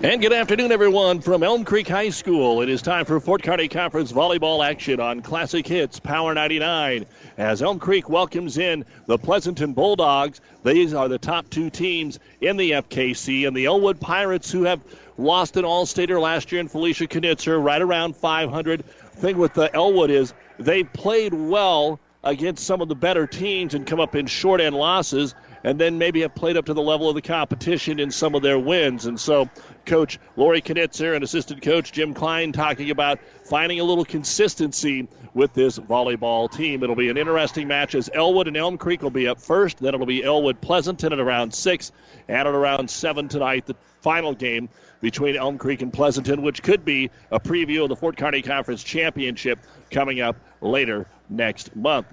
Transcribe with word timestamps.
And 0.00 0.22
good 0.22 0.32
afternoon, 0.32 0.70
everyone, 0.70 1.22
from 1.22 1.42
Elm 1.42 1.64
Creek 1.64 1.88
High 1.88 2.10
School. 2.10 2.62
It 2.62 2.68
is 2.68 2.82
time 2.82 3.04
for 3.04 3.18
Fort 3.18 3.42
Kearney 3.42 3.66
Conference 3.66 4.12
volleyball 4.12 4.64
action 4.64 5.00
on 5.00 5.22
Classic 5.22 5.66
Hits 5.66 5.98
Power 5.98 6.34
99. 6.34 7.04
As 7.36 7.62
Elm 7.62 7.80
Creek 7.80 8.08
welcomes 8.08 8.58
in 8.58 8.84
the 9.06 9.18
Pleasanton 9.18 9.72
Bulldogs, 9.72 10.40
these 10.62 10.94
are 10.94 11.08
the 11.08 11.18
top 11.18 11.50
two 11.50 11.68
teams 11.68 12.20
in 12.40 12.56
the 12.56 12.70
FKC, 12.70 13.48
and 13.48 13.56
the 13.56 13.66
Elwood 13.66 14.00
Pirates, 14.00 14.52
who 14.52 14.62
have 14.62 14.80
lost 15.16 15.56
an 15.56 15.64
All-Stater 15.64 16.20
last 16.20 16.52
year 16.52 16.60
in 16.60 16.68
Felicia 16.68 17.08
Knitzer, 17.08 17.58
right 17.60 17.82
around 17.82 18.14
500. 18.14 18.84
Thing 18.84 19.36
with 19.36 19.54
the 19.54 19.74
Elwood 19.74 20.10
is 20.10 20.32
they 20.60 20.84
played 20.84 21.34
well 21.34 21.98
against 22.22 22.64
some 22.64 22.80
of 22.80 22.88
the 22.88 22.94
better 22.94 23.26
teams 23.26 23.74
and 23.74 23.84
come 23.84 23.98
up 23.98 24.14
in 24.14 24.28
short 24.28 24.60
end 24.60 24.76
losses 24.76 25.34
and 25.64 25.78
then 25.78 25.98
maybe 25.98 26.20
have 26.20 26.34
played 26.34 26.56
up 26.56 26.66
to 26.66 26.74
the 26.74 26.82
level 26.82 27.08
of 27.08 27.14
the 27.14 27.22
competition 27.22 28.00
in 28.00 28.10
some 28.10 28.34
of 28.34 28.42
their 28.42 28.58
wins. 28.58 29.06
And 29.06 29.18
so, 29.18 29.48
Coach 29.86 30.18
Lori 30.36 30.60
Knitzer 30.60 31.14
and 31.14 31.24
assistant 31.24 31.62
coach 31.62 31.92
Jim 31.92 32.14
Klein 32.14 32.52
talking 32.52 32.90
about 32.90 33.20
finding 33.44 33.80
a 33.80 33.84
little 33.84 34.04
consistency 34.04 35.08
with 35.34 35.54
this 35.54 35.78
volleyball 35.78 36.50
team. 36.50 36.82
It'll 36.82 36.96
be 36.96 37.08
an 37.08 37.16
interesting 37.16 37.68
match 37.68 37.94
as 37.94 38.10
Elwood 38.12 38.48
and 38.48 38.56
Elm 38.56 38.78
Creek 38.78 39.02
will 39.02 39.10
be 39.10 39.28
up 39.28 39.40
first. 39.40 39.78
Then 39.78 39.94
it'll 39.94 40.06
be 40.06 40.22
Elwood 40.22 40.60
Pleasanton 40.60 41.12
at 41.12 41.20
around 41.20 41.54
6, 41.54 41.92
and 42.28 42.36
at 42.36 42.46
around 42.46 42.90
7 42.90 43.28
tonight, 43.28 43.66
the 43.66 43.76
final 44.00 44.34
game 44.34 44.68
between 45.00 45.36
Elm 45.36 45.58
Creek 45.58 45.82
and 45.82 45.92
Pleasanton, 45.92 46.42
which 46.42 46.62
could 46.62 46.84
be 46.84 47.10
a 47.30 47.38
preview 47.38 47.84
of 47.84 47.88
the 47.88 47.96
Fort 47.96 48.16
Kearney 48.16 48.42
Conference 48.42 48.82
Championship 48.82 49.58
coming 49.90 50.20
up 50.20 50.36
later 50.60 51.06
next 51.28 51.74
month. 51.76 52.06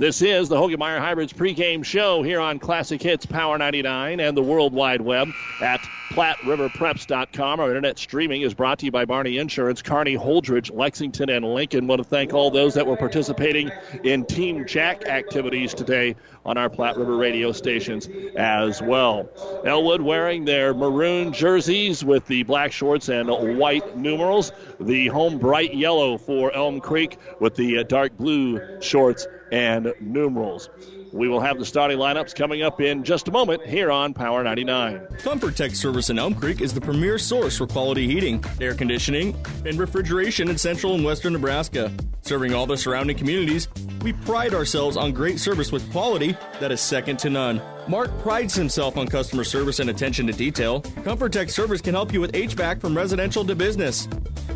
This 0.00 0.22
is 0.22 0.48
the 0.48 0.56
Hoegemeyer 0.56 0.98
Hybrids 0.98 1.34
pregame 1.34 1.84
show 1.84 2.22
here 2.22 2.40
on 2.40 2.58
Classic 2.58 3.02
Hits 3.02 3.26
Power 3.26 3.58
99 3.58 4.18
and 4.18 4.34
the 4.34 4.42
World 4.42 4.72
Wide 4.72 5.02
Web 5.02 5.28
at 5.60 5.78
PlatteRiverPreps.com. 6.12 7.60
Our 7.60 7.68
internet 7.68 7.98
streaming 7.98 8.40
is 8.40 8.54
brought 8.54 8.78
to 8.78 8.86
you 8.86 8.90
by 8.90 9.04
Barney 9.04 9.36
Insurance, 9.36 9.82
Kearney, 9.82 10.16
Holdrege, 10.16 10.74
Lexington, 10.74 11.28
and 11.28 11.44
Lincoln. 11.44 11.86
Want 11.86 12.02
to 12.02 12.08
thank 12.08 12.32
all 12.32 12.50
those 12.50 12.72
that 12.74 12.86
were 12.86 12.96
participating 12.96 13.70
in 14.02 14.24
Team 14.24 14.66
Jack 14.66 15.04
activities 15.04 15.74
today 15.74 16.16
on 16.46 16.56
our 16.56 16.70
Platte 16.70 16.96
River 16.96 17.18
radio 17.18 17.52
stations 17.52 18.08
as 18.36 18.80
well. 18.80 19.28
Elwood 19.66 20.00
wearing 20.00 20.46
their 20.46 20.72
maroon 20.72 21.34
jerseys 21.34 22.02
with 22.02 22.26
the 22.26 22.42
black 22.44 22.72
shorts 22.72 23.10
and 23.10 23.28
white 23.58 23.98
numerals. 23.98 24.50
The 24.80 25.08
home 25.08 25.36
bright 25.36 25.74
yellow 25.74 26.16
for 26.16 26.50
Elm 26.54 26.80
Creek 26.80 27.18
with 27.38 27.54
the 27.54 27.80
uh, 27.80 27.82
dark 27.82 28.16
blue 28.16 28.80
shorts 28.80 29.26
and 29.52 29.92
numerals. 30.00 30.68
We 31.12 31.28
will 31.28 31.40
have 31.40 31.58
the 31.58 31.64
starting 31.64 31.98
lineups 31.98 32.34
coming 32.36 32.62
up 32.62 32.80
in 32.80 33.02
just 33.02 33.26
a 33.26 33.32
moment 33.32 33.66
here 33.66 33.90
on 33.90 34.14
Power 34.14 34.44
99. 34.44 35.06
Comfort 35.18 35.56
Tech 35.56 35.74
Service 35.74 36.08
in 36.08 36.18
Elm 36.18 36.34
Creek 36.34 36.60
is 36.60 36.72
the 36.72 36.80
premier 36.80 37.18
source 37.18 37.58
for 37.58 37.66
quality 37.66 38.06
heating, 38.06 38.44
air 38.60 38.74
conditioning, 38.74 39.34
and 39.66 39.78
refrigeration 39.78 40.48
in 40.48 40.56
central 40.56 40.94
and 40.94 41.04
western 41.04 41.32
Nebraska. 41.32 41.92
Serving 42.22 42.54
all 42.54 42.66
the 42.66 42.76
surrounding 42.76 43.16
communities, 43.16 43.66
we 44.02 44.12
pride 44.12 44.54
ourselves 44.54 44.96
on 44.96 45.12
great 45.12 45.40
service 45.40 45.72
with 45.72 45.90
quality 45.90 46.36
that 46.60 46.70
is 46.70 46.80
second 46.80 47.18
to 47.18 47.30
none. 47.30 47.60
Mark 47.88 48.16
prides 48.20 48.54
himself 48.54 48.96
on 48.96 49.08
customer 49.08 49.42
service 49.42 49.80
and 49.80 49.90
attention 49.90 50.26
to 50.28 50.32
detail. 50.32 50.82
Comfort 51.02 51.32
Tech 51.32 51.50
Service 51.50 51.80
can 51.80 51.94
help 51.94 52.12
you 52.12 52.20
with 52.20 52.32
HVAC 52.32 52.80
from 52.80 52.96
residential 52.96 53.44
to 53.44 53.56
business. 53.56 54.06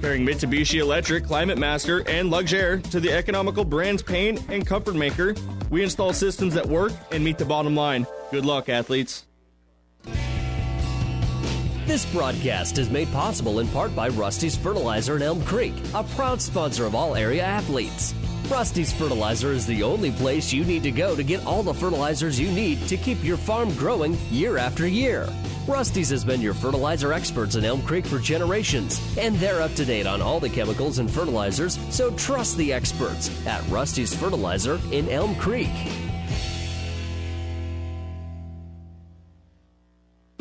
Pairing 0.05 0.27
Mitsubishi 0.27 0.81
Electric, 0.81 1.25
Climate 1.25 1.57
Master, 1.57 2.07
and 2.07 2.31
Luxaire 2.31 2.83
to 2.91 3.01
the 3.01 3.11
economical 3.11 3.65
brands 3.65 4.03
Payne 4.03 4.39
and 4.51 4.67
Comfort 4.67 4.95
Maker, 4.95 5.35
we 5.71 5.83
install 5.83 6.13
systems 6.13 6.53
that 6.53 6.67
work 6.67 6.93
and 7.11 7.25
meet 7.25 7.39
the 7.39 7.45
bottom 7.47 7.75
line. 7.75 8.07
Good 8.31 8.45
luck, 8.45 8.69
athletes. 8.69 9.25
This 11.87 12.05
broadcast 12.13 12.77
is 12.77 12.91
made 12.91 13.11
possible 13.13 13.61
in 13.61 13.69
part 13.69 13.97
by 13.97 14.09
Rusty's 14.09 14.59
Fertilizer 14.59 15.17
in 15.17 15.23
Elm 15.23 15.43
Creek, 15.47 15.73
a 15.95 16.05
proud 16.05 16.39
sponsor 16.39 16.85
of 16.85 16.95
all 16.95 17.17
area 17.17 17.43
athletes. 17.43 18.13
Rusty's 18.51 18.93
Fertilizer 18.93 19.53
is 19.53 19.67
the 19.67 19.83
only 19.83 20.13
place 20.13 20.53
you 20.53 20.65
need 20.65 20.83
to 20.83 20.91
go 20.91 21.17
to 21.17 21.23
get 21.25 21.45
all 21.47 21.63
the 21.63 21.73
fertilizers 21.73 22.39
you 22.39 22.51
need 22.53 22.87
to 22.89 22.97
keep 22.97 23.23
your 23.25 23.39
farm 23.39 23.73
growing 23.75 24.17
year 24.31 24.59
after 24.59 24.87
year. 24.87 25.29
Rusty's 25.67 26.11
has 26.11 26.25
been 26.25 26.43
your 26.43 26.53
fertilizer 26.53 27.13
experts 27.13 27.57
in 27.57 27.65
Elm 27.65 27.81
Creek 27.83 28.05
for 28.05 28.19
generations, 28.19 29.01
and 29.19 29.35
they're 29.37 29.63
up 29.63 29.75
to 29.75 29.85
date 29.85 30.07
on 30.07 30.21
all 30.21 30.41
the 30.41 30.51
chemicals 30.51 30.99
and 30.99 31.11
fertilizers, 31.11 31.79
so 31.89 32.11
trust 32.13 32.57
the 32.59 32.73
experts 32.73 33.31
at 33.47 33.67
Rusty's 33.69 34.15
Fertilizer 34.15 34.79
in 34.93 35.09
Elm 35.09 35.35
Creek. 35.37 35.71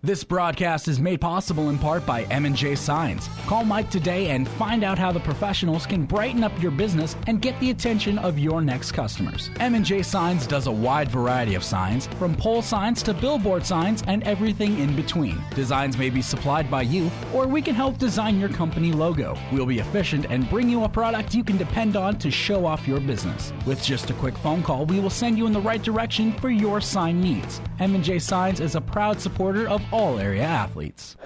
This 0.00 0.22
broadcast 0.22 0.86
is 0.86 1.00
made 1.00 1.20
possible 1.20 1.70
in 1.70 1.76
part 1.76 2.06
by 2.06 2.22
M&J 2.30 2.76
Signs. 2.76 3.28
Call 3.48 3.64
Mike 3.64 3.90
today 3.90 4.28
and 4.28 4.48
find 4.48 4.84
out 4.84 4.96
how 4.96 5.10
the 5.10 5.18
professionals 5.18 5.86
can 5.86 6.04
brighten 6.04 6.44
up 6.44 6.52
your 6.62 6.70
business 6.70 7.16
and 7.26 7.42
get 7.42 7.58
the 7.58 7.70
attention 7.70 8.16
of 8.18 8.38
your 8.38 8.62
next 8.62 8.92
customers. 8.92 9.50
M&J 9.58 10.04
Signs 10.04 10.46
does 10.46 10.68
a 10.68 10.70
wide 10.70 11.08
variety 11.08 11.56
of 11.56 11.64
signs, 11.64 12.06
from 12.16 12.36
pole 12.36 12.62
signs 12.62 13.02
to 13.02 13.12
billboard 13.12 13.66
signs 13.66 14.04
and 14.06 14.22
everything 14.22 14.78
in 14.78 14.94
between. 14.94 15.42
Designs 15.56 15.98
may 15.98 16.10
be 16.10 16.22
supplied 16.22 16.70
by 16.70 16.82
you, 16.82 17.10
or 17.34 17.48
we 17.48 17.60
can 17.60 17.74
help 17.74 17.98
design 17.98 18.38
your 18.38 18.50
company 18.50 18.92
logo. 18.92 19.36
We'll 19.50 19.66
be 19.66 19.80
efficient 19.80 20.26
and 20.30 20.48
bring 20.48 20.68
you 20.68 20.84
a 20.84 20.88
product 20.88 21.34
you 21.34 21.42
can 21.42 21.56
depend 21.56 21.96
on 21.96 22.20
to 22.20 22.30
show 22.30 22.66
off 22.66 22.86
your 22.86 23.00
business. 23.00 23.52
With 23.66 23.82
just 23.82 24.10
a 24.10 24.14
quick 24.14 24.38
phone 24.38 24.62
call, 24.62 24.86
we 24.86 25.00
will 25.00 25.10
send 25.10 25.36
you 25.36 25.48
in 25.48 25.52
the 25.52 25.60
right 25.60 25.82
direction 25.82 26.34
for 26.34 26.50
your 26.50 26.80
sign 26.80 27.20
needs. 27.20 27.60
M&J 27.80 28.20
Signs 28.20 28.60
is 28.60 28.76
a 28.76 28.80
proud 28.80 29.20
supporter 29.20 29.68
of 29.68 29.82
all 29.92 30.18
area 30.18 30.42
athletes. 30.42 31.16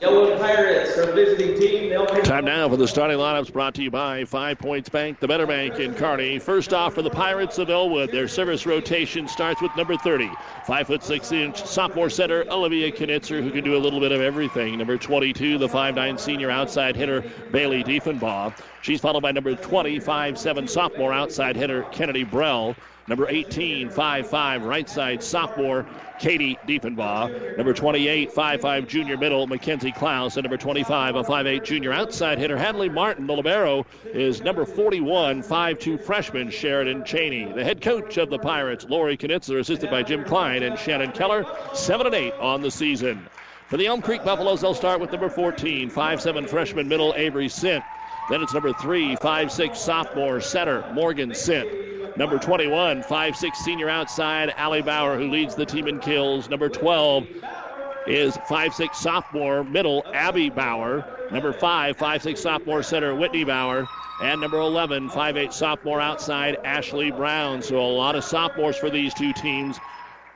Elwood 0.00 0.38
Pirates, 0.38 0.96
our 0.96 1.10
visiting 1.12 1.58
team. 1.58 1.78
Time 2.22 2.44
now 2.44 2.68
for 2.68 2.76
the 2.76 2.86
starting 2.86 3.18
lineups 3.18 3.52
brought 3.52 3.74
to 3.74 3.82
you 3.82 3.90
by 3.90 4.24
Five 4.24 4.60
Points 4.60 4.88
Bank, 4.88 5.18
the 5.18 5.26
Better 5.26 5.46
Bank 5.46 5.80
in 5.80 5.92
Kearney. 5.94 6.38
First 6.38 6.72
off 6.72 6.94
for 6.94 7.02
the 7.02 7.10
Pirates 7.10 7.58
of 7.58 7.68
Elwood, 7.68 8.12
their 8.12 8.28
service 8.28 8.64
rotation 8.64 9.26
starts 9.26 9.60
with 9.60 9.74
number 9.76 9.96
30, 9.96 10.30
five 10.64 10.86
foot 10.86 11.02
six 11.02 11.32
inch 11.32 11.64
sophomore 11.64 12.10
center 12.10 12.44
Olivia 12.48 12.92
Knitzer, 12.92 13.42
who 13.42 13.50
can 13.50 13.64
do 13.64 13.76
a 13.76 13.78
little 13.82 13.98
bit 13.98 14.12
of 14.12 14.20
everything. 14.20 14.78
Number 14.78 14.98
22, 14.98 15.58
the 15.58 15.68
five 15.68 15.96
nine 15.96 16.16
senior 16.16 16.48
outside 16.50 16.94
hitter 16.94 17.24
Bailey 17.50 17.82
Diefenbaugh. 17.82 18.56
She's 18.82 19.00
followed 19.00 19.22
by 19.22 19.32
number 19.32 19.56
20, 19.56 19.98
five 19.98 20.38
seven 20.38 20.68
sophomore 20.68 21.12
outside 21.12 21.56
hitter 21.56 21.82
Kennedy 21.90 22.24
Brell. 22.24 22.76
Number 23.08 23.26
18, 23.26 23.88
5'5 23.88 24.64
right 24.64 24.88
side 24.88 25.22
sophomore 25.22 25.86
Katie 26.18 26.58
Diefenbaugh. 26.66 27.56
Number 27.56 27.72
28, 27.72 28.32
5'5 28.32 28.86
junior 28.86 29.16
middle 29.16 29.46
Mackenzie 29.46 29.92
Klaus. 29.92 30.36
And 30.36 30.44
number 30.44 30.56
25, 30.56 31.16
a 31.16 31.22
5'8 31.22 31.64
junior 31.64 31.92
outside 31.92 32.38
hitter 32.38 32.56
Hadley 32.56 32.88
Martin. 32.88 33.26
The 33.26 33.34
libero 33.34 33.86
is 34.12 34.42
number 34.42 34.64
41, 34.64 35.42
5'2 35.42 36.02
freshman 36.02 36.50
Sheridan 36.50 37.04
Cheney. 37.04 37.52
The 37.52 37.64
head 37.64 37.80
coach 37.80 38.16
of 38.16 38.30
the 38.30 38.38
Pirates, 38.38 38.84
Lori 38.84 39.16
Knitzer, 39.16 39.58
assisted 39.58 39.90
by 39.90 40.02
Jim 40.02 40.24
Klein 40.24 40.62
and 40.62 40.78
Shannon 40.78 41.12
Keller, 41.12 41.44
7 41.74 42.06
and 42.06 42.14
8 42.14 42.34
on 42.34 42.62
the 42.62 42.70
season. 42.70 43.26
For 43.68 43.76
the 43.76 43.86
Elm 43.86 44.00
Creek 44.00 44.24
Buffaloes, 44.24 44.62
they'll 44.62 44.74
start 44.74 45.00
with 45.00 45.12
number 45.12 45.28
14, 45.28 45.90
5'7 45.90 46.48
freshman 46.48 46.88
middle 46.88 47.12
Avery 47.16 47.48
Sint. 47.48 47.84
Then 48.30 48.42
it's 48.42 48.52
number 48.52 48.72
3, 48.72 49.16
5'6 49.16 49.76
sophomore 49.76 50.40
center 50.40 50.90
Morgan 50.92 51.34
Sint. 51.34 51.97
Number 52.18 52.36
21, 52.36 53.04
5'6 53.04 53.54
senior 53.54 53.88
outside, 53.88 54.52
Allie 54.56 54.82
Bauer, 54.82 55.16
who 55.16 55.30
leads 55.30 55.54
the 55.54 55.64
team 55.64 55.86
in 55.86 56.00
kills. 56.00 56.50
Number 56.50 56.68
12 56.68 57.28
is 58.08 58.36
5'6 58.36 58.96
sophomore 58.96 59.62
middle, 59.62 60.02
Abby 60.12 60.50
Bauer. 60.50 61.04
Number 61.30 61.52
5, 61.52 61.96
5'6 61.96 62.38
sophomore 62.38 62.82
center, 62.82 63.14
Whitney 63.14 63.44
Bauer. 63.44 63.86
And 64.20 64.40
number 64.40 64.58
11, 64.58 65.10
5'8 65.10 65.52
sophomore 65.52 66.00
outside, 66.00 66.58
Ashley 66.64 67.12
Brown. 67.12 67.62
So 67.62 67.78
a 67.78 67.86
lot 67.86 68.16
of 68.16 68.24
sophomores 68.24 68.76
for 68.76 68.90
these 68.90 69.14
two 69.14 69.32
teams. 69.32 69.78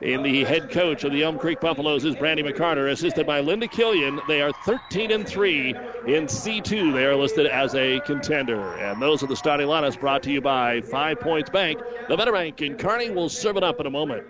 And 0.03 0.25
the 0.25 0.43
head 0.43 0.69
coach 0.69 1.05
of 1.05 1.13
the 1.13 1.23
Elm 1.23 1.39
Creek 1.39 1.61
Buffaloes 1.61 2.03
is 2.03 2.13
Brandy 2.17 2.43
McCarter, 2.43 2.91
assisted 2.91 3.25
by 3.25 3.39
Linda 3.39 3.69
Killian. 3.69 4.19
They 4.27 4.41
are 4.41 4.51
13 4.65 5.11
and 5.11 5.25
3 5.25 5.69
in 5.69 6.25
C2. 6.25 6.93
They 6.93 7.05
are 7.05 7.15
listed 7.15 7.47
as 7.47 7.73
a 7.73 8.01
contender. 8.01 8.59
And 8.79 9.01
those 9.01 9.23
are 9.23 9.27
the 9.27 9.37
starting 9.37 9.67
lineups 9.67 9.97
brought 9.97 10.21
to 10.23 10.31
you 10.31 10.41
by 10.41 10.81
Five 10.81 11.21
Points 11.21 11.49
Bank. 11.49 11.79
The 12.09 12.17
Better 12.17 12.33
Bank 12.33 12.61
in 12.61 12.75
Kearney 12.75 13.11
will 13.11 13.29
serve 13.29 13.55
it 13.55 13.63
up 13.63 13.79
in 13.79 13.85
a 13.85 13.89
moment. 13.89 14.25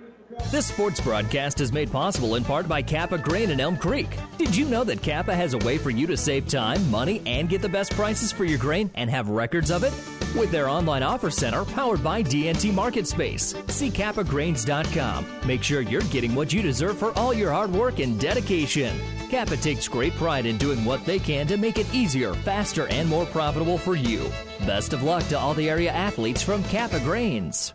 This 0.52 0.68
sports 0.68 1.02
broadcast 1.02 1.60
is 1.60 1.74
made 1.74 1.92
possible 1.92 2.36
in 2.36 2.44
part 2.44 2.68
by 2.68 2.84
Kappa 2.84 3.18
Grain 3.18 3.50
in 3.50 3.60
Elm 3.60 3.76
Creek. 3.76 4.16
Did 4.38 4.56
you 4.56 4.66
know 4.66 4.84
that 4.84 5.02
Kappa 5.02 5.34
has 5.34 5.56
a 5.56 5.60
way 5.60 5.80
for 5.80 5.90
you 5.90 6.06
to 6.06 6.18
save 6.18 6.48
time, 6.48 6.88
money, 6.92 7.20
and 7.26 7.50
get 7.50 7.64
the 7.64 7.70
best 7.70 7.94
prices 7.94 8.32
for 8.32 8.46
your 8.46 8.60
grain 8.60 8.92
and 8.94 9.10
have 9.10 9.28
records 9.30 9.72
of 9.72 9.84
it? 9.84 9.94
With 10.36 10.52
their 10.52 10.68
online 10.68 11.04
offer 11.04 11.30
center 11.30 11.64
powered 11.64 12.04
by 12.04 12.24
DNT 12.24 12.74
Market 12.74 13.08
Space. 13.08 13.54
See 13.68 13.92
kappagrains.com. 13.92 15.26
Make 15.46 15.62
sure 15.62 15.82
you're 15.82 16.02
getting 16.04 16.34
what 16.34 16.52
you 16.52 16.62
deserve 16.64 16.98
for 16.98 17.18
all 17.18 17.34
your 17.34 17.52
hard 17.52 17.72
work 17.72 18.00
and 18.00 18.20
dedication. 18.20 19.00
Kappa 19.30 19.58
takes 19.58 19.88
great 19.88 20.14
pride 20.14 20.46
in 20.46 20.58
doing 20.58 20.86
what 20.86 21.06
they 21.06 21.20
can 21.20 21.46
to 21.48 21.58
make 21.58 21.78
it 21.78 21.92
easier, 21.94 22.34
faster, 22.34 22.88
and 22.88 23.08
more 23.08 23.26
profitable 23.28 23.78
for 23.78 23.96
you. 23.96 24.30
Best 24.60 24.94
of 24.94 25.04
luck 25.04 25.24
to 25.28 25.38
all 25.38 25.54
the 25.54 25.70
area 25.70 25.92
athletes 25.92 26.42
from 26.42 26.64
Kappa 26.66 27.00
Grains. 27.00 27.74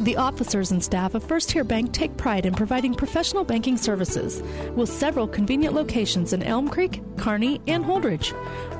The 0.00 0.16
officers 0.16 0.72
and 0.72 0.82
staff 0.82 1.14
of 1.14 1.22
First 1.22 1.50
Tier 1.50 1.62
Bank 1.62 1.92
take 1.92 2.16
pride 2.16 2.46
in 2.46 2.54
providing 2.54 2.94
professional 2.94 3.44
banking 3.44 3.76
services 3.76 4.42
with 4.74 4.88
several 4.88 5.28
convenient 5.28 5.72
locations 5.72 6.32
in 6.32 6.42
Elm 6.42 6.68
Creek, 6.68 7.00
Kearney, 7.16 7.60
and 7.68 7.84
Holdrege. 7.84 8.34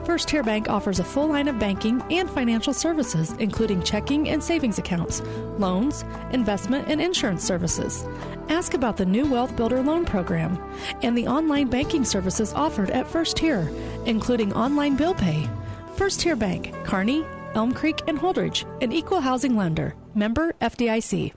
First 0.05 0.29
Tier 0.29 0.43
Bank 0.43 0.69
offers 0.69 0.99
a 0.99 1.05
full 1.05 1.29
line 1.29 1.49
of 1.49 1.59
banking 1.59 2.03
and 2.11 2.29
financial 2.29 2.75
services, 2.75 3.33
including 3.39 3.83
checking 3.83 4.29
and 4.29 4.45
savings 4.45 4.79
accounts, 4.79 5.23
loans, 5.57 6.05
investment, 6.31 6.89
and 6.89 7.01
insurance 7.01 7.43
services. 7.43 8.05
Ask 8.51 8.75
about 8.75 8.99
the 8.99 9.07
new 9.07 9.25
Wealth 9.27 9.57
Builder 9.57 9.83
Loan 9.83 10.05
Program 10.05 10.63
and 11.03 11.17
the 11.17 11.27
online 11.27 11.69
banking 11.69 12.05
services 12.05 12.53
offered 12.53 12.91
at 12.91 13.09
First 13.09 13.39
Tier, 13.39 13.71
including 14.05 14.53
online 14.53 14.95
bill 14.95 15.15
pay. 15.15 15.49
First 15.97 16.21
Tier 16.21 16.37
Bank, 16.37 16.75
Kearney, 16.85 17.25
Elm 17.55 17.73
Creek, 17.73 18.03
and 18.07 18.19
Holdrege, 18.19 18.67
an 18.83 18.93
equal 18.93 19.21
housing 19.21 19.57
lender. 19.57 19.95
Member 20.15 20.53
FDIC. 20.61 21.33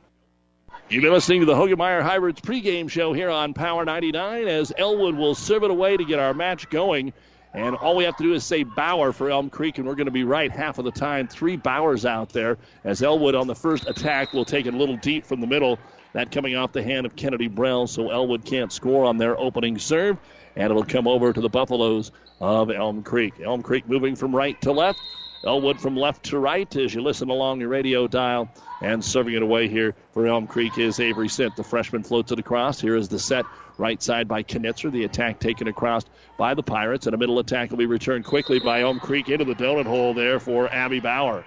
You've 0.89 1.03
been 1.03 1.13
listening 1.13 1.39
to 1.39 1.45
the 1.45 1.55
Hoegemeyer 1.55 2.01
Hybrids 2.01 2.41
pregame 2.41 2.89
show 2.89 3.13
here 3.13 3.29
on 3.29 3.53
Power 3.53 3.85
99 3.85 4.47
as 4.47 4.73
Elwood 4.77 5.15
will 5.15 5.35
serve 5.35 5.63
it 5.63 5.71
away 5.71 5.95
to 5.95 6.03
get 6.03 6.19
our 6.19 6.33
match 6.33 6.69
going. 6.69 7.13
And 7.57 7.75
all 7.75 7.95
we 7.95 8.03
have 8.03 8.15
to 8.17 8.23
do 8.23 8.35
is 8.35 8.43
say 8.43 8.61
Bauer 8.61 9.11
for 9.11 9.31
Elm 9.31 9.49
Creek, 9.49 9.79
and 9.79 9.87
we're 9.87 9.95
going 9.95 10.05
to 10.05 10.11
be 10.11 10.23
right 10.23 10.51
half 10.51 10.77
of 10.77 10.85
the 10.85 10.91
time. 10.91 11.27
Three 11.27 11.57
Bauers 11.57 12.05
out 12.05 12.29
there 12.29 12.59
as 12.83 13.01
Elwood 13.01 13.33
on 13.33 13.47
the 13.47 13.55
first 13.55 13.89
attack 13.89 14.31
will 14.31 14.45
take 14.45 14.67
it 14.67 14.75
a 14.75 14.77
little 14.77 14.95
deep 14.97 15.25
from 15.25 15.41
the 15.41 15.47
middle. 15.47 15.79
That 16.13 16.31
coming 16.31 16.55
off 16.55 16.71
the 16.71 16.83
hand 16.83 17.07
of 17.07 17.15
Kennedy 17.15 17.47
Brell, 17.47 17.87
so 17.87 18.11
Elwood 18.11 18.45
can't 18.45 18.71
score 18.71 19.05
on 19.05 19.17
their 19.17 19.35
opening 19.35 19.79
serve. 19.79 20.19
And 20.55 20.69
it'll 20.69 20.85
come 20.85 21.07
over 21.07 21.33
to 21.33 21.41
the 21.41 21.49
Buffaloes 21.49 22.11
of 22.39 22.69
Elm 22.69 23.01
Creek. 23.01 23.33
Elm 23.43 23.63
Creek 23.63 23.89
moving 23.89 24.15
from 24.15 24.35
right 24.35 24.61
to 24.61 24.71
left. 24.71 24.99
Elwood 25.43 25.81
from 25.81 25.97
left 25.97 26.25
to 26.25 26.37
right 26.37 26.75
as 26.75 26.93
you 26.93 27.01
listen 27.01 27.31
along 27.31 27.59
your 27.59 27.69
radio 27.69 28.05
dial. 28.07 28.49
And 28.83 29.03
serving 29.03 29.33
it 29.33 29.41
away 29.41 29.67
here 29.67 29.95
for 30.11 30.27
Elm 30.27 30.45
Creek 30.45 30.77
is 30.77 30.99
Avery 30.99 31.27
Sint. 31.27 31.55
The 31.55 31.63
freshman 31.63 32.03
floats 32.03 32.31
it 32.31 32.37
across. 32.37 32.79
Here 32.79 32.95
is 32.95 33.07
the 33.07 33.17
set 33.17 33.45
right 33.77 34.01
side 34.01 34.27
by 34.27 34.43
Knitzer. 34.43 34.91
The 34.91 35.03
attack 35.03 35.39
taken 35.39 35.67
across 35.67 36.03
by 36.37 36.53
the 36.53 36.63
Pirates. 36.63 37.05
And 37.05 37.13
a 37.13 37.17
middle 37.17 37.39
attack 37.39 37.71
will 37.71 37.77
be 37.77 37.85
returned 37.85 38.25
quickly 38.25 38.59
by 38.59 38.81
Elm 38.81 38.99
Creek 38.99 39.29
into 39.29 39.45
the 39.45 39.55
donut 39.55 39.85
hole 39.85 40.13
there 40.13 40.39
for 40.39 40.67
Abby 40.71 40.99
Bauer. 40.99 41.45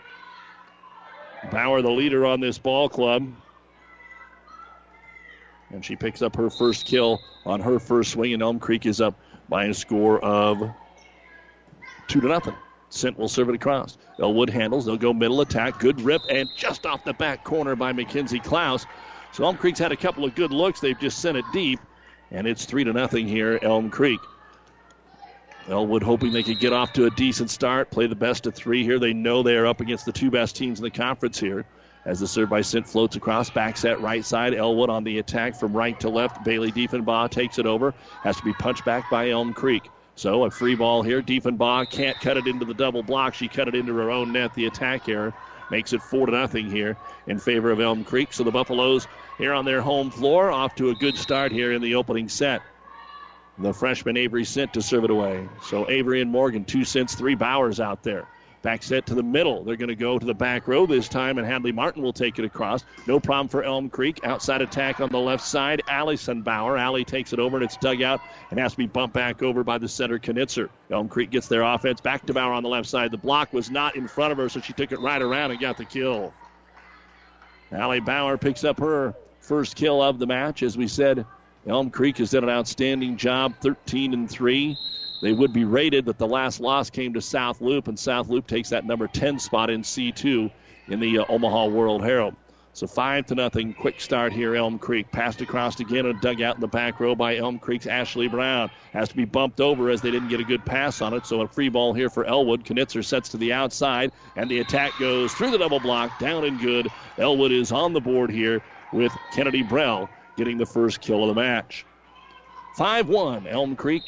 Bauer, 1.51 1.83
the 1.83 1.91
leader 1.91 2.27
on 2.27 2.41
this 2.41 2.59
ball 2.59 2.89
club. 2.89 3.33
And 5.71 5.85
she 5.85 5.97
picks 5.97 6.21
up 6.21 6.37
her 6.37 6.51
first 6.51 6.85
kill 6.85 7.21
on 7.47 7.61
her 7.61 7.79
first 7.79 8.13
swing, 8.13 8.35
and 8.35 8.43
Elm 8.43 8.59
Creek 8.59 8.87
is 8.87 9.01
up 9.01 9.15
by 9.49 9.67
a 9.67 9.75
score 9.75 10.19
of 10.19 10.71
two 12.09 12.21
to 12.21 12.29
nothing. 12.29 12.55
Sint 12.89 13.17
will 13.17 13.29
serve 13.29 13.49
it 13.49 13.55
across. 13.55 13.97
Elwood 14.21 14.51
handles. 14.51 14.85
They'll 14.85 14.97
go 14.97 15.13
middle 15.13 15.41
attack. 15.41 15.79
Good 15.79 16.01
rip 16.01 16.23
and 16.29 16.49
just 16.57 16.87
off 16.87 17.05
the 17.05 17.13
back 17.13 17.45
corner 17.45 17.77
by 17.77 17.93
Mackenzie 17.93 18.41
Klaus. 18.41 18.85
So 19.33 19.45
Elm 19.45 19.57
Creek's 19.57 19.79
had 19.79 19.93
a 19.93 19.97
couple 19.97 20.25
of 20.25 20.35
good 20.35 20.51
looks. 20.51 20.81
They've 20.81 20.99
just 20.99 21.21
sent 21.21 21.37
it 21.37 21.45
deep, 21.53 21.79
and 22.31 22.47
it's 22.47 22.65
three 22.65 22.85
to 22.85 22.93
nothing 22.93 23.27
here. 23.27 23.59
Elm 23.63 23.91
Creek. 23.91 24.21
Elwood 25.69 26.03
hoping 26.03 26.33
they 26.33 26.43
could 26.43 26.59
get 26.59 26.73
off 26.73 26.93
to 26.95 27.07
a 27.07 27.11
decent 27.11 27.51
start, 27.51 27.91
play 27.91 28.07
the 28.07 28.15
best 28.15 28.47
of 28.47 28.55
three 28.55 28.83
here. 28.83 28.99
They 28.99 29.13
know 29.13 29.43
they 29.43 29.57
are 29.57 29.67
up 29.67 29.81
against 29.81 30.05
the 30.05 30.13
two 30.13 30.31
best 30.31 30.57
teams 30.57 30.81
in 30.81 30.85
the 30.85 30.91
conference 30.91 31.39
here. 31.39 31.65
As 32.07 32.19
the 32.19 32.27
serve 32.27 32.49
by 32.49 32.63
Sint 32.63 32.89
floats 32.89 33.17
across, 33.17 33.51
back 33.51 33.77
set 33.77 34.01
right 34.01 34.25
side. 34.25 34.55
Elwood 34.55 34.89
on 34.89 35.05
the 35.05 35.19
attack 35.19 35.55
from 35.55 35.77
right 35.77 35.99
to 36.01 36.09
left. 36.09 36.43
Bailey 36.45 36.73
Diefenbaugh 36.73 37.31
takes 37.31 37.59
it 37.59 37.67
over. 37.67 37.95
Has 38.23 38.37
to 38.37 38.43
be 38.43 38.55
punched 38.55 38.87
back 38.87 39.11
by 39.11 39.31
Elm 39.31 39.53
Creek. 39.53 39.83
So 40.15 40.45
a 40.45 40.51
free 40.51 40.75
ball 40.75 41.03
here. 41.03 41.21
Diefenbaugh 41.21 41.91
can't 41.91 42.19
cut 42.21 42.39
it 42.39 42.47
into 42.47 42.65
the 42.65 42.75
double 42.75 43.03
block. 43.03 43.35
She 43.35 43.49
cut 43.49 43.69
it 43.69 43.75
into 43.75 43.95
her 43.97 44.11
own 44.11 44.33
net. 44.33 44.55
The 44.55 44.67
attack 44.67 45.09
error 45.09 45.35
makes 45.71 45.93
it 45.93 46.03
four 46.03 46.27
to 46.27 46.33
nothing 46.33 46.71
here 46.71 46.97
in 47.27 47.39
favor 47.39 47.71
of 47.71 47.81
Elm 47.81 48.05
Creek. 48.05 48.33
So 48.33 48.45
the 48.45 48.51
Buffaloes 48.51 49.07
here 49.39 49.53
on 49.53 49.65
their 49.65 49.81
home 49.81 50.11
floor 50.11 50.51
off 50.51 50.75
to 50.77 50.91
a 50.91 50.95
good 50.95 51.17
start 51.17 51.53
here 51.53 51.73
in 51.73 51.83
the 51.83 51.95
opening 51.95 52.29
set. 52.29 52.63
The 53.59 53.75
freshman 53.75 54.17
Avery 54.17 54.45
Sint 54.45 54.75
to 54.75 54.83
serve 54.83 55.05
it 55.05 55.11
away. 55.11 55.49
So 55.65 55.89
Avery 55.89 56.23
and 56.23 56.31
Morgan, 56.31 56.65
two 56.65 56.85
cents, 56.85 57.15
three 57.15 57.37
Bauers 57.37 57.79
out 57.79 58.03
there. 58.03 58.27
Back 58.63 58.83
set 58.83 59.07
to 59.07 59.15
the 59.15 59.23
middle. 59.23 59.65
They're 59.65 59.77
going 59.77 59.89
to 59.89 59.95
go 59.95 60.19
to 60.19 60.27
the 60.27 60.35
back 60.35 60.69
row 60.69 60.85
this 60.85 61.09
time, 61.09 61.39
and 61.39 61.47
Hadley 61.47 61.73
Martin 61.73 62.03
will 62.03 62.13
take 62.13 62.39
it 62.39 62.45
across. 62.45 62.85
No 63.07 63.19
problem 63.19 63.49
for 63.49 63.63
Elm 63.63 63.89
Creek. 63.89 64.21
Outside 64.23 64.61
attack 64.61 65.01
on 65.01 65.09
the 65.09 65.19
left 65.19 65.43
side. 65.43 65.81
Allison 65.89 66.43
Bauer. 66.43 66.77
Allie 66.77 67.07
takes 67.07 67.33
it 67.33 67.39
over, 67.39 67.57
and 67.57 67.65
it's 67.65 67.79
dug 67.79 68.03
out 68.03 68.21
and 68.51 68.61
has 68.61 68.73
to 68.73 68.79
be 68.79 68.87
bumped 68.87 69.15
back 69.15 69.43
over 69.43 69.65
by 69.65 69.79
the 69.79 69.89
center 69.89 70.19
Knitzer. 70.19 70.69
Elm 70.91 71.09
Creek 71.09 71.31
gets 71.31 71.49
their 71.49 71.63
offense 71.63 72.03
back 72.03 72.27
to 72.27 72.35
Bauer 72.35 72.53
on 72.53 72.63
the 72.63 72.69
left 72.69 72.87
side. 72.87 73.11
The 73.13 73.17
block 73.17 73.55
was 73.55 73.71
not 73.71 73.97
in 73.97 74.07
front 74.07 74.33
of 74.33 74.39
her, 74.39 74.51
so 74.51 74.61
she 74.61 74.75
took 74.75 74.93
it 74.93 75.01
right 75.01 75.23
around 75.23 75.53
and 75.53 75.61
got 75.61 75.79
the 75.79 75.87
kill. 75.87 76.35
Allie 77.73 78.01
Bauer 78.01 78.37
picks 78.37 78.65
up 78.65 78.79
her 78.81 79.15
first 79.41 79.75
kill 79.75 80.03
of 80.03 80.19
the 80.19 80.27
match. 80.27 80.63
As 80.63 80.77
we 80.77 80.87
said, 80.87 81.25
Elm 81.67 81.91
Creek 81.91 82.19
has 82.19 82.33
done 82.33 82.45
an 82.45 82.51
outstanding 82.51 83.17
job, 83.17 83.55
13 83.61 84.13
and 84.13 84.31
3. 84.31 84.77
They 85.21 85.33
would 85.33 85.53
be 85.53 85.65
rated, 85.65 86.05
but 86.07 86.19
the 86.19 86.27
last 86.27 86.61
loss 86.61 86.91
came 86.91 87.15
to 87.15 87.21
South 87.21 87.61
Loop, 87.61 87.89
and 87.89 87.99
South 87.99 88.29
Loop 88.29 88.47
takes 88.47 88.71
that 88.71 88.87
number 88.87 89.07
10 89.07 89.39
spot 89.39 89.69
in 89.69 89.83
C2 89.83 90.51
in 90.89 91.01
the 91.01 91.19
uh, 91.19 91.25
Omaha 91.29 91.67
World 91.67 92.03
Herald. 92.03 92.35
So 92.73 92.87
five 92.87 93.27
to 93.27 93.35
nothing. 93.35 93.75
Quick 93.75 94.01
start 94.01 94.33
here, 94.33 94.55
Elm 94.55 94.79
Creek. 94.79 95.11
Passed 95.11 95.41
across 95.41 95.81
again 95.81 96.07
and 96.07 96.21
dug 96.21 96.41
out 96.41 96.55
in 96.55 96.61
the 96.61 96.69
back 96.69 97.01
row 97.01 97.15
by 97.15 97.37
Elm 97.37 97.59
Creek's 97.59 97.87
Ashley 97.87 98.29
Brown. 98.29 98.71
Has 98.93 99.09
to 99.09 99.17
be 99.17 99.25
bumped 99.25 99.61
over 99.61 99.91
as 99.91 100.01
they 100.01 100.11
didn't 100.11 100.29
get 100.29 100.41
a 100.41 100.45
good 100.45 100.65
pass 100.65 101.03
on 101.03 101.13
it. 101.13 101.27
So 101.27 101.41
a 101.41 101.49
free 101.49 101.69
ball 101.69 101.93
here 101.93 102.09
for 102.09 102.25
Elwood. 102.25 102.65
Knitzer 102.65 103.03
sets 103.03 103.29
to 103.31 103.37
the 103.37 103.53
outside, 103.53 104.13
and 104.37 104.49
the 104.49 104.61
attack 104.61 104.93
goes 105.01 105.35
through 105.35 105.51
the 105.51 105.59
double 105.59 105.81
block, 105.81 106.19
down 106.21 106.45
and 106.45 106.61
good. 106.61 106.87
Elwood 107.19 107.51
is 107.51 107.73
on 107.73 107.93
the 107.93 108.01
board 108.01 108.31
here 108.31 108.63
with 108.93 109.13
Kennedy 109.35 109.63
Brell 109.63 110.09
getting 110.37 110.57
the 110.57 110.67
first 110.67 111.01
kill 111.01 111.29
of 111.29 111.35
the 111.35 111.41
match. 111.41 111.85
5 112.77 113.09
1, 113.09 113.49
Elm 113.49 113.75
Creek 113.75 114.05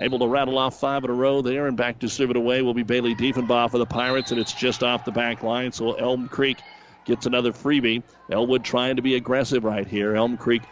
able 0.00 0.18
to 0.20 0.26
rattle 0.26 0.58
off 0.58 0.80
five 0.80 1.04
in 1.04 1.10
a 1.10 1.14
row 1.14 1.42
there, 1.42 1.66
and 1.66 1.76
back 1.76 2.00
to 2.00 2.08
serve 2.08 2.30
it 2.30 2.36
away 2.36 2.62
will 2.62 2.74
be 2.74 2.82
Bailey 2.82 3.14
Diefenbaugh 3.14 3.70
for 3.70 3.78
the 3.78 3.86
Pirates, 3.86 4.30
and 4.30 4.40
it's 4.40 4.52
just 4.52 4.82
off 4.82 5.04
the 5.04 5.12
back 5.12 5.42
line. 5.42 5.72
So 5.72 5.92
Elm 5.92 6.28
Creek 6.28 6.58
gets 7.04 7.26
another 7.26 7.52
freebie. 7.52 8.02
Elwood 8.30 8.64
trying 8.64 8.96
to 8.96 9.02
be 9.02 9.14
aggressive 9.14 9.64
right 9.64 9.86
here. 9.86 10.16
Elm 10.16 10.36
Creek, 10.36 10.62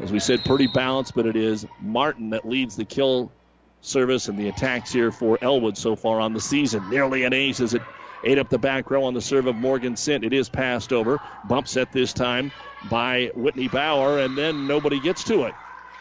as 0.00 0.12
we 0.12 0.20
said, 0.20 0.44
pretty 0.44 0.66
balanced, 0.66 1.14
but 1.14 1.26
it 1.26 1.36
is 1.36 1.66
Martin 1.80 2.30
that 2.30 2.46
leads 2.46 2.76
the 2.76 2.84
kill 2.84 3.32
service 3.80 4.28
and 4.28 4.38
the 4.38 4.48
attacks 4.48 4.92
here 4.92 5.10
for 5.10 5.38
Elwood 5.40 5.78
so 5.78 5.96
far 5.96 6.20
on 6.20 6.34
the 6.34 6.40
season. 6.40 6.88
Nearly 6.90 7.24
an 7.24 7.32
ace 7.32 7.60
as 7.60 7.74
it 7.74 7.82
ate 8.24 8.38
up 8.38 8.48
the 8.48 8.58
back 8.58 8.90
row 8.90 9.04
on 9.04 9.14
the 9.14 9.20
serve 9.20 9.46
of 9.46 9.56
Morgan 9.56 9.96
Sint. 9.96 10.24
It 10.24 10.32
is 10.32 10.48
passed 10.48 10.92
over. 10.92 11.20
Bump 11.44 11.68
set 11.68 11.92
this 11.92 12.12
time 12.12 12.50
by 12.90 13.30
Whitney 13.34 13.68
Bauer, 13.68 14.18
and 14.18 14.36
then 14.36 14.66
nobody 14.66 14.98
gets 15.00 15.24
to 15.24 15.44
it. 15.44 15.54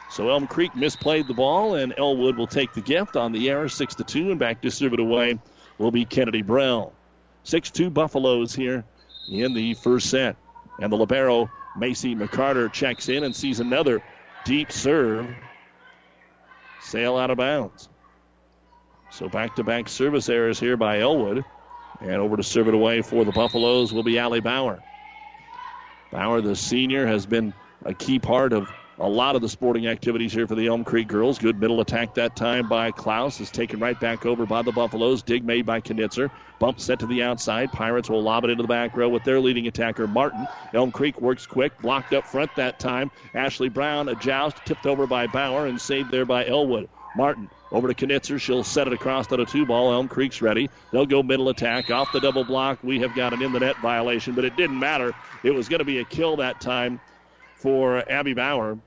So 0.09 0.29
Elm 0.29 0.47
Creek 0.47 0.73
misplayed 0.73 1.27
the 1.27 1.33
ball, 1.33 1.75
and 1.75 1.93
Elwood 1.97 2.37
will 2.37 2.47
take 2.47 2.73
the 2.73 2.81
gift 2.81 3.15
on 3.15 3.31
the 3.31 3.49
error, 3.49 3.69
six 3.69 3.95
to 3.95 4.03
two, 4.03 4.31
and 4.31 4.39
back 4.39 4.61
to 4.61 4.71
serve 4.71 4.93
it 4.93 4.99
away 4.99 5.39
will 5.77 5.91
be 5.91 6.05
Kennedy 6.05 6.41
Brell. 6.41 6.93
Six-two 7.43 7.89
Buffaloes 7.89 8.53
here 8.53 8.83
in 9.29 9.53
the 9.53 9.73
first 9.75 10.09
set, 10.09 10.35
and 10.81 10.91
the 10.91 10.97
libero 10.97 11.49
Macy 11.77 12.15
McCarter 12.15 12.71
checks 12.71 13.09
in 13.09 13.23
and 13.23 13.35
sees 13.35 13.59
another 13.59 14.01
deep 14.43 14.71
serve 14.71 15.27
sail 16.81 17.17
out 17.17 17.29
of 17.29 17.37
bounds. 17.37 17.89
So 19.11 19.29
back-to-back 19.29 19.87
service 19.87 20.29
errors 20.29 20.59
here 20.59 20.77
by 20.77 20.99
Elwood, 20.99 21.45
and 22.01 22.15
over 22.15 22.37
to 22.37 22.43
serve 22.43 22.67
it 22.67 22.73
away 22.73 23.01
for 23.01 23.23
the 23.23 23.31
Buffaloes 23.31 23.93
will 23.93 24.03
be 24.03 24.19
Allie 24.19 24.41
Bauer. 24.41 24.83
Bauer, 26.11 26.41
the 26.41 26.55
senior, 26.55 27.05
has 27.07 27.25
been 27.25 27.53
a 27.85 27.93
key 27.93 28.19
part 28.19 28.53
of 28.53 28.69
a 28.99 29.07
lot 29.07 29.35
of 29.35 29.41
the 29.41 29.49
sporting 29.49 29.85
activities 29.87 30.33
here 30.33 30.47
for 30.47 30.55
the 30.55 30.67
Elm 30.67 30.83
Creek 30.83 31.07
girls. 31.07 31.37
Good 31.37 31.59
middle 31.59 31.81
attack 31.81 32.15
that 32.15 32.35
time 32.35 32.67
by 32.67 32.91
Klaus 32.91 33.39
is 33.39 33.51
taken 33.51 33.79
right 33.79 33.99
back 33.99 34.25
over 34.25 34.45
by 34.47 34.63
the 34.63 34.71
Buffaloes. 34.71 35.21
Dig 35.21 35.43
made 35.43 35.67
by 35.67 35.81
Knitzer. 35.81 36.31
Bump 36.57 36.79
set 36.79 36.99
to 36.99 37.05
the 37.05 37.21
outside. 37.21 37.71
Pirates 37.71 38.09
will 38.09 38.23
lob 38.23 38.43
it 38.43 38.49
into 38.49 38.63
the 38.63 38.67
back 38.67 38.97
row 38.97 39.07
with 39.07 39.23
their 39.23 39.39
leading 39.39 39.67
attacker, 39.67 40.07
Martin. 40.07 40.47
Elm 40.73 40.91
Creek 40.91 41.21
works 41.21 41.45
quick, 41.45 41.79
blocked 41.79 42.13
up 42.13 42.25
front 42.25 42.55
that 42.55 42.79
time. 42.79 43.11
Ashley 43.35 43.69
Brown, 43.69 44.09
a 44.09 44.15
joust, 44.15 44.65
tipped 44.65 44.87
over 44.87 45.05
by 45.05 45.27
Bauer 45.27 45.67
and 45.67 45.79
saved 45.79 46.09
there 46.09 46.25
by 46.25 46.47
Elwood. 46.47 46.89
Martin 47.13 47.49
over 47.71 47.93
to 47.93 48.07
Knitzer. 48.07 48.39
She'll 48.39 48.63
set 48.63 48.87
it 48.87 48.93
across 48.93 49.31
on 49.31 49.39
a 49.39 49.45
two 49.45 49.65
ball. 49.67 49.93
Elm 49.93 50.07
Creek's 50.07 50.41
ready. 50.41 50.71
They'll 50.91 51.05
go 51.05 51.21
middle 51.21 51.49
attack 51.49 51.91
off 51.91 52.11
the 52.11 52.19
double 52.19 52.45
block. 52.45 52.79
We 52.83 52.99
have 53.01 53.13
got 53.13 53.33
an 53.33 53.43
in 53.43 53.51
the 53.51 53.59
net 53.59 53.77
violation, 53.77 54.33
but 54.33 54.45
it 54.45 54.55
didn't 54.55 54.79
matter. 54.79 55.13
It 55.43 55.51
was 55.51 55.69
going 55.69 55.79
to 55.79 55.85
be 55.85 55.99
a 55.99 56.05
kill 56.05 56.37
that 56.37 56.59
time 56.59 56.99
for 57.55 58.03
Abby 58.09 58.33
Bauer. 58.33 58.79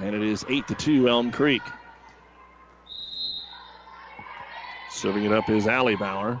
And 0.00 0.14
it 0.14 0.22
is 0.22 0.44
8 0.48 0.66
to 0.68 0.74
2 0.74 1.08
Elm 1.08 1.30
Creek. 1.30 1.62
Serving 4.90 5.24
it 5.24 5.32
up 5.32 5.50
is 5.50 5.66
Allie 5.66 5.96
Bauer. 5.96 6.40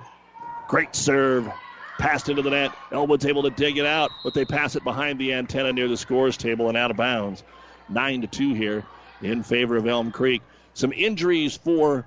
Great 0.66 0.94
serve. 0.96 1.50
Passed 1.98 2.30
into 2.30 2.40
the 2.40 2.50
net. 2.50 2.72
Elwood's 2.90 3.26
able 3.26 3.42
to 3.42 3.50
dig 3.50 3.76
it 3.76 3.84
out, 3.84 4.10
but 4.24 4.32
they 4.32 4.46
pass 4.46 4.76
it 4.76 4.84
behind 4.84 5.18
the 5.18 5.34
antenna 5.34 5.72
near 5.72 5.88
the 5.88 5.98
scores 5.98 6.38
table 6.38 6.68
and 6.68 6.76
out 6.76 6.90
of 6.90 6.96
bounds. 6.96 7.44
9 7.90 8.22
to 8.22 8.26
2 8.26 8.54
here 8.54 8.84
in 9.20 9.42
favor 9.42 9.76
of 9.76 9.86
Elm 9.86 10.10
Creek. 10.10 10.40
Some 10.72 10.92
injuries 10.92 11.56
for 11.56 12.06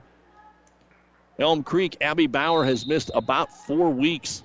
Elm 1.37 1.63
Creek. 1.63 1.97
Abby 2.01 2.25
Bauer 2.25 2.65
has 2.65 2.87
missed 2.87 3.11
about 3.13 3.55
four 3.67 3.91
weeks 3.91 4.41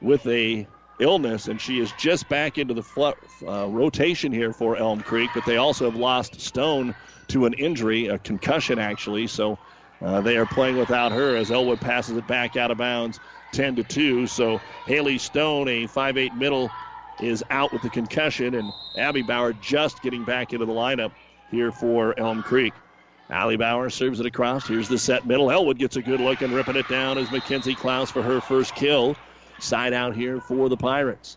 with 0.00 0.24
a 0.28 0.68
illness, 0.98 1.48
and 1.48 1.60
she 1.60 1.78
is 1.78 1.92
just 1.92 2.28
back 2.28 2.58
into 2.58 2.74
the 2.74 2.82
fl- 2.82 3.10
uh, 3.46 3.68
rotation 3.68 4.32
here 4.32 4.52
for 4.52 4.76
Elm 4.76 5.02
Creek. 5.02 5.32
But 5.34 5.44
they 5.44 5.56
also 5.56 5.86
have 5.86 5.96
lost 5.96 6.40
Stone 6.40 6.94
to 7.28 7.46
an 7.46 7.54
injury, 7.54 8.06
a 8.06 8.18
concussion 8.18 8.78
actually. 8.78 9.26
So 9.28 9.58
uh, 10.02 10.20
they 10.22 10.36
are 10.36 10.46
playing 10.46 10.76
without 10.76 11.12
her 11.12 11.36
as 11.36 11.50
Elwood 11.50 11.80
passes 11.80 12.16
it 12.16 12.26
back 12.26 12.56
out 12.56 12.70
of 12.70 12.78
bounds, 12.78 13.20
10 13.52 13.76
to 13.76 13.84
2. 13.84 14.26
So 14.26 14.62
Haley 14.84 15.18
Stone, 15.18 15.68
a 15.68 15.86
5'8 15.86 16.34
middle, 16.34 16.74
is 17.18 17.44
out 17.50 17.72
with 17.72 17.82
the 17.82 17.90
concussion, 17.90 18.54
and 18.54 18.72
Abby 18.96 19.22
Bauer 19.22 19.52
just 19.52 20.02
getting 20.02 20.24
back 20.24 20.52
into 20.52 20.66
the 20.66 20.72
lineup 20.72 21.12
here 21.46 21.72
for 21.72 22.18
Elm 22.18 22.42
Creek. 22.42 22.82
Allie 23.30 23.56
Bauer 23.56 23.90
serves 23.90 24.20
it 24.20 24.26
across. 24.26 24.66
Here's 24.66 24.88
the 24.88 24.98
set 24.98 25.24
middle. 25.26 25.50
Elwood 25.50 25.78
gets 25.78 25.96
a 25.96 26.02
good 26.02 26.20
look 26.20 26.42
and 26.42 26.52
ripping 26.52 26.76
it 26.76 26.88
down 26.88 27.18
as 27.18 27.30
Mackenzie 27.30 27.74
Klaus 27.76 28.10
for 28.10 28.22
her 28.22 28.40
first 28.40 28.74
kill. 28.74 29.18
Side 29.58 29.92
out 29.92 30.14
here 30.14 30.40
for 30.40 30.68
the 30.68 30.76
Pirates. 30.76 31.36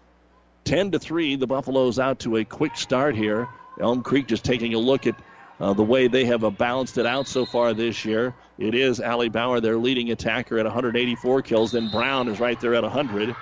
10 0.66 0.92
to 0.92 1.00
3, 1.00 1.38
the 1.38 1.48
Buffaloes 1.48 1.98
out 1.98 2.20
to 2.20 2.38
a 2.38 2.44
quick 2.44 2.76
start 2.76 3.16
here. 3.16 3.48
Elm 3.80 4.04
Creek 4.04 4.28
just 4.28 4.44
taking 4.44 4.74
a 4.74 4.80
look 4.80 5.08
at 5.08 5.16
uh, 5.60 5.74
the 5.74 5.84
way 5.84 6.08
they 6.08 6.26
have 6.26 6.44
uh, 6.44 6.50
balanced 6.50 6.98
it 6.98 7.06
out 7.06 7.28
so 7.28 7.46
far 7.46 7.74
this 7.74 8.06
year. 8.06 8.36
It 8.58 8.76
is 8.76 9.00
Allie 9.00 9.30
Bauer, 9.30 9.62
their 9.62 9.78
leading 9.78 10.12
attacker, 10.12 10.58
at 10.60 10.66
184 10.66 11.42
kills. 11.42 11.72
Then 11.72 11.90
Brown 11.90 12.28
is 12.28 12.40
right 12.40 12.60
there 12.60 12.76
at 12.76 12.84
100. 12.84 13.36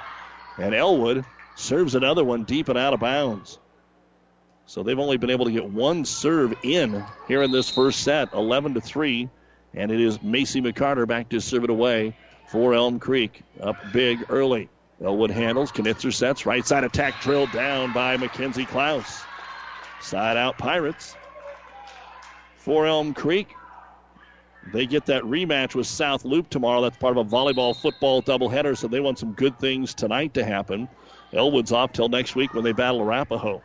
And 0.57 0.75
Elwood 0.75 1.25
serves 1.55 1.95
another 1.95 2.23
one 2.23 2.43
deep 2.43 2.69
and 2.69 2.77
out 2.77 2.93
of 2.93 2.99
bounds. 2.99 3.59
So 4.67 4.83
they've 4.83 4.99
only 4.99 5.17
been 5.17 5.29
able 5.29 5.45
to 5.45 5.51
get 5.51 5.65
one 5.65 6.05
serve 6.05 6.53
in 6.63 7.03
here 7.27 7.43
in 7.43 7.51
this 7.51 7.69
first 7.69 8.01
set, 8.01 8.33
11 8.33 8.75
to 8.75 8.81
3. 8.81 9.29
And 9.73 9.91
it 9.91 9.99
is 9.99 10.21
Macy 10.21 10.61
McCarter 10.61 11.07
back 11.07 11.29
to 11.29 11.41
serve 11.41 11.63
it 11.65 11.69
away 11.69 12.15
for 12.47 12.73
Elm 12.73 12.99
Creek. 12.99 13.41
Up 13.61 13.77
big 13.91 14.25
early. 14.29 14.69
Elwood 15.03 15.31
handles. 15.31 15.71
Knitzer 15.71 16.13
sets. 16.13 16.45
Right 16.45 16.65
side 16.65 16.83
attack 16.83 17.21
drilled 17.21 17.51
down 17.51 17.93
by 17.93 18.17
Mackenzie 18.17 18.65
Klaus. 18.65 19.23
Side 20.01 20.37
out 20.37 20.57
Pirates. 20.57 21.15
For 22.57 22.85
Elm 22.85 23.13
Creek. 23.13 23.47
They 24.73 24.85
get 24.87 25.05
that 25.05 25.23
rematch 25.23 25.75
with 25.75 25.85
South 25.85 26.25
Loop 26.25 26.49
tomorrow. 26.49 26.81
That's 26.81 26.97
part 26.97 27.15
of 27.15 27.27
a 27.27 27.29
volleyball 27.29 27.75
football 27.75 28.23
doubleheader, 28.23 28.75
so 28.75 28.87
they 28.87 28.99
want 28.99 29.19
some 29.19 29.33
good 29.33 29.59
things 29.59 29.93
tonight 29.93 30.33
to 30.33 30.43
happen. 30.43 30.89
Elwood's 31.33 31.71
off 31.71 31.91
till 31.91 32.09
next 32.09 32.35
week 32.35 32.53
when 32.53 32.63
they 32.63 32.71
battle 32.71 33.01
Arapahoe. 33.01 33.61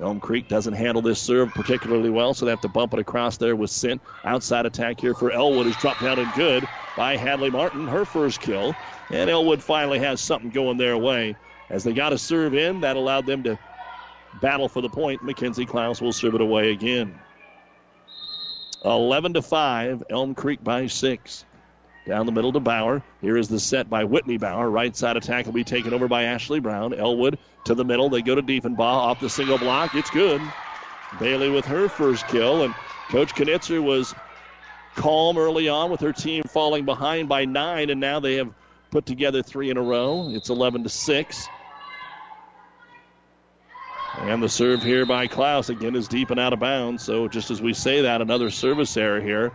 Elm 0.00 0.20
Creek 0.20 0.48
doesn't 0.48 0.74
handle 0.74 1.02
this 1.02 1.20
serve 1.20 1.52
particularly 1.54 2.10
well, 2.10 2.34
so 2.34 2.44
they 2.44 2.50
have 2.50 2.60
to 2.60 2.68
bump 2.68 2.92
it 2.94 3.00
across 3.00 3.36
there 3.36 3.56
with 3.56 3.70
Sint. 3.70 4.00
Outside 4.24 4.66
attack 4.66 5.00
here 5.00 5.14
for 5.14 5.30
Elwood 5.30 5.66
is 5.66 5.76
dropped 5.76 6.00
down 6.00 6.18
and 6.18 6.32
good 6.34 6.64
by 6.96 7.16
Hadley 7.16 7.50
Martin, 7.50 7.86
her 7.88 8.04
first 8.04 8.40
kill. 8.40 8.74
And 9.10 9.28
Elwood 9.28 9.62
finally 9.62 9.98
has 9.98 10.20
something 10.20 10.50
going 10.50 10.76
their 10.76 10.96
way. 10.96 11.36
As 11.70 11.84
they 11.84 11.92
got 11.92 12.12
a 12.12 12.18
serve 12.18 12.54
in, 12.54 12.80
that 12.80 12.96
allowed 12.96 13.26
them 13.26 13.42
to 13.42 13.58
battle 14.40 14.68
for 14.68 14.80
the 14.80 14.88
point. 14.88 15.22
Mackenzie 15.22 15.66
Klaus 15.66 16.00
will 16.00 16.12
serve 16.12 16.34
it 16.34 16.40
away 16.40 16.70
again. 16.72 17.18
11 18.84 19.34
to 19.34 19.42
5, 19.42 20.04
Elm 20.10 20.34
Creek 20.34 20.62
by 20.62 20.86
6. 20.86 21.44
Down 22.06 22.24
the 22.24 22.32
middle 22.32 22.52
to 22.52 22.60
Bauer. 22.60 23.02
Here 23.20 23.36
is 23.36 23.48
the 23.48 23.60
set 23.60 23.90
by 23.90 24.04
Whitney 24.04 24.38
Bauer. 24.38 24.70
Right 24.70 24.96
side 24.96 25.18
attack 25.18 25.44
will 25.44 25.52
be 25.52 25.64
taken 25.64 25.92
over 25.92 26.08
by 26.08 26.22
Ashley 26.22 26.58
Brown. 26.58 26.94
Elwood 26.94 27.38
to 27.64 27.74
the 27.74 27.84
middle. 27.84 28.08
They 28.08 28.22
go 28.22 28.34
to 28.34 28.42
Diefenbaugh 28.42 28.80
off 28.80 29.20
the 29.20 29.30
single 29.30 29.58
block. 29.58 29.94
It's 29.94 30.10
good. 30.10 30.40
Bailey 31.18 31.50
with 31.50 31.66
her 31.66 31.88
first 31.88 32.26
kill. 32.28 32.62
And 32.62 32.74
Coach 33.10 33.34
Knitzer 33.34 33.82
was 33.82 34.14
calm 34.94 35.38
early 35.38 35.68
on 35.68 35.90
with 35.90 36.00
her 36.00 36.12
team 36.12 36.42
falling 36.44 36.84
behind 36.84 37.28
by 37.28 37.44
nine, 37.44 37.90
and 37.90 38.00
now 38.00 38.20
they 38.20 38.36
have 38.36 38.52
put 38.90 39.06
together 39.06 39.42
three 39.42 39.70
in 39.70 39.76
a 39.76 39.82
row. 39.82 40.30
It's 40.30 40.50
11 40.50 40.84
to 40.84 40.88
6. 40.88 41.48
And 44.20 44.42
the 44.42 44.48
serve 44.48 44.82
here 44.82 45.06
by 45.06 45.26
Klaus 45.28 45.68
again 45.68 45.94
is 45.94 46.08
deep 46.08 46.30
and 46.30 46.40
out 46.40 46.52
of 46.52 46.58
bounds. 46.58 47.04
So 47.04 47.28
just 47.28 47.50
as 47.50 47.62
we 47.62 47.72
say 47.72 48.02
that, 48.02 48.20
another 48.20 48.50
service 48.50 48.96
error 48.96 49.20
here. 49.20 49.52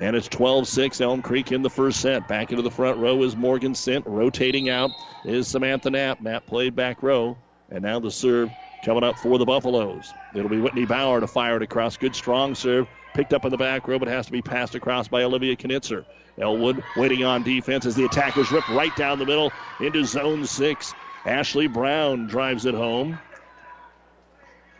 And 0.00 0.16
it's 0.16 0.28
12 0.28 0.66
6 0.66 1.00
Elm 1.02 1.20
Creek 1.20 1.52
in 1.52 1.60
the 1.60 1.68
first 1.68 2.00
set. 2.00 2.26
Back 2.26 2.50
into 2.50 2.62
the 2.62 2.70
front 2.70 2.98
row 2.98 3.22
is 3.22 3.36
Morgan 3.36 3.74
Sint. 3.74 4.06
Rotating 4.06 4.70
out 4.70 4.90
is 5.24 5.46
Samantha 5.46 5.90
Knapp. 5.90 6.20
Knapp 6.22 6.46
played 6.46 6.74
back 6.74 7.02
row. 7.02 7.36
And 7.70 7.82
now 7.82 8.00
the 8.00 8.10
serve 8.10 8.50
coming 8.82 9.04
up 9.04 9.18
for 9.18 9.36
the 9.36 9.44
Buffaloes. 9.44 10.14
It'll 10.34 10.48
be 10.48 10.58
Whitney 10.58 10.86
Bauer 10.86 11.20
to 11.20 11.26
fire 11.26 11.56
it 11.56 11.62
across. 11.62 11.98
Good 11.98 12.16
strong 12.16 12.54
serve. 12.54 12.88
Picked 13.12 13.34
up 13.34 13.44
in 13.44 13.50
the 13.50 13.58
back 13.58 13.86
row, 13.88 13.98
but 13.98 14.08
has 14.08 14.26
to 14.26 14.32
be 14.32 14.40
passed 14.40 14.74
across 14.74 15.06
by 15.08 15.22
Olivia 15.22 15.54
Knitzer. 15.56 16.06
Elwood 16.40 16.82
waiting 16.96 17.24
on 17.24 17.42
defense 17.42 17.84
as 17.84 17.94
the 17.94 18.04
attack 18.06 18.36
was 18.36 18.50
ripped 18.50 18.68
right 18.70 18.94
down 18.96 19.18
the 19.18 19.26
middle 19.26 19.52
into 19.80 20.04
zone 20.04 20.46
six. 20.46 20.94
Ashley 21.26 21.66
Brown 21.66 22.26
drives 22.26 22.64
it 22.64 22.74
home. 22.74 23.18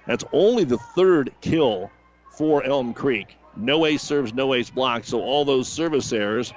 That's 0.07 0.25
only 0.33 0.65
the 0.65 0.79
third 0.79 1.35
kill 1.43 1.91
for 2.39 2.65
Elm 2.65 2.95
Creek. 2.95 3.40
No 3.57 3.87
ace 3.87 4.02
serves, 4.02 4.33
no 4.33 4.54
ace 4.54 4.71
blocks. 4.71 5.09
So 5.09 5.21
all 5.21 5.45
those 5.45 5.69
service 5.69 6.12
errors, 6.12 6.52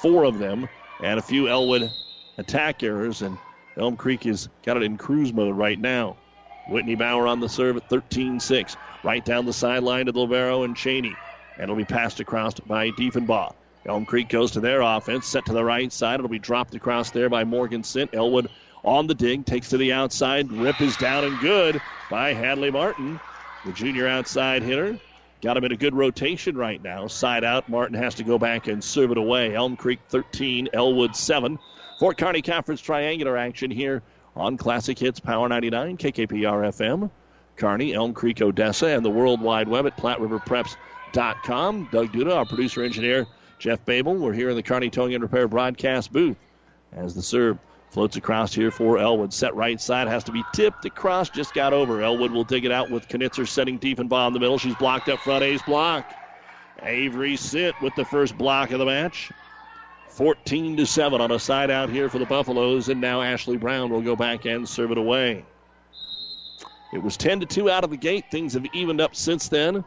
four 0.00 0.24
of 0.24 0.38
them, 0.38 0.68
and 1.02 1.18
a 1.18 1.22
few 1.22 1.48
Elwood 1.48 1.90
attack 2.38 2.82
errors. 2.82 3.22
And 3.22 3.38
Elm 3.76 3.96
Creek 3.96 4.24
has 4.24 4.48
got 4.64 4.76
it 4.76 4.82
in 4.82 4.96
cruise 4.96 5.32
mode 5.32 5.56
right 5.56 5.78
now. 5.78 6.16
Whitney 6.68 6.94
Bauer 6.94 7.26
on 7.26 7.40
the 7.40 7.48
serve 7.48 7.76
at 7.76 7.88
13 7.88 8.40
6. 8.40 8.76
Right 9.02 9.24
down 9.24 9.46
the 9.46 9.52
sideline 9.52 10.06
to 10.06 10.12
Libero 10.12 10.62
and 10.62 10.76
Cheney. 10.76 11.14
And 11.54 11.64
it'll 11.64 11.76
be 11.76 11.84
passed 11.84 12.20
across 12.20 12.54
by 12.54 12.90
Diefenbaugh. 12.90 13.54
Elm 13.84 14.04
Creek 14.04 14.28
goes 14.28 14.52
to 14.52 14.60
their 14.60 14.80
offense, 14.80 15.26
set 15.26 15.46
to 15.46 15.52
the 15.52 15.64
right 15.64 15.92
side. 15.92 16.20
It'll 16.20 16.28
be 16.28 16.38
dropped 16.38 16.74
across 16.74 17.10
there 17.10 17.28
by 17.28 17.42
Morgan 17.42 17.82
Sint. 17.82 18.14
Elwood 18.14 18.48
on 18.84 19.06
the 19.06 19.14
dig, 19.14 19.44
takes 19.44 19.70
to 19.70 19.76
the 19.76 19.92
outside. 19.92 20.52
Rip 20.52 20.80
is 20.80 20.96
down 20.96 21.24
and 21.24 21.38
good 21.40 21.80
by 22.10 22.32
Hadley 22.32 22.70
Martin, 22.70 23.18
the 23.64 23.72
junior 23.72 24.06
outside 24.06 24.62
hitter. 24.62 24.98
Got 25.42 25.56
him 25.56 25.64
in 25.64 25.72
a 25.72 25.76
good 25.76 25.94
rotation 25.94 26.56
right 26.56 26.80
now. 26.80 27.08
Side 27.08 27.42
out. 27.42 27.68
Martin 27.68 27.96
has 27.96 28.14
to 28.14 28.22
go 28.22 28.38
back 28.38 28.68
and 28.68 28.82
serve 28.82 29.10
it 29.10 29.18
away. 29.18 29.56
Elm 29.56 29.76
Creek 29.76 29.98
13, 30.08 30.68
Elwood 30.72 31.16
7. 31.16 31.58
Fort 31.98 32.16
Kearney 32.16 32.42
Conference 32.42 32.80
triangular 32.80 33.36
action 33.36 33.68
here 33.70 34.02
on 34.36 34.56
Classic 34.56 34.96
Hits 34.96 35.18
Power 35.18 35.48
99, 35.48 35.96
KKPR 35.96 36.68
FM, 36.68 37.10
Kearney, 37.56 37.92
Elm 37.92 38.14
Creek, 38.14 38.40
Odessa, 38.40 38.86
and 38.86 39.04
the 39.04 39.10
World 39.10 39.40
Wide 39.40 39.66
Web 39.66 39.86
at 39.86 39.96
PlatteRiverPreps.com. 39.96 41.88
Doug 41.90 42.12
Duda, 42.12 42.36
our 42.36 42.46
producer 42.46 42.84
engineer, 42.84 43.26
Jeff 43.58 43.84
Babel. 43.84 44.14
We're 44.14 44.32
here 44.32 44.50
in 44.50 44.56
the 44.56 44.62
Kearney 44.62 44.90
Towing 44.90 45.14
and 45.14 45.22
Repair 45.22 45.48
broadcast 45.48 46.12
booth 46.12 46.36
as 46.92 47.14
the 47.14 47.22
serve 47.22 47.58
floats 47.92 48.16
across 48.16 48.54
here 48.54 48.70
for 48.70 48.98
Elwood. 48.98 49.34
Set 49.34 49.54
right 49.54 49.80
side 49.80 50.08
has 50.08 50.24
to 50.24 50.32
be 50.32 50.42
tipped 50.54 50.86
across, 50.86 51.28
just 51.28 51.52
got 51.52 51.74
over. 51.74 52.02
Elwood 52.02 52.32
will 52.32 52.44
dig 52.44 52.64
it 52.64 52.72
out 52.72 52.90
with 52.90 53.06
Knitzer 53.08 53.46
setting 53.46 53.76
deep 53.76 53.98
Diefenbaugh 53.98 54.28
in 54.28 54.32
the 54.32 54.40
middle. 54.40 54.56
She's 54.58 54.74
blocked 54.76 55.10
up 55.10 55.20
front, 55.20 55.44
ace 55.44 55.62
block. 55.62 56.10
Avery 56.82 57.36
Sint 57.36 57.80
with 57.82 57.94
the 57.94 58.04
first 58.04 58.36
block 58.38 58.70
of 58.70 58.78
the 58.78 58.86
match. 58.86 59.30
14 60.08 60.76
to 60.78 60.86
7 60.86 61.20
on 61.20 61.30
a 61.30 61.38
side 61.38 61.70
out 61.70 61.90
here 61.90 62.08
for 62.08 62.18
the 62.18 62.26
Buffaloes, 62.26 62.88
and 62.88 63.00
now 63.00 63.22
Ashley 63.22 63.56
Brown 63.56 63.90
will 63.90 64.02
go 64.02 64.16
back 64.16 64.46
and 64.46 64.68
serve 64.68 64.90
it 64.90 64.98
away. 64.98 65.44
It 66.92 67.02
was 67.02 67.16
10 67.16 67.40
to 67.40 67.46
2 67.46 67.70
out 67.70 67.84
of 67.84 67.90
the 67.90 67.96
gate. 67.96 68.24
Things 68.30 68.54
have 68.54 68.66
evened 68.74 69.00
up 69.00 69.14
since 69.14 69.48
then, 69.48 69.84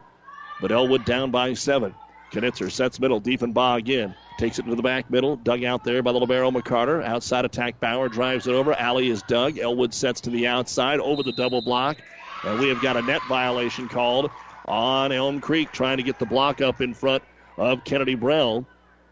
but 0.60 0.72
Elwood 0.72 1.04
down 1.04 1.30
by 1.30 1.54
seven. 1.54 1.94
Knitzer 2.32 2.70
sets 2.70 2.98
middle, 2.98 3.20
deep 3.20 3.42
and 3.42 3.54
Diefenbaugh 3.54 3.78
again. 3.78 4.14
Takes 4.36 4.58
it 4.58 4.66
into 4.66 4.76
the 4.76 4.82
back 4.82 5.10
middle. 5.10 5.36
Dug 5.36 5.64
out 5.64 5.82
there 5.82 6.02
by 6.02 6.12
the 6.12 6.18
libero 6.18 6.50
McCarter. 6.50 7.02
Outside 7.02 7.46
attack, 7.46 7.80
Bauer 7.80 8.10
drives 8.10 8.46
it 8.46 8.52
over. 8.52 8.74
Allie 8.74 9.08
is 9.08 9.22
dug. 9.22 9.58
Elwood 9.58 9.94
sets 9.94 10.20
to 10.22 10.30
the 10.30 10.46
outside 10.46 11.00
over 11.00 11.22
the 11.22 11.32
double 11.32 11.62
block. 11.62 11.96
And 12.44 12.60
we 12.60 12.68
have 12.68 12.82
got 12.82 12.98
a 12.98 13.02
net 13.02 13.22
violation 13.28 13.88
called 13.88 14.30
on 14.66 15.10
Elm 15.10 15.40
Creek, 15.40 15.72
trying 15.72 15.96
to 15.96 16.02
get 16.02 16.18
the 16.18 16.26
block 16.26 16.60
up 16.60 16.82
in 16.82 16.92
front 16.92 17.22
of 17.56 17.82
Kennedy 17.84 18.14
Brell. 18.14 18.66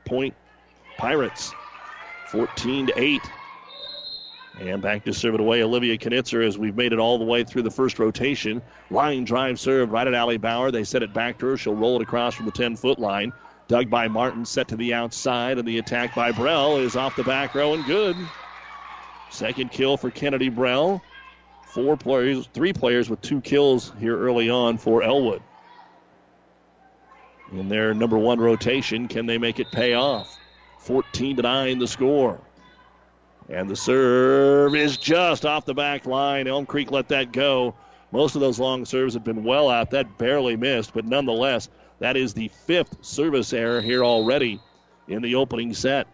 Point 0.04 0.35
Pirates. 0.99 1.54
14 2.26 2.88
to 2.88 2.93
8. 3.00 3.23
And 4.61 4.83
back 4.83 5.04
to 5.04 5.14
serve 5.14 5.35
it 5.35 5.40
away, 5.40 5.62
Olivia 5.62 5.97
Knitzer, 5.99 6.47
as 6.47 6.59
we've 6.59 6.76
made 6.76 6.93
it 6.93 6.99
all 6.99 7.19
the 7.19 7.25
way 7.25 7.45
through 7.45 7.62
the 7.62 7.71
first 7.71 7.99
rotation. 7.99 8.62
Line 8.90 9.25
drive 9.25 9.59
serve 9.59 9.90
right 9.90 10.07
at 10.07 10.14
Allie 10.14 10.37
Bauer. 10.37 10.71
They 10.71 10.85
set 10.85 11.02
it 11.02 11.12
back 11.12 11.38
to 11.38 11.47
her. 11.47 11.57
She'll 11.57 11.75
roll 11.75 11.97
it 11.97 12.02
across 12.02 12.35
from 12.35 12.47
the 12.47 12.52
10 12.52 12.76
foot 12.76 12.99
line. 12.99 13.33
Dug 13.66 13.88
by 13.88 14.09
Martin, 14.09 14.44
set 14.44 14.68
to 14.68 14.76
the 14.76 14.94
outside, 14.94 15.59
and 15.59 15.66
the 15.66 15.78
attack 15.78 16.14
by 16.14 16.33
Brell 16.33 16.78
is 16.78 16.97
off 16.97 17.16
the 17.16 17.25
back 17.25 17.54
row 17.54 17.73
and 17.73 17.85
good. 17.85 18.16
Second 19.30 19.71
kill 19.71 19.97
for 19.97 20.11
Kennedy 20.11 20.50
Brell. 20.50 21.02
four 21.62 21.97
players, 21.97 22.49
three 22.52 22.73
players 22.73 23.09
with 23.11 23.21
two 23.21 23.40
kills 23.40 23.92
here 23.99 24.16
early 24.18 24.50
on 24.50 24.78
for 24.78 25.02
Elwood. 25.02 25.42
In 27.52 27.68
their 27.68 27.94
number 27.94 28.18
one 28.18 28.38
rotation, 28.38 29.09
can 29.09 29.26
they 29.26 29.38
make 29.38 29.59
it 29.59 29.71
pay 29.73 29.94
off? 29.94 30.38
14 30.78 31.37
to 31.37 31.42
9 31.42 31.78
the 31.78 31.88
score. 31.88 32.40
And 33.49 33.68
the 33.68 33.76
serve 33.76 34.75
is 34.75 34.97
just 34.97 35.44
off 35.44 35.64
the 35.64 35.75
back 35.75 36.06
line. 36.06 36.47
Elm 36.47 36.66
Creek 36.66 36.90
let 36.90 37.09
that 37.09 37.33
go. 37.33 37.75
Most 38.12 38.35
of 38.35 38.40
those 38.40 38.59
long 38.59 38.85
serves 38.85 39.14
have 39.14 39.25
been 39.25 39.44
well 39.44 39.68
out. 39.68 39.90
That 39.90 40.18
barely 40.18 40.56
missed, 40.56 40.94
but 40.94 41.04
nonetheless, 41.04 41.68
that 42.00 42.16
is 42.16 42.34
the 42.34 42.48
fifth 42.48 43.04
service 43.04 43.52
error 43.52 43.80
here 43.80 44.04
already 44.04 44.60
in 45.08 45.22
the 45.22 45.36
opening 45.36 45.74
set. 45.74 46.06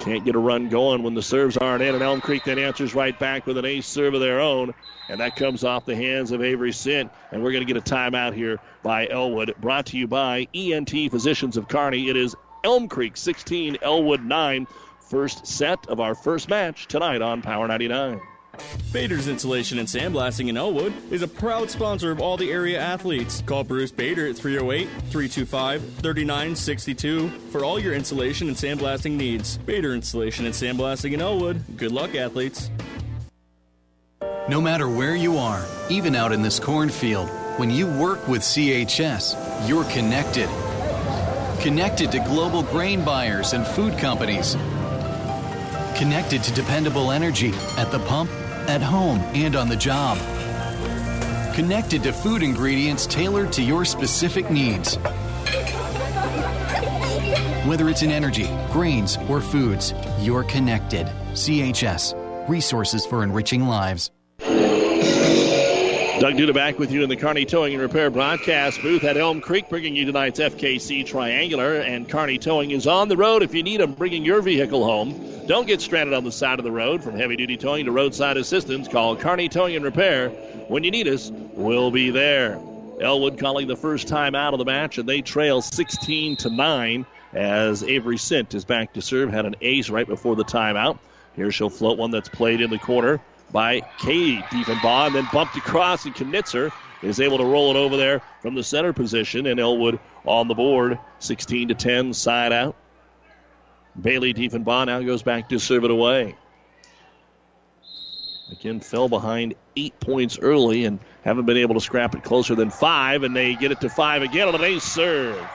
Can't 0.00 0.24
get 0.24 0.34
a 0.34 0.38
run 0.38 0.68
going 0.68 1.02
when 1.02 1.14
the 1.14 1.22
serves 1.22 1.56
aren't 1.56 1.82
in, 1.82 1.94
and 1.94 2.02
Elm 2.02 2.20
Creek 2.20 2.42
then 2.44 2.58
answers 2.58 2.94
right 2.94 3.16
back 3.18 3.46
with 3.46 3.56
an 3.56 3.64
ace 3.64 3.86
serve 3.86 4.14
of 4.14 4.20
their 4.20 4.40
own, 4.40 4.74
and 5.08 5.20
that 5.20 5.36
comes 5.36 5.62
off 5.62 5.84
the 5.84 5.94
hands 5.94 6.32
of 6.32 6.42
Avery 6.42 6.72
Sint. 6.72 7.12
And 7.30 7.42
we're 7.42 7.52
going 7.52 7.66
to 7.66 7.72
get 7.72 7.76
a 7.76 7.94
timeout 7.94 8.34
here 8.34 8.58
by 8.82 9.06
Elwood. 9.08 9.54
Brought 9.60 9.86
to 9.86 9.98
you 9.98 10.08
by 10.08 10.48
ENT 10.54 10.90
Physicians 10.90 11.56
of 11.56 11.68
Kearney. 11.68 12.08
It 12.08 12.16
is 12.16 12.34
Elm 12.64 12.88
Creek 12.88 13.16
16, 13.16 13.78
Elwood 13.82 14.24
9. 14.24 14.66
First 15.08 15.46
set 15.46 15.86
of 15.88 16.00
our 16.00 16.14
first 16.14 16.48
match 16.48 16.86
tonight 16.86 17.22
on 17.22 17.42
Power 17.42 17.68
99. 17.68 18.20
Bader's 18.92 19.28
Insulation 19.28 19.78
and 19.78 19.88
Sandblasting 19.88 20.48
in 20.48 20.56
Elwood 20.56 20.92
is 21.10 21.22
a 21.22 21.28
proud 21.28 21.70
sponsor 21.70 22.10
of 22.10 22.20
all 22.20 22.36
the 22.36 22.52
area 22.52 22.78
athletes. 22.78 23.42
Call 23.46 23.64
Bruce 23.64 23.90
Bader 23.90 24.26
at 24.28 24.36
308 24.36 24.88
325 25.10 25.80
3962 25.82 27.28
for 27.50 27.64
all 27.64 27.78
your 27.78 27.94
insulation 27.94 28.48
and 28.48 28.56
sandblasting 28.56 29.12
needs. 29.12 29.56
Bader 29.58 29.94
Insulation 29.94 30.44
and 30.44 30.54
Sandblasting 30.54 31.12
in 31.12 31.22
Elwood. 31.22 31.62
Good 31.76 31.92
luck, 31.92 32.14
athletes. 32.14 32.70
No 34.48 34.60
matter 34.60 34.88
where 34.88 35.16
you 35.16 35.38
are, 35.38 35.64
even 35.88 36.14
out 36.14 36.32
in 36.32 36.42
this 36.42 36.58
cornfield, 36.58 37.28
when 37.58 37.70
you 37.70 37.86
work 37.86 38.26
with 38.28 38.42
CHS, 38.42 39.68
you're 39.68 39.84
connected. 39.84 40.48
Connected 41.62 42.10
to 42.12 42.18
global 42.18 42.62
grain 42.64 43.04
buyers 43.04 43.52
and 43.52 43.66
food 43.66 43.96
companies. 43.98 44.56
Connected 45.96 46.42
to 46.42 46.52
dependable 46.52 47.12
energy 47.12 47.52
at 47.76 47.90
the 47.92 48.00
pump 48.00 48.30
at 48.68 48.82
home, 48.82 49.18
and 49.34 49.56
on 49.56 49.68
the 49.68 49.76
job. 49.76 50.18
Connected 51.54 52.02
to 52.02 52.12
food 52.12 52.42
ingredients 52.42 53.06
tailored 53.06 53.52
to 53.52 53.62
your 53.62 53.84
specific 53.84 54.50
needs. 54.50 54.96
Whether 57.66 57.88
it's 57.88 58.02
in 58.02 58.10
energy, 58.10 58.48
grains, 58.72 59.18
or 59.28 59.40
foods, 59.40 59.94
you're 60.18 60.44
connected. 60.44 61.06
CHS, 61.32 62.48
resources 62.48 63.06
for 63.06 63.22
enriching 63.22 63.66
lives. 63.66 64.10
Doug 66.22 66.34
Duda 66.34 66.54
back 66.54 66.78
with 66.78 66.92
you 66.92 67.02
in 67.02 67.08
the 67.08 67.16
Kearney 67.16 67.44
Towing 67.44 67.72
and 67.72 67.82
Repair 67.82 68.08
broadcast 68.08 68.80
booth 68.80 69.02
at 69.02 69.16
Elm 69.16 69.40
Creek, 69.40 69.68
bringing 69.68 69.96
you 69.96 70.04
tonight's 70.04 70.38
FKC 70.38 71.04
Triangular. 71.04 71.74
And 71.74 72.08
Kearney 72.08 72.38
Towing 72.38 72.70
is 72.70 72.86
on 72.86 73.08
the 73.08 73.16
road 73.16 73.42
if 73.42 73.56
you 73.56 73.64
need 73.64 73.80
them, 73.80 73.94
bringing 73.94 74.24
your 74.24 74.40
vehicle 74.40 74.84
home. 74.84 75.48
Don't 75.48 75.66
get 75.66 75.80
stranded 75.80 76.14
on 76.14 76.22
the 76.22 76.30
side 76.30 76.60
of 76.60 76.64
the 76.64 76.70
road. 76.70 77.02
From 77.02 77.16
heavy 77.16 77.34
duty 77.34 77.56
towing 77.56 77.86
to 77.86 77.90
roadside 77.90 78.36
assistance, 78.36 78.86
call 78.86 79.16
Kearney 79.16 79.48
Towing 79.48 79.74
and 79.74 79.84
Repair. 79.84 80.28
When 80.68 80.84
you 80.84 80.92
need 80.92 81.08
us, 81.08 81.28
we'll 81.32 81.90
be 81.90 82.10
there. 82.10 82.56
Elwood 83.00 83.40
calling 83.40 83.66
the 83.66 83.74
first 83.74 84.06
time 84.06 84.36
out 84.36 84.54
of 84.54 84.60
the 84.60 84.64
match, 84.64 84.98
and 84.98 85.08
they 85.08 85.22
trail 85.22 85.60
16 85.60 86.36
to 86.36 86.50
9 86.50 87.04
as 87.32 87.82
Avery 87.82 88.16
Sint 88.16 88.54
is 88.54 88.64
back 88.64 88.92
to 88.92 89.02
serve. 89.02 89.32
Had 89.32 89.44
an 89.44 89.56
ace 89.60 89.90
right 89.90 90.06
before 90.06 90.36
the 90.36 90.44
timeout. 90.44 91.00
Here 91.34 91.50
she'll 91.50 91.68
float 91.68 91.98
one 91.98 92.12
that's 92.12 92.28
played 92.28 92.60
in 92.60 92.70
the 92.70 92.78
corner 92.78 93.20
by 93.52 93.82
Katie 93.98 94.42
Diefenbaugh, 94.50 95.06
and 95.06 95.14
then 95.14 95.26
bumped 95.26 95.56
across, 95.56 96.06
and 96.06 96.14
Knitzer 96.14 96.72
is 97.02 97.20
able 97.20 97.38
to 97.38 97.44
roll 97.44 97.70
it 97.70 97.78
over 97.78 97.96
there 97.96 98.22
from 98.40 98.54
the 98.54 98.64
center 98.64 98.92
position, 98.92 99.46
and 99.46 99.60
Elwood 99.60 99.98
on 100.24 100.48
the 100.48 100.54
board, 100.54 100.98
16 101.18 101.68
to 101.68 101.74
10, 101.74 102.14
side 102.14 102.52
out. 102.52 102.76
Bailey 104.00 104.32
Diefenbaugh 104.32 104.86
now 104.86 105.02
goes 105.02 105.22
back 105.22 105.50
to 105.50 105.58
serve 105.58 105.84
it 105.84 105.90
away. 105.90 106.34
Again, 108.50 108.80
fell 108.80 109.08
behind 109.08 109.54
eight 109.76 109.98
points 110.00 110.38
early 110.38 110.84
and 110.84 110.98
haven't 111.24 111.46
been 111.46 111.56
able 111.56 111.74
to 111.74 111.80
scrap 111.80 112.14
it 112.14 112.22
closer 112.22 112.54
than 112.54 112.70
five, 112.70 113.22
and 113.22 113.36
they 113.36 113.54
get 113.54 113.72
it 113.72 113.80
to 113.80 113.88
five 113.88 114.22
again 114.22 114.48
on 114.48 114.54
an 114.54 114.62
ace 114.62 114.82
serve. 114.82 115.46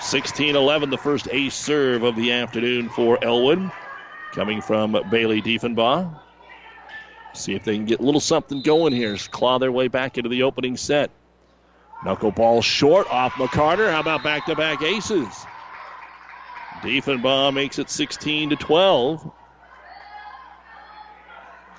16 0.00 0.54
11, 0.54 0.90
the 0.90 0.98
first 0.98 1.28
ace 1.30 1.54
serve 1.54 2.02
of 2.04 2.16
the 2.16 2.32
afternoon 2.32 2.88
for 2.88 3.22
Elwood, 3.22 3.70
coming 4.32 4.60
from 4.60 4.96
Bailey 5.10 5.42
Diefenbaugh. 5.42 6.27
See 7.34 7.54
if 7.54 7.64
they 7.64 7.76
can 7.76 7.84
get 7.84 8.00
a 8.00 8.02
little 8.02 8.20
something 8.20 8.62
going 8.62 8.92
here. 8.92 9.16
Claw 9.30 9.58
their 9.58 9.72
way 9.72 9.88
back 9.88 10.18
into 10.18 10.28
the 10.28 10.42
opening 10.42 10.76
set. 10.76 11.10
Knuckleball 12.04 12.62
short 12.62 13.10
off 13.10 13.32
McCarter. 13.34 13.90
How 13.90 14.00
about 14.00 14.22
back 14.22 14.46
to 14.46 14.54
back 14.54 14.82
aces? 14.82 15.46
Diefenbaugh 16.82 17.52
makes 17.52 17.78
it 17.78 17.90
16 17.90 18.50
to 18.50 18.56
12. 18.56 19.32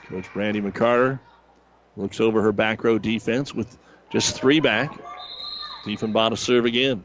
Coach 0.09 0.33
Brandy 0.33 0.61
McCarter 0.61 1.19
looks 1.95 2.19
over 2.19 2.41
her 2.41 2.51
back 2.51 2.83
row 2.83 2.97
defense 2.97 3.53
with 3.53 3.77
just 4.09 4.35
three 4.35 4.59
back. 4.59 4.91
Diefenbaugh 5.85 6.31
to 6.31 6.37
serve 6.37 6.65
again. 6.65 7.03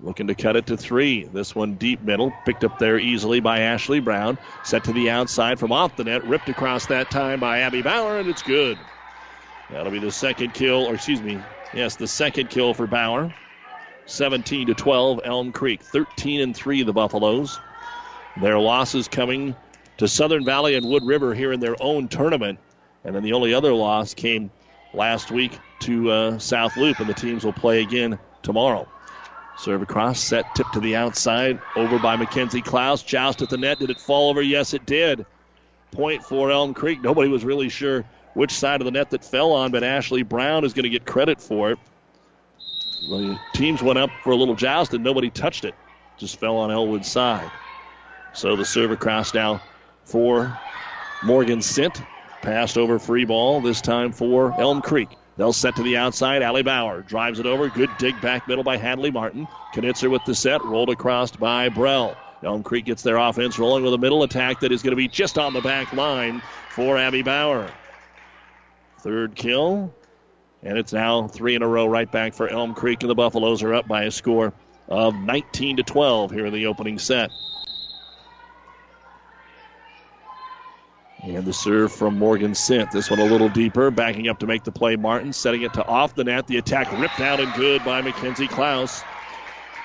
Looking 0.00 0.26
to 0.26 0.34
cut 0.34 0.56
it 0.56 0.66
to 0.66 0.76
three. 0.76 1.24
This 1.24 1.54
one 1.54 1.74
deep 1.74 2.02
middle, 2.02 2.32
picked 2.44 2.64
up 2.64 2.78
there 2.78 2.98
easily 2.98 3.40
by 3.40 3.60
Ashley 3.60 4.00
Brown. 4.00 4.38
Set 4.62 4.84
to 4.84 4.92
the 4.92 5.10
outside 5.10 5.58
from 5.58 5.72
off 5.72 5.96
the 5.96 6.04
net, 6.04 6.24
ripped 6.24 6.48
across 6.48 6.86
that 6.86 7.10
time 7.10 7.40
by 7.40 7.60
Abby 7.60 7.82
Bauer, 7.82 8.18
and 8.18 8.28
it's 8.28 8.42
good. 8.42 8.76
That'll 9.70 9.92
be 9.92 10.00
the 10.00 10.10
second 10.10 10.52
kill, 10.52 10.84
or 10.84 10.94
excuse 10.94 11.22
me, 11.22 11.38
yes, 11.72 11.96
the 11.96 12.08
second 12.08 12.50
kill 12.50 12.74
for 12.74 12.86
Bauer. 12.86 13.32
17 14.06 14.66
to 14.66 14.74
12, 14.74 15.20
Elm 15.24 15.52
Creek. 15.52 15.80
13 15.80 16.40
and 16.40 16.54
3, 16.54 16.82
the 16.82 16.92
Buffaloes. 16.92 17.58
Their 18.36 18.58
losses 18.58 19.08
coming 19.08 19.54
to 19.96 20.08
Southern 20.08 20.44
Valley 20.44 20.74
and 20.74 20.86
Wood 20.86 21.04
River 21.04 21.34
here 21.34 21.52
in 21.52 21.60
their 21.60 21.76
own 21.80 22.08
tournament. 22.08 22.58
And 23.04 23.14
then 23.14 23.22
the 23.22 23.32
only 23.32 23.54
other 23.54 23.72
loss 23.72 24.12
came 24.12 24.50
last 24.92 25.30
week 25.30 25.58
to 25.80 26.10
uh, 26.10 26.38
South 26.38 26.76
Loop, 26.76 27.00
and 27.00 27.08
the 27.08 27.14
teams 27.14 27.44
will 27.44 27.52
play 27.52 27.80
again 27.80 28.18
tomorrow. 28.42 28.88
Serve 29.56 29.82
across, 29.82 30.20
set, 30.20 30.54
tip 30.54 30.66
to 30.72 30.80
the 30.80 30.96
outside, 30.96 31.60
over 31.76 31.98
by 31.98 32.16
Mackenzie 32.16 32.60
Klaus. 32.60 33.02
Joust 33.02 33.40
at 33.40 33.50
the 33.50 33.56
net. 33.56 33.78
Did 33.78 33.90
it 33.90 34.00
fall 34.00 34.30
over? 34.30 34.42
Yes, 34.42 34.74
it 34.74 34.84
did. 34.84 35.24
Point 35.92 36.24
for 36.24 36.50
Elm 36.50 36.74
Creek. 36.74 37.02
Nobody 37.02 37.28
was 37.28 37.44
really 37.44 37.68
sure 37.68 38.04
which 38.34 38.50
side 38.50 38.80
of 38.80 38.84
the 38.84 38.90
net 38.90 39.10
that 39.10 39.24
fell 39.24 39.52
on, 39.52 39.70
but 39.70 39.84
Ashley 39.84 40.22
Brown 40.22 40.64
is 40.64 40.74
going 40.74 40.84
to 40.84 40.90
get 40.90 41.06
credit 41.06 41.40
for 41.40 41.70
it. 41.70 41.78
The 43.08 43.38
teams 43.54 43.82
went 43.82 43.98
up 43.98 44.10
for 44.22 44.30
a 44.30 44.36
little 44.36 44.56
joust 44.56 44.92
and 44.92 45.04
nobody 45.04 45.30
touched 45.30 45.64
it. 45.64 45.74
Just 46.18 46.40
fell 46.40 46.56
on 46.56 46.70
Elwood's 46.70 47.10
side. 47.10 47.50
So 48.32 48.56
the 48.56 48.64
serve 48.64 48.90
across 48.90 49.34
now 49.34 49.62
for 50.04 50.58
Morgan 51.22 51.62
Sint. 51.62 52.02
Passed 52.42 52.76
over 52.76 52.98
free 52.98 53.24
ball, 53.24 53.60
this 53.60 53.80
time 53.80 54.12
for 54.12 54.58
Elm 54.60 54.82
Creek. 54.82 55.08
They'll 55.36 55.52
set 55.52 55.76
to 55.76 55.82
the 55.82 55.96
outside. 55.96 56.42
Allie 56.42 56.62
Bauer 56.62 57.02
drives 57.02 57.40
it 57.40 57.46
over. 57.46 57.68
Good 57.68 57.90
dig 57.98 58.20
back 58.20 58.46
middle 58.46 58.64
by 58.64 58.76
Hadley 58.76 59.10
Martin. 59.10 59.48
Knitzer 59.74 60.08
with 60.10 60.24
the 60.24 60.34
set. 60.34 60.64
Rolled 60.64 60.90
across 60.90 61.32
by 61.32 61.68
Brell. 61.68 62.16
Elm 62.44 62.62
Creek 62.62 62.84
gets 62.84 63.02
their 63.02 63.16
offense 63.16 63.58
rolling 63.58 63.84
with 63.84 63.94
a 63.94 63.98
middle 63.98 64.22
attack 64.22 64.60
that 64.60 64.70
is 64.70 64.82
going 64.82 64.92
to 64.92 64.96
be 64.96 65.08
just 65.08 65.38
on 65.38 65.54
the 65.54 65.60
back 65.60 65.92
line 65.92 66.42
for 66.70 66.98
Abby 66.98 67.22
Bauer. 67.22 67.70
Third 69.00 69.34
kill. 69.34 69.94
And 70.62 70.78
it's 70.78 70.92
now 70.92 71.26
three 71.26 71.54
in 71.54 71.62
a 71.62 71.68
row 71.68 71.86
right 71.86 72.10
back 72.10 72.34
for 72.34 72.48
Elm 72.48 72.74
Creek, 72.74 73.02
and 73.02 73.10
the 73.10 73.14
Buffaloes 73.14 73.62
are 73.62 73.74
up 73.74 73.86
by 73.86 74.04
a 74.04 74.10
score 74.10 74.52
of 74.88 75.14
19 75.14 75.78
to 75.78 75.82
12 75.82 76.30
here 76.30 76.46
in 76.46 76.52
the 76.52 76.66
opening 76.66 76.98
set. 76.98 77.30
And 81.26 81.46
the 81.46 81.54
serve 81.54 81.90
from 81.90 82.18
Morgan 82.18 82.54
Sint. 82.54 82.90
This 82.90 83.08
one 83.08 83.18
a 83.18 83.24
little 83.24 83.48
deeper, 83.48 83.90
backing 83.90 84.28
up 84.28 84.40
to 84.40 84.46
make 84.46 84.62
the 84.62 84.70
play. 84.70 84.94
Martin 84.96 85.32
setting 85.32 85.62
it 85.62 85.72
to 85.72 85.86
off 85.86 86.14
the 86.14 86.22
net. 86.22 86.46
The 86.46 86.58
attack 86.58 86.92
ripped 86.92 87.18
out 87.18 87.40
and 87.40 87.50
good 87.54 87.82
by 87.82 88.02
Mackenzie 88.02 88.46
Klaus. 88.46 89.02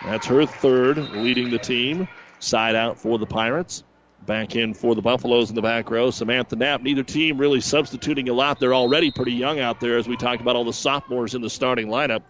That's 0.04 0.26
her 0.28 0.46
third, 0.46 0.98
leading 0.98 1.50
the 1.50 1.58
team. 1.58 2.10
Side 2.40 2.76
out 2.76 3.00
for 3.00 3.18
the 3.18 3.26
Pirates. 3.26 3.86
Back 4.26 4.58
in 4.58 4.74
for 4.74 4.96
the 4.96 5.02
Buffaloes 5.02 5.48
in 5.48 5.56
the 5.56 5.62
back 5.62 5.90
row. 5.90 6.12
Samantha 6.12 6.58
Knapp. 6.58 6.82
Neither 6.82 7.04
team 7.04 7.38
really 7.38 7.62
substituting 7.62 8.28
a 8.28 8.34
lot. 8.34 8.60
They're 8.60 8.76
already 8.76 9.10
pretty 9.10 9.34
young 9.34 9.62
out 9.62 9.80
there, 9.80 9.98
as 9.98 10.10
we 10.10 10.18
talked 10.18 10.42
about 10.42 10.58
all 10.58 10.66
the 10.66 10.74
sophomores 10.74 11.36
in 11.36 11.42
the 11.42 11.50
starting 11.50 11.88
lineup. 11.88 12.24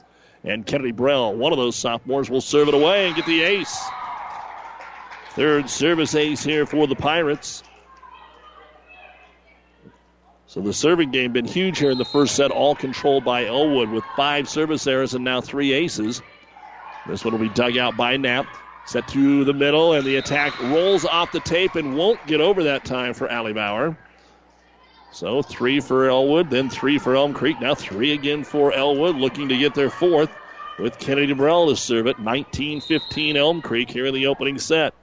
And 0.44 0.68
Kennedy 0.68 0.92
Brell, 0.92 1.36
one 1.36 1.52
of 1.52 1.58
those 1.58 1.76
sophomores, 1.76 2.30
will 2.30 2.42
serve 2.42 2.68
it 2.68 2.76
away 2.76 3.08
and 3.08 3.16
get 3.16 3.26
the 3.26 3.42
ace. 3.42 3.76
Third 5.32 5.68
service 5.68 6.14
ace 6.14 6.44
here 6.44 6.68
for 6.68 6.86
the 6.86 6.96
Pirates. 6.96 7.64
So 10.50 10.62
the 10.62 10.74
serving 10.74 11.12
game 11.12 11.32
been 11.32 11.46
huge 11.46 11.78
here 11.78 11.92
in 11.92 12.00
the 12.00 12.06
first 12.06 12.36
set, 12.36 12.50
all 12.50 12.74
controlled 12.74 13.24
by 13.24 13.46
Elwood 13.46 13.92
with 13.92 14.04
five 14.16 14.50
service 14.50 14.88
errors 14.88 15.14
and 15.14 15.24
now 15.24 15.42
three 15.42 15.74
aces. 15.74 16.24
This 17.06 17.24
one 17.24 17.34
will 17.34 17.40
be 17.40 17.50
dug 17.50 17.78
out 17.78 17.96
by 17.96 18.18
Knapp. 18.18 18.48
Set 18.84 19.06
through 19.06 19.44
the 19.46 19.54
middle, 19.54 19.94
and 19.94 20.04
the 20.04 20.16
attack 20.16 20.60
rolls 20.60 21.06
off 21.06 21.32
the 21.32 21.40
tape 21.40 21.76
and 21.76 21.96
won't 21.96 22.26
get 22.26 22.42
over 22.42 22.64
that 22.64 22.84
time 22.84 23.14
for 23.14 23.30
Allie 23.30 23.54
Bauer. 23.54 23.96
So 25.12 25.44
three 25.44 25.82
for 25.82 26.10
Elwood, 26.10 26.50
then 26.50 26.72
three 26.72 26.98
for 26.98 27.16
Elm 27.16 27.36
Creek. 27.36 27.60
Now 27.60 27.76
three 27.76 28.12
again 28.14 28.44
for 28.44 28.74
Elwood, 28.74 29.18
looking 29.18 29.50
to 29.50 29.58
get 29.58 29.76
their 29.76 29.92
fourth 29.92 30.36
with 30.80 30.98
Kennedy 30.98 31.34
Burrell 31.34 31.68
to 31.68 31.76
serve 31.76 32.08
it. 32.08 32.18
19 32.18 32.82
15 32.82 33.38
Elm 33.38 33.62
Creek 33.62 33.92
here 33.92 34.08
in 34.08 34.16
the 34.16 34.26
opening 34.26 34.58
set. 34.58 34.96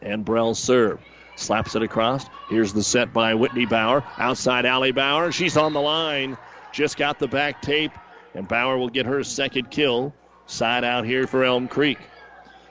And 0.00 0.24
Burrell 0.24 0.54
serve. 0.54 0.98
Slaps 1.38 1.76
it 1.76 1.84
across. 1.84 2.26
Here's 2.50 2.72
the 2.72 2.82
set 2.82 3.12
by 3.12 3.34
Whitney 3.34 3.64
Bauer. 3.64 4.02
Outside 4.18 4.66
Allie 4.66 4.90
Bauer. 4.90 5.30
She's 5.30 5.56
on 5.56 5.72
the 5.72 5.80
line. 5.80 6.36
Just 6.72 6.96
got 6.96 7.20
the 7.20 7.28
back 7.28 7.62
tape. 7.62 7.92
And 8.34 8.48
Bauer 8.48 8.76
will 8.76 8.88
get 8.88 9.06
her 9.06 9.22
second 9.22 9.70
kill. 9.70 10.12
Side 10.46 10.82
out 10.82 11.06
here 11.06 11.28
for 11.28 11.44
Elm 11.44 11.68
Creek. 11.68 11.98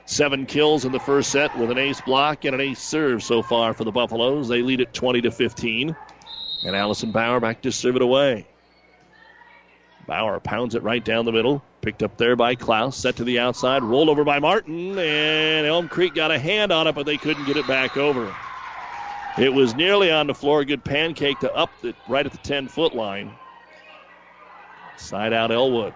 Seven 0.05 0.45
kills 0.45 0.83
in 0.83 0.91
the 0.91 0.99
first 0.99 1.31
set 1.31 1.57
with 1.57 1.71
an 1.71 1.77
ace 1.77 2.01
block 2.01 2.43
and 2.43 2.55
an 2.55 2.61
ace 2.61 2.81
serve 2.81 3.23
so 3.23 3.41
far 3.41 3.73
for 3.73 3.85
the 3.85 3.91
Buffaloes. 3.91 4.49
They 4.49 4.61
lead 4.61 4.81
it 4.81 4.93
20 4.93 5.21
to 5.21 5.31
15. 5.31 5.95
And 6.65 6.75
Allison 6.75 7.11
Bauer 7.13 7.39
back 7.39 7.61
to 7.61 7.71
serve 7.71 7.95
it 7.95 8.01
away. 8.01 8.47
Bauer 10.07 10.41
pounds 10.41 10.75
it 10.75 10.83
right 10.83 11.03
down 11.03 11.23
the 11.23 11.31
middle. 11.31 11.63
Picked 11.81 12.03
up 12.03 12.17
there 12.17 12.35
by 12.35 12.55
Klaus. 12.55 12.97
Set 12.97 13.15
to 13.17 13.23
the 13.23 13.39
outside. 13.39 13.81
Rolled 13.81 14.09
over 14.09 14.25
by 14.25 14.39
Martin. 14.39 14.99
And 14.99 15.65
Elm 15.65 15.87
Creek 15.87 16.15
got 16.15 16.31
a 16.31 16.39
hand 16.39 16.73
on 16.73 16.87
it, 16.87 16.95
but 16.95 17.05
they 17.05 17.17
couldn't 17.17 17.45
get 17.45 17.55
it 17.55 17.67
back 17.67 17.95
over. 17.95 18.35
It 19.37 19.53
was 19.53 19.75
nearly 19.75 20.11
on 20.11 20.25
the 20.25 20.33
floor. 20.33 20.65
Good 20.65 20.83
pancake 20.83 21.39
to 21.41 21.53
up 21.53 21.69
it 21.83 21.95
right 22.07 22.25
at 22.25 22.31
the 22.31 22.39
10 22.39 22.67
foot 22.67 22.95
line. 22.95 23.31
Side 24.95 25.31
out 25.31 25.51
Elwood. 25.51 25.93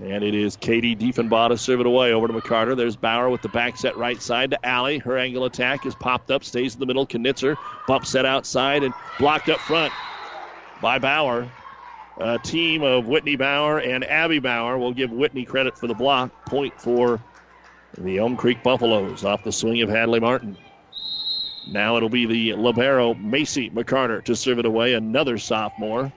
And 0.00 0.22
it 0.22 0.34
is 0.34 0.56
Katie 0.56 0.94
Diefenbaugh 0.94 1.48
to 1.48 1.58
serve 1.58 1.80
it 1.80 1.86
away 1.86 2.12
over 2.12 2.28
to 2.28 2.32
McCarter. 2.32 2.76
There's 2.76 2.96
Bauer 2.96 3.28
with 3.28 3.42
the 3.42 3.48
back 3.48 3.76
set 3.76 3.98
right 3.98 4.22
side 4.22 4.52
to 4.52 4.66
Allie. 4.66 4.98
Her 4.98 5.18
angle 5.18 5.44
attack 5.44 5.84
is 5.84 5.94
popped 5.96 6.30
up, 6.30 6.44
stays 6.44 6.74
in 6.74 6.80
the 6.80 6.86
middle. 6.86 7.06
Knitzer 7.06 7.56
bump 7.86 8.06
set 8.06 8.24
outside 8.24 8.84
and 8.84 8.94
blocked 9.18 9.48
up 9.48 9.58
front 9.58 9.92
by 10.80 10.98
Bauer. 10.98 11.48
A 12.18 12.38
team 12.38 12.82
of 12.82 13.08
Whitney 13.08 13.36
Bauer 13.36 13.80
and 13.80 14.04
Abby 14.04 14.38
Bauer 14.38 14.78
will 14.78 14.92
give 14.92 15.10
Whitney 15.10 15.44
credit 15.44 15.76
for 15.76 15.86
the 15.86 15.94
block. 15.94 16.30
Point 16.46 16.80
for 16.80 17.20
the 17.98 18.18
Elm 18.18 18.36
Creek 18.36 18.62
Buffaloes 18.62 19.24
off 19.24 19.42
the 19.42 19.52
swing 19.52 19.82
of 19.82 19.90
Hadley 19.90 20.20
Martin. 20.20 20.56
Now 21.66 21.96
it'll 21.96 22.08
be 22.08 22.26
the 22.26 22.54
Libero 22.54 23.14
Macy 23.14 23.70
McCarter 23.70 24.24
to 24.24 24.34
serve 24.34 24.58
it 24.58 24.66
away, 24.66 24.94
another 24.94 25.38
sophomore. 25.38 26.12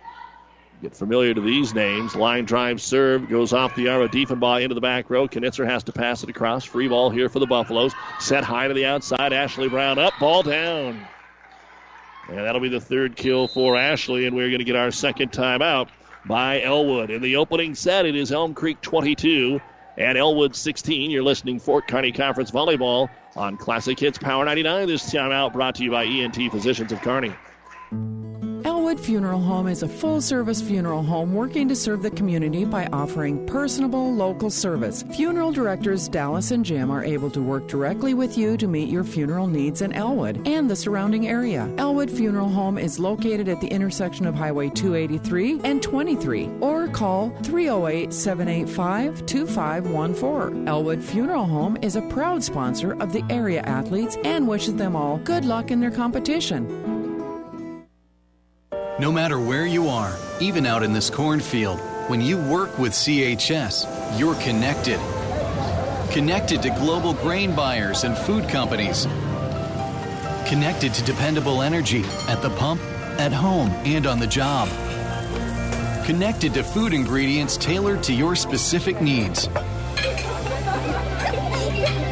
Get 0.82 0.95
familiar 0.95 1.34
to 1.34 1.39
these 1.39 1.73
names. 1.73 2.15
Line 2.15 2.43
drive 2.43 2.82
serve 2.82 3.29
goes 3.29 3.53
off 3.53 3.75
the 3.75 3.88
arm 3.88 4.01
of 4.01 4.12
Diefenbaugh 4.12 4.62
into 4.62 4.75
the 4.75 4.82
back 4.82 5.10
row. 5.10 5.27
Knitzer 5.27 5.65
has 5.65 5.84
to 5.86 5.93
pass 5.93 6.23
it 6.23 6.29
across. 6.29 6.65
Free 6.65 6.89
ball 6.89 7.10
here 7.10 7.29
for 7.29 7.39
the 7.39 7.47
Buffaloes. 7.47 7.93
Set 8.19 8.43
high 8.43 8.67
to 8.67 8.73
the 8.73 8.86
outside. 8.86 9.32
Ashley 9.32 9.69
Brown 9.69 9.97
up, 9.97 10.13
ball 10.19 10.43
down. 10.43 11.08
And 12.27 12.38
that'll 12.38 12.62
be 12.62 12.69
the 12.69 12.82
third 12.82 13.15
kill 13.15 13.47
for 13.47 13.77
Ashley, 13.77 14.25
and 14.25 14.36
we're 14.36 14.49
going 14.49 14.60
to 14.60 14.65
get 14.65 14.75
our 14.75 14.91
second 14.91 15.32
timeout 15.32 15.88
by 16.25 16.62
Elwood. 16.62 17.12
In 17.12 17.21
the 17.21 17.38
opening 17.38 17.75
set, 17.75 18.06
it 18.06 18.15
is 18.15 18.32
Elm 18.32 18.53
Creek 18.53 18.82
22 18.82 19.62
and 19.97 20.17
Elwood 20.17 20.56
16. 20.56 21.12
You're 21.12 21.23
listening 21.23 21.60
Fort 21.60 21.88
Kearney 21.88 22.12
Conference 22.12 22.51
Volleyball 22.51 23.10
on 23.36 23.58
Classic 23.58 23.99
Hits 23.99 24.17
Power 24.17 24.45
99. 24.45 24.88
This 24.88 25.12
timeout 25.12 25.53
brought 25.53 25.75
to 25.75 25.84
you 25.84 25.91
by 25.91 26.06
ENT 26.06 26.51
Physicians 26.51 26.91
of 26.91 27.01
Kearney. 27.01 27.34
Elwood 28.93 29.06
Funeral 29.08 29.41
Home 29.41 29.67
is 29.67 29.82
a 29.82 29.88
full 29.88 30.21
service 30.21 30.62
funeral 30.62 31.01
home 31.01 31.34
working 31.34 31.67
to 31.67 31.75
serve 31.75 32.03
the 32.03 32.12
community 32.12 32.63
by 32.63 32.86
offering 32.93 33.43
personable 33.47 34.13
local 34.13 34.51
service. 34.51 35.03
Funeral 35.15 35.51
directors 35.51 36.08
Dallas 36.08 36.51
and 36.51 36.63
Jim 36.63 36.91
are 36.91 37.03
able 37.03 37.32
to 37.32 37.41
work 37.41 37.67
directly 37.67 38.13
with 38.13 38.38
you 38.38 38.56
to 38.56 38.67
meet 38.67 38.89
your 38.89 39.03
funeral 39.03 39.47
needs 39.47 39.82
in 39.82 39.93
Elwood 39.93 40.47
and 40.47 40.69
the 40.69 40.75
surrounding 40.75 41.27
area. 41.27 41.73
Elwood 41.79 42.12
Funeral 42.12 42.49
Home 42.49 42.77
is 42.77 42.99
located 42.99 43.49
at 43.49 43.60
the 43.62 43.67
intersection 43.67 44.27
of 44.27 44.36
Highway 44.36 44.69
283 44.69 45.62
and 45.63 45.82
23 45.82 46.51
or 46.62 46.88
call 46.88 47.32
308 47.41 48.13
785 48.13 49.25
2514. 49.25 50.67
Elwood 50.67 51.03
Funeral 51.03 51.45
Home 51.45 51.79
is 51.82 51.95
a 51.95 52.08
proud 52.10 52.43
sponsor 52.43 52.93
of 53.01 53.12
the 53.12 53.25
area 53.32 53.62
athletes 53.62 54.17
and 54.23 54.47
wishes 54.47 54.75
them 54.75 54.95
all 54.95 55.17
good 55.17 55.45
luck 55.45 55.71
in 55.71 55.79
their 55.79 55.89
competition. 55.89 57.02
No 58.99 59.12
matter 59.12 59.39
where 59.39 59.65
you 59.65 59.88
are, 59.88 60.15
even 60.39 60.67
out 60.67 60.84
in 60.84 60.93
this 60.93 61.10
cornfield, 61.10 61.79
when 62.10 62.21
you 62.21 62.38
work 62.38 62.77
with 62.77 62.91
CHS, 62.91 64.19
you're 64.19 64.36
connected. 64.36 64.99
Connected 66.12 66.62
to 66.62 66.69
global 66.69 67.15
grain 67.15 67.56
buyers 67.56 68.03
and 68.03 68.15
food 68.15 68.47
companies. 68.47 69.08
Connected 70.47 70.93
to 70.93 71.03
dependable 71.06 71.63
energy 71.63 72.03
at 72.27 72.43
the 72.43 72.51
pump, 72.51 72.82
at 73.17 73.34
home, 73.34 73.69
and 73.84 74.06
on 74.06 74.19
the 74.19 74.27
job. 74.27 74.69
Connected 76.06 76.53
to 76.53 76.63
food 76.63 76.93
ingredients 76.93 77.58
tailored 77.58 78.03
to 78.03 78.13
your 78.13 78.36
specific 78.36 79.01
needs. 79.01 79.47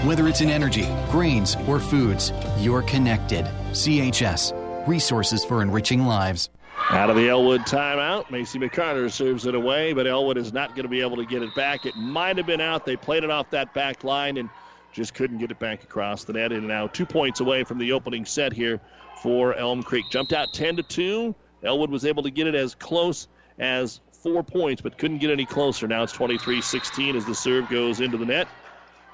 Whether 0.04 0.28
it's 0.28 0.42
in 0.42 0.50
energy, 0.50 0.88
grains, 1.12 1.56
or 1.68 1.80
foods, 1.80 2.34
you're 2.58 2.82
connected. 2.82 3.46
CHS, 3.70 4.88
resources 4.88 5.46
for 5.46 5.62
enriching 5.62 6.08
lives. 6.08 6.50
Out 6.92 7.10
of 7.10 7.16
the 7.16 7.30
Elwood 7.30 7.62
timeout, 7.62 8.30
Macy 8.30 8.60
McCarter 8.60 9.10
serves 9.10 9.46
it 9.46 9.56
away, 9.56 9.94
but 9.94 10.06
Elwood 10.06 10.38
is 10.38 10.52
not 10.52 10.76
going 10.76 10.84
to 10.84 10.90
be 10.90 11.00
able 11.00 11.16
to 11.16 11.26
get 11.26 11.42
it 11.42 11.56
back. 11.56 11.86
It 11.86 11.96
might 11.96 12.36
have 12.36 12.46
been 12.46 12.60
out. 12.60 12.86
They 12.86 12.98
played 12.98 13.24
it 13.24 13.30
off 13.30 13.50
that 13.52 13.74
back 13.74 14.04
line 14.04 14.36
and 14.36 14.50
just 14.92 15.14
couldn't 15.14 15.38
get 15.38 15.52
it 15.52 15.58
back 15.58 15.84
across 15.84 16.26
the 16.26 16.34
net. 16.34 16.52
And 16.52 16.68
now 16.68 16.88
two 16.88 17.06
points 17.06 17.40
away 17.40 17.64
from 17.64 17.78
the 17.78 17.94
opening 17.94 18.26
set 18.26 18.52
here 18.52 18.82
for 19.22 19.56
Elm 19.56 19.84
Creek. 19.84 20.04
Jumped 20.12 20.34
out 20.34 20.50
10 20.54 20.76
to 20.76 20.84
2. 20.84 21.34
Elwood 21.64 21.90
was 21.90 22.04
able 22.04 22.24
to 22.24 22.30
get 22.30 22.46
it 22.46 22.56
as 22.56 22.76
close 22.76 23.30
as 23.58 24.02
four 24.12 24.44
points, 24.44 24.82
but 24.82 24.98
couldn't 24.98 25.20
get 25.20 25.30
any 25.30 25.46
closer. 25.46 25.88
Now 25.88 26.04
it's 26.04 26.12
23 26.12 26.60
16 26.60 27.16
as 27.16 27.26
the 27.26 27.34
serve 27.34 27.70
goes 27.70 28.02
into 28.02 28.18
the 28.18 28.26
net. 28.26 28.50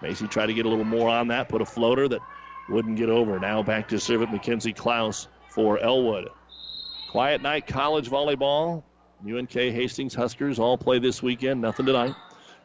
Macy 0.01 0.27
tried 0.27 0.47
to 0.47 0.55
get 0.55 0.65
a 0.65 0.69
little 0.69 0.83
more 0.83 1.09
on 1.09 1.27
that, 1.27 1.47
put 1.47 1.61
a 1.61 1.65
floater 1.65 2.07
that 2.07 2.21
wouldn't 2.69 2.97
get 2.97 3.09
over. 3.09 3.39
Now 3.39 3.61
back 3.61 3.87
to 3.89 3.99
serve 3.99 4.23
it, 4.23 4.31
Mackenzie 4.31 4.73
Klaus 4.73 5.27
for 5.49 5.77
Elwood. 5.77 6.29
Quiet 7.17 7.41
night 7.41 7.65
college 7.65 8.11
volleyball. 8.11 8.83
UNK 9.25 9.51
Hastings 9.51 10.13
Huskers 10.13 10.59
all 10.59 10.77
play 10.77 10.99
this 10.99 11.23
weekend. 11.23 11.59
Nothing 11.59 11.87
tonight. 11.87 12.13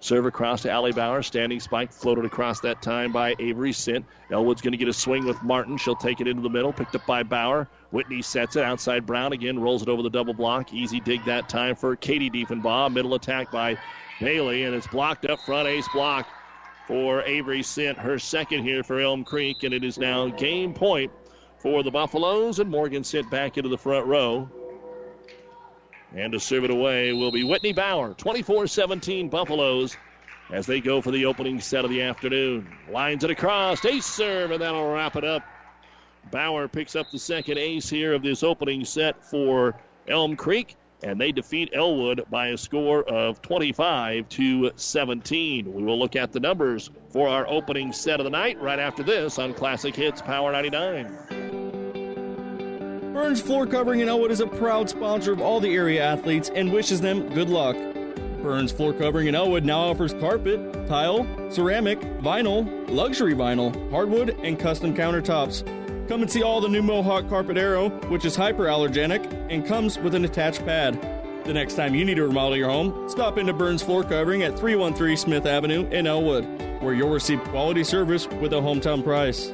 Serve 0.00 0.26
across 0.26 0.60
to 0.60 0.70
Allie 0.70 0.92
Bauer. 0.92 1.22
Standing 1.22 1.58
spike 1.58 1.90
floated 1.90 2.26
across 2.26 2.60
that 2.60 2.82
time 2.82 3.12
by 3.12 3.34
Avery 3.38 3.72
Sint. 3.72 4.04
Elwood's 4.30 4.60
going 4.60 4.72
to 4.72 4.76
get 4.76 4.88
a 4.88 4.92
swing 4.92 5.24
with 5.24 5.42
Martin. 5.42 5.78
She'll 5.78 5.96
take 5.96 6.20
it 6.20 6.28
into 6.28 6.42
the 6.42 6.50
middle. 6.50 6.70
Picked 6.70 6.94
up 6.94 7.06
by 7.06 7.22
Bauer. 7.22 7.66
Whitney 7.92 8.20
sets 8.20 8.54
it 8.56 8.62
outside 8.62 9.06
Brown 9.06 9.32
again. 9.32 9.58
Rolls 9.58 9.80
it 9.80 9.88
over 9.88 10.02
the 10.02 10.10
double 10.10 10.34
block. 10.34 10.74
Easy 10.74 11.00
dig 11.00 11.24
that 11.24 11.48
time 11.48 11.74
for 11.74 11.96
Katie 11.96 12.28
Diefenbaugh. 12.28 12.92
Middle 12.92 13.14
attack 13.14 13.50
by 13.50 13.78
Bailey. 14.20 14.64
And 14.64 14.74
it's 14.74 14.86
blocked 14.86 15.24
up 15.24 15.40
front. 15.46 15.66
Ace 15.66 15.88
block 15.94 16.28
for 16.86 17.22
Avery 17.22 17.62
Sint. 17.62 17.96
Her 17.96 18.18
second 18.18 18.64
here 18.64 18.84
for 18.84 19.00
Elm 19.00 19.24
Creek. 19.24 19.62
And 19.62 19.72
it 19.72 19.82
is 19.82 19.96
now 19.96 20.28
game 20.28 20.74
point 20.74 21.10
for 21.62 21.82
the 21.82 21.90
Buffaloes, 21.90 22.58
and 22.58 22.68
Morgan 22.68 23.04
Sint 23.04 23.30
back 23.30 23.56
into 23.56 23.70
the 23.70 23.78
front 23.78 24.06
row. 24.06 24.48
And 26.14 26.32
to 26.32 26.40
serve 26.40 26.64
it 26.64 26.70
away 26.70 27.12
will 27.12 27.30
be 27.30 27.44
Whitney 27.44 27.72
Bauer. 27.72 28.14
24 28.14 28.66
17 28.66 29.28
Buffaloes 29.28 29.96
as 30.50 30.66
they 30.66 30.80
go 30.80 31.00
for 31.00 31.10
the 31.10 31.24
opening 31.24 31.60
set 31.60 31.84
of 31.84 31.90
the 31.90 32.02
afternoon. 32.02 32.68
Lines 32.90 33.24
it 33.24 33.30
across. 33.30 33.84
Ace 33.84 34.04
serve, 34.04 34.50
and 34.50 34.60
that'll 34.60 34.92
wrap 34.92 35.16
it 35.16 35.24
up. 35.24 35.42
Bauer 36.30 36.68
picks 36.68 36.94
up 36.94 37.10
the 37.10 37.18
second 37.18 37.58
ace 37.58 37.88
here 37.88 38.12
of 38.12 38.22
this 38.22 38.42
opening 38.42 38.84
set 38.84 39.24
for 39.24 39.74
Elm 40.06 40.36
Creek, 40.36 40.76
and 41.02 41.20
they 41.20 41.32
defeat 41.32 41.70
Elwood 41.72 42.24
by 42.30 42.48
a 42.48 42.58
score 42.58 43.02
of 43.02 43.42
25 43.42 44.28
to 44.30 44.72
17. 44.76 45.72
We 45.72 45.82
will 45.82 45.98
look 45.98 46.16
at 46.16 46.32
the 46.32 46.40
numbers 46.40 46.90
for 47.08 47.28
our 47.28 47.48
opening 47.48 47.92
set 47.92 48.20
of 48.20 48.24
the 48.24 48.30
night 48.30 48.60
right 48.60 48.78
after 48.78 49.02
this 49.02 49.38
on 49.38 49.54
Classic 49.54 49.94
Hits 49.94 50.22
Power 50.22 50.52
99. 50.52 51.51
Burns 53.12 53.42
Floor 53.42 53.66
Covering 53.66 54.00
in 54.00 54.08
Elwood 54.08 54.30
is 54.30 54.40
a 54.40 54.46
proud 54.46 54.88
sponsor 54.88 55.32
of 55.32 55.40
all 55.42 55.60
the 55.60 55.74
area 55.74 56.02
athletes 56.02 56.50
and 56.54 56.72
wishes 56.72 57.02
them 57.02 57.28
good 57.34 57.50
luck. 57.50 57.76
Burns 58.42 58.72
Floor 58.72 58.94
Covering 58.94 59.26
in 59.26 59.34
Elwood 59.34 59.66
now 59.66 59.80
offers 59.80 60.14
carpet, 60.14 60.88
tile, 60.88 61.26
ceramic, 61.50 62.00
vinyl, 62.22 62.66
luxury 62.88 63.34
vinyl, 63.34 63.90
hardwood, 63.90 64.30
and 64.42 64.58
custom 64.58 64.94
countertops. 64.94 65.62
Come 66.08 66.22
and 66.22 66.30
see 66.30 66.42
all 66.42 66.62
the 66.62 66.70
new 66.70 66.80
Mohawk 66.80 67.28
Carpet 67.28 67.58
Air.o, 67.58 67.90
which 68.08 68.24
is 68.24 68.34
hyperallergenic 68.34 69.46
and 69.50 69.66
comes 69.66 69.98
with 69.98 70.14
an 70.14 70.24
attached 70.24 70.64
pad. 70.64 70.98
The 71.44 71.52
next 71.52 71.74
time 71.74 71.94
you 71.94 72.06
need 72.06 72.14
to 72.14 72.26
remodel 72.26 72.56
your 72.56 72.70
home, 72.70 73.10
stop 73.10 73.36
into 73.36 73.52
Burns 73.52 73.82
Floor 73.82 74.04
Covering 74.04 74.42
at 74.42 74.58
313 74.58 75.18
Smith 75.18 75.44
Avenue 75.44 75.86
in 75.90 76.06
Elwood, 76.06 76.46
where 76.80 76.94
you'll 76.94 77.10
receive 77.10 77.44
quality 77.44 77.84
service 77.84 78.26
with 78.40 78.54
a 78.54 78.56
hometown 78.56 79.04
price. 79.04 79.52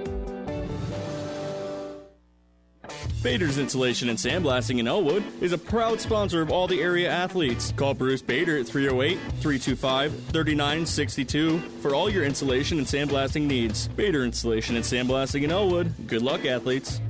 Bader's 3.28 3.58
Insulation 3.58 4.08
and 4.08 4.18
Sandblasting 4.18 4.78
in 4.78 4.88
Elwood 4.88 5.22
is 5.42 5.52
a 5.52 5.58
proud 5.58 6.00
sponsor 6.00 6.40
of 6.40 6.50
all 6.50 6.66
the 6.66 6.80
area 6.80 7.10
athletes. 7.10 7.74
Call 7.76 7.92
Bruce 7.92 8.22
Bader 8.22 8.56
at 8.56 8.66
308 8.66 9.18
325 9.42 10.12
3962 10.32 11.58
for 11.82 11.94
all 11.94 12.08
your 12.08 12.24
insulation 12.24 12.78
and 12.78 12.86
sandblasting 12.86 13.42
needs. 13.42 13.86
Bader 13.88 14.24
Insulation 14.24 14.76
and 14.76 14.84
Sandblasting 14.84 15.42
in 15.42 15.50
Elwood. 15.50 15.92
Good 16.06 16.22
luck, 16.22 16.46
athletes. 16.46 17.02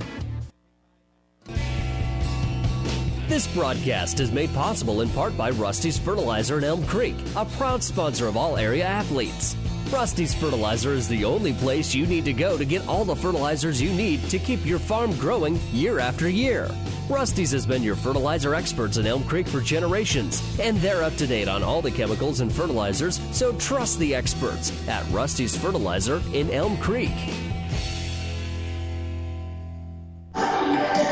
This 3.29 3.47
broadcast 3.53 4.19
is 4.19 4.33
made 4.33 4.53
possible 4.53 4.99
in 4.99 5.09
part 5.11 5.37
by 5.37 5.51
Rusty's 5.51 5.97
Fertilizer 5.97 6.57
in 6.57 6.65
Elm 6.65 6.85
Creek, 6.85 7.15
a 7.37 7.45
proud 7.45 7.81
sponsor 7.81 8.27
of 8.27 8.35
all 8.35 8.57
area 8.57 8.83
athletes. 8.85 9.55
Rusty's 9.91 10.35
Fertilizer 10.35 10.93
is 10.93 11.07
the 11.07 11.25
only 11.25 11.51
place 11.51 11.95
you 11.95 12.05
need 12.05 12.23
to 12.25 12.33
go 12.33 12.59
to 12.59 12.63
get 12.63 12.87
all 12.87 13.03
the 13.03 13.15
fertilizers 13.15 13.81
you 13.81 13.91
need 13.91 14.21
to 14.29 14.37
keep 14.37 14.63
your 14.63 14.77
farm 14.77 15.11
growing 15.17 15.59
year 15.71 15.97
after 15.97 16.29
year. 16.29 16.69
Rusty's 17.09 17.51
has 17.51 17.65
been 17.65 17.81
your 17.81 17.95
fertilizer 17.95 18.53
experts 18.53 18.97
in 18.97 19.07
Elm 19.07 19.23
Creek 19.23 19.47
for 19.47 19.61
generations, 19.61 20.43
and 20.59 20.77
they're 20.77 21.03
up 21.03 21.15
to 21.15 21.25
date 21.25 21.47
on 21.47 21.63
all 21.63 21.81
the 21.81 21.89
chemicals 21.89 22.41
and 22.41 22.53
fertilizers, 22.53 23.19
so 23.31 23.51
trust 23.53 23.97
the 23.97 24.13
experts 24.13 24.71
at 24.87 25.09
Rusty's 25.09 25.57
Fertilizer 25.57 26.21
in 26.33 26.51
Elm 26.51 26.77
Creek. 26.77 27.48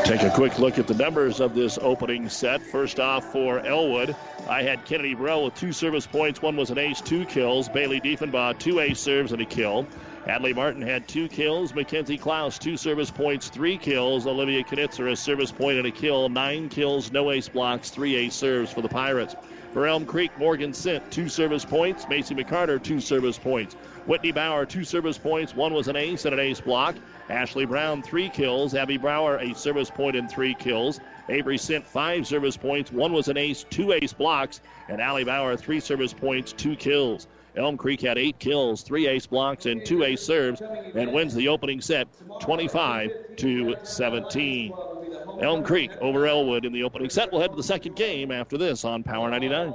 Take 0.08 0.22
a 0.22 0.30
quick 0.30 0.58
look 0.58 0.78
at 0.78 0.86
the 0.86 0.94
numbers 0.94 1.38
of 1.38 1.54
this 1.54 1.78
opening 1.82 2.30
set. 2.30 2.62
First 2.62 2.98
off, 2.98 3.30
for 3.30 3.60
Elwood, 3.60 4.16
I 4.48 4.62
had 4.62 4.86
Kennedy 4.86 5.12
Burrell 5.12 5.44
with 5.44 5.54
two 5.56 5.70
service 5.70 6.06
points. 6.06 6.40
One 6.40 6.56
was 6.56 6.70
an 6.70 6.78
ace, 6.78 7.02
two 7.02 7.26
kills. 7.26 7.68
Bailey 7.68 8.00
Diefenbaugh, 8.00 8.58
two 8.58 8.80
ace 8.80 9.00
serves 9.00 9.32
and 9.32 9.42
a 9.42 9.44
kill. 9.44 9.86
Hadley 10.24 10.54
Martin 10.54 10.80
had 10.80 11.06
two 11.06 11.28
kills. 11.28 11.74
Mackenzie 11.74 12.16
Klaus, 12.16 12.58
two 12.58 12.78
service 12.78 13.10
points, 13.10 13.50
three 13.50 13.76
kills. 13.76 14.26
Olivia 14.26 14.64
Knitzer, 14.64 15.12
a 15.12 15.14
service 15.14 15.52
point 15.52 15.76
and 15.76 15.86
a 15.86 15.90
kill. 15.90 16.30
Nine 16.30 16.70
kills, 16.70 17.12
no 17.12 17.30
ace 17.30 17.50
blocks, 17.50 17.90
three 17.90 18.16
ace 18.16 18.34
serves 18.34 18.72
for 18.72 18.80
the 18.80 18.88
Pirates. 18.88 19.36
For 19.74 19.86
Elm 19.86 20.06
Creek, 20.06 20.30
Morgan 20.38 20.72
Sint, 20.72 21.10
two 21.10 21.28
service 21.28 21.66
points. 21.66 22.08
Macy 22.08 22.34
McCarter, 22.34 22.82
two 22.82 23.00
service 23.00 23.36
points. 23.36 23.74
Whitney 24.06 24.32
Bauer, 24.32 24.64
two 24.64 24.84
service 24.84 25.18
points. 25.18 25.54
One 25.54 25.74
was 25.74 25.88
an 25.88 25.96
ace 25.96 26.24
and 26.24 26.32
an 26.32 26.40
ace 26.40 26.62
block. 26.62 26.96
Ashley 27.28 27.66
Brown, 27.66 28.02
three 28.02 28.28
kills. 28.28 28.74
Abby 28.74 28.96
Bauer, 28.96 29.36
a 29.36 29.54
service 29.54 29.90
point 29.90 30.16
and 30.16 30.30
three 30.30 30.54
kills. 30.54 31.00
Avery 31.28 31.58
Sint 31.58 31.86
five 31.86 32.26
service 32.26 32.56
points. 32.56 32.90
One 32.90 33.12
was 33.12 33.28
an 33.28 33.36
ace, 33.36 33.64
two 33.68 33.92
ace 33.92 34.12
blocks. 34.12 34.60
And 34.88 35.00
Allie 35.00 35.24
Bauer, 35.24 35.56
three 35.56 35.80
service 35.80 36.14
points, 36.14 36.52
two 36.52 36.76
kills. 36.76 37.26
Elm 37.56 37.76
Creek 37.76 38.00
had 38.00 38.18
eight 38.18 38.38
kills, 38.38 38.82
three 38.82 39.08
ace 39.08 39.26
blocks, 39.26 39.66
and 39.66 39.84
two 39.84 40.04
ace 40.04 40.22
serves, 40.22 40.60
and 40.60 41.12
wins 41.12 41.34
the 41.34 41.48
opening 41.48 41.80
set 41.80 42.06
25 42.40 43.10
to 43.36 43.74
17. 43.82 44.72
Elm 45.40 45.64
Creek 45.64 45.90
over 46.00 46.26
Elwood 46.26 46.64
in 46.64 46.72
the 46.72 46.84
opening 46.84 47.10
set. 47.10 47.32
We'll 47.32 47.40
head 47.40 47.50
to 47.50 47.56
the 47.56 47.62
second 47.62 47.96
game 47.96 48.30
after 48.30 48.58
this 48.58 48.84
on 48.84 49.02
Power 49.02 49.30
99. 49.30 49.74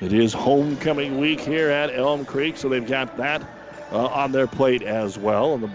It 0.00 0.14
is 0.14 0.32
homecoming 0.32 1.18
week 1.18 1.40
here 1.40 1.68
at 1.68 1.94
Elm 1.94 2.24
Creek, 2.24 2.56
so 2.56 2.70
they've 2.70 2.86
got 2.86 3.18
that 3.18 3.42
uh, 3.92 4.06
on 4.06 4.32
their 4.32 4.46
plate 4.46 4.82
as 4.82 5.18
well. 5.18 5.54
And 5.54 5.64
the 5.64 5.70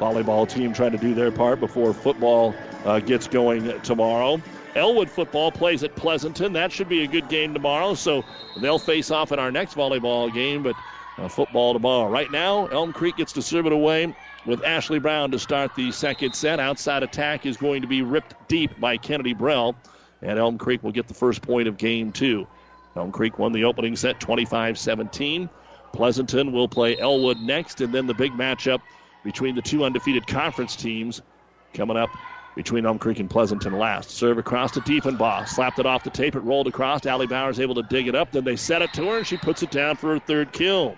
volleyball 0.00 0.48
team 0.48 0.72
trying 0.72 0.90
to 0.90 0.98
do 0.98 1.14
their 1.14 1.30
part 1.30 1.60
before 1.60 1.94
football 1.94 2.52
uh, 2.84 2.98
gets 2.98 3.28
going 3.28 3.80
tomorrow. 3.82 4.42
Elwood 4.74 5.08
football 5.08 5.52
plays 5.52 5.84
at 5.84 5.94
Pleasanton. 5.94 6.52
That 6.52 6.72
should 6.72 6.88
be 6.88 7.04
a 7.04 7.06
good 7.06 7.28
game 7.28 7.54
tomorrow. 7.54 7.94
So 7.94 8.24
they'll 8.60 8.78
face 8.78 9.12
off 9.12 9.30
in 9.30 9.38
our 9.38 9.52
next 9.52 9.74
volleyball 9.74 10.32
game, 10.34 10.64
but 10.64 10.74
uh, 11.16 11.28
football 11.28 11.74
tomorrow. 11.74 12.10
Right 12.10 12.30
now, 12.32 12.66
Elm 12.66 12.92
Creek 12.92 13.16
gets 13.16 13.32
to 13.34 13.42
serve 13.42 13.66
it 13.66 13.72
away 13.72 14.14
with 14.46 14.64
Ashley 14.64 14.98
Brown 14.98 15.30
to 15.30 15.38
start 15.38 15.76
the 15.76 15.92
second 15.92 16.34
set. 16.34 16.58
Outside 16.58 17.04
attack 17.04 17.46
is 17.46 17.56
going 17.56 17.82
to 17.82 17.88
be 17.88 18.02
ripped 18.02 18.34
deep 18.48 18.78
by 18.80 18.96
Kennedy 18.96 19.34
Burrell, 19.34 19.76
and 20.22 20.40
Elm 20.40 20.58
Creek 20.58 20.82
will 20.82 20.92
get 20.92 21.06
the 21.06 21.14
first 21.14 21.40
point 21.40 21.68
of 21.68 21.76
game 21.76 22.10
two. 22.10 22.48
Elm 22.98 23.12
Creek 23.12 23.38
won 23.38 23.52
the 23.52 23.64
opening 23.64 23.96
set 23.96 24.20
25 24.20 24.78
17. 24.78 25.48
Pleasanton 25.92 26.52
will 26.52 26.68
play 26.68 26.98
Elwood 26.98 27.40
next, 27.40 27.80
and 27.80 27.94
then 27.94 28.06
the 28.06 28.14
big 28.14 28.36
matchup 28.36 28.80
between 29.24 29.54
the 29.54 29.62
two 29.62 29.84
undefeated 29.84 30.26
conference 30.26 30.76
teams 30.76 31.22
coming 31.72 31.96
up 31.96 32.16
between 32.54 32.84
Elm 32.84 32.98
Creek 32.98 33.20
and 33.20 33.30
Pleasanton 33.30 33.72
last. 33.72 34.10
Serve 34.10 34.38
across 34.38 34.72
to 34.72 34.80
Diefenbaugh. 34.80 35.48
Slapped 35.48 35.78
it 35.78 35.86
off 35.86 36.02
the 36.02 36.10
tape. 36.10 36.34
It 36.34 36.40
rolled 36.40 36.66
across. 36.66 37.06
Allie 37.06 37.26
Bauer's 37.26 37.60
able 37.60 37.76
to 37.76 37.82
dig 37.84 38.08
it 38.08 38.14
up. 38.14 38.32
Then 38.32 38.44
they 38.44 38.56
set 38.56 38.82
it 38.82 38.92
to 38.94 39.08
her, 39.08 39.18
and 39.18 39.26
she 39.26 39.36
puts 39.36 39.62
it 39.62 39.70
down 39.70 39.96
for 39.96 40.10
her 40.10 40.18
third 40.18 40.52
kill. 40.52 40.96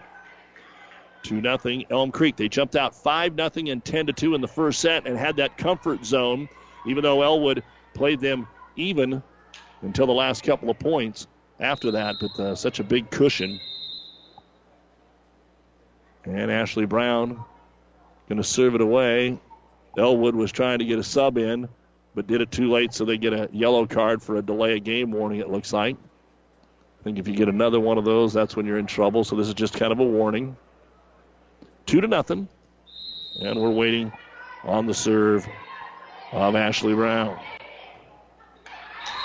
2 1.24 1.42
0 1.42 1.82
Elm 1.90 2.10
Creek. 2.10 2.36
They 2.36 2.48
jumped 2.48 2.76
out 2.76 2.94
5 2.94 3.36
0 3.36 3.50
and 3.70 3.84
10 3.84 4.06
2 4.06 4.34
in 4.34 4.40
the 4.40 4.48
first 4.48 4.80
set 4.80 5.06
and 5.06 5.18
had 5.18 5.36
that 5.36 5.58
comfort 5.58 6.04
zone, 6.04 6.48
even 6.86 7.02
though 7.02 7.20
Elwood 7.22 7.62
played 7.92 8.20
them 8.20 8.46
even 8.74 9.22
until 9.82 10.06
the 10.06 10.12
last 10.12 10.42
couple 10.44 10.70
of 10.70 10.78
points 10.78 11.26
after 11.60 11.92
that, 11.92 12.16
but 12.20 12.40
uh, 12.40 12.54
such 12.54 12.80
a 12.80 12.84
big 12.84 13.10
cushion. 13.10 13.60
And 16.24 16.50
Ashley 16.50 16.86
Brown 16.86 17.44
going 18.28 18.36
to 18.38 18.44
serve 18.44 18.74
it 18.74 18.80
away. 18.80 19.38
Elwood 19.98 20.34
was 20.34 20.52
trying 20.52 20.78
to 20.78 20.84
get 20.84 20.98
a 20.98 21.02
sub 21.02 21.36
in, 21.36 21.68
but 22.14 22.26
did 22.26 22.40
it 22.40 22.50
too 22.50 22.70
late, 22.70 22.94
so 22.94 23.04
they 23.04 23.18
get 23.18 23.32
a 23.32 23.48
yellow 23.52 23.86
card 23.86 24.22
for 24.22 24.36
a 24.36 24.42
delay 24.42 24.76
of 24.76 24.84
game 24.84 25.10
warning, 25.10 25.40
it 25.40 25.50
looks 25.50 25.72
like. 25.72 25.96
I 27.00 27.02
think 27.02 27.18
if 27.18 27.26
you 27.26 27.34
get 27.34 27.48
another 27.48 27.80
one 27.80 27.98
of 27.98 28.04
those, 28.04 28.32
that's 28.32 28.54
when 28.56 28.66
you're 28.66 28.78
in 28.78 28.86
trouble. 28.86 29.24
So 29.24 29.34
this 29.34 29.48
is 29.48 29.54
just 29.54 29.74
kind 29.74 29.90
of 29.90 30.00
a 30.00 30.04
warning. 30.04 30.56
Two 31.86 32.00
to 32.00 32.06
nothing. 32.06 32.48
And 33.40 33.60
we're 33.60 33.70
waiting 33.70 34.12
on 34.64 34.86
the 34.86 34.94
serve 34.94 35.46
of 36.32 36.54
Ashley 36.54 36.94
Brown. 36.94 37.38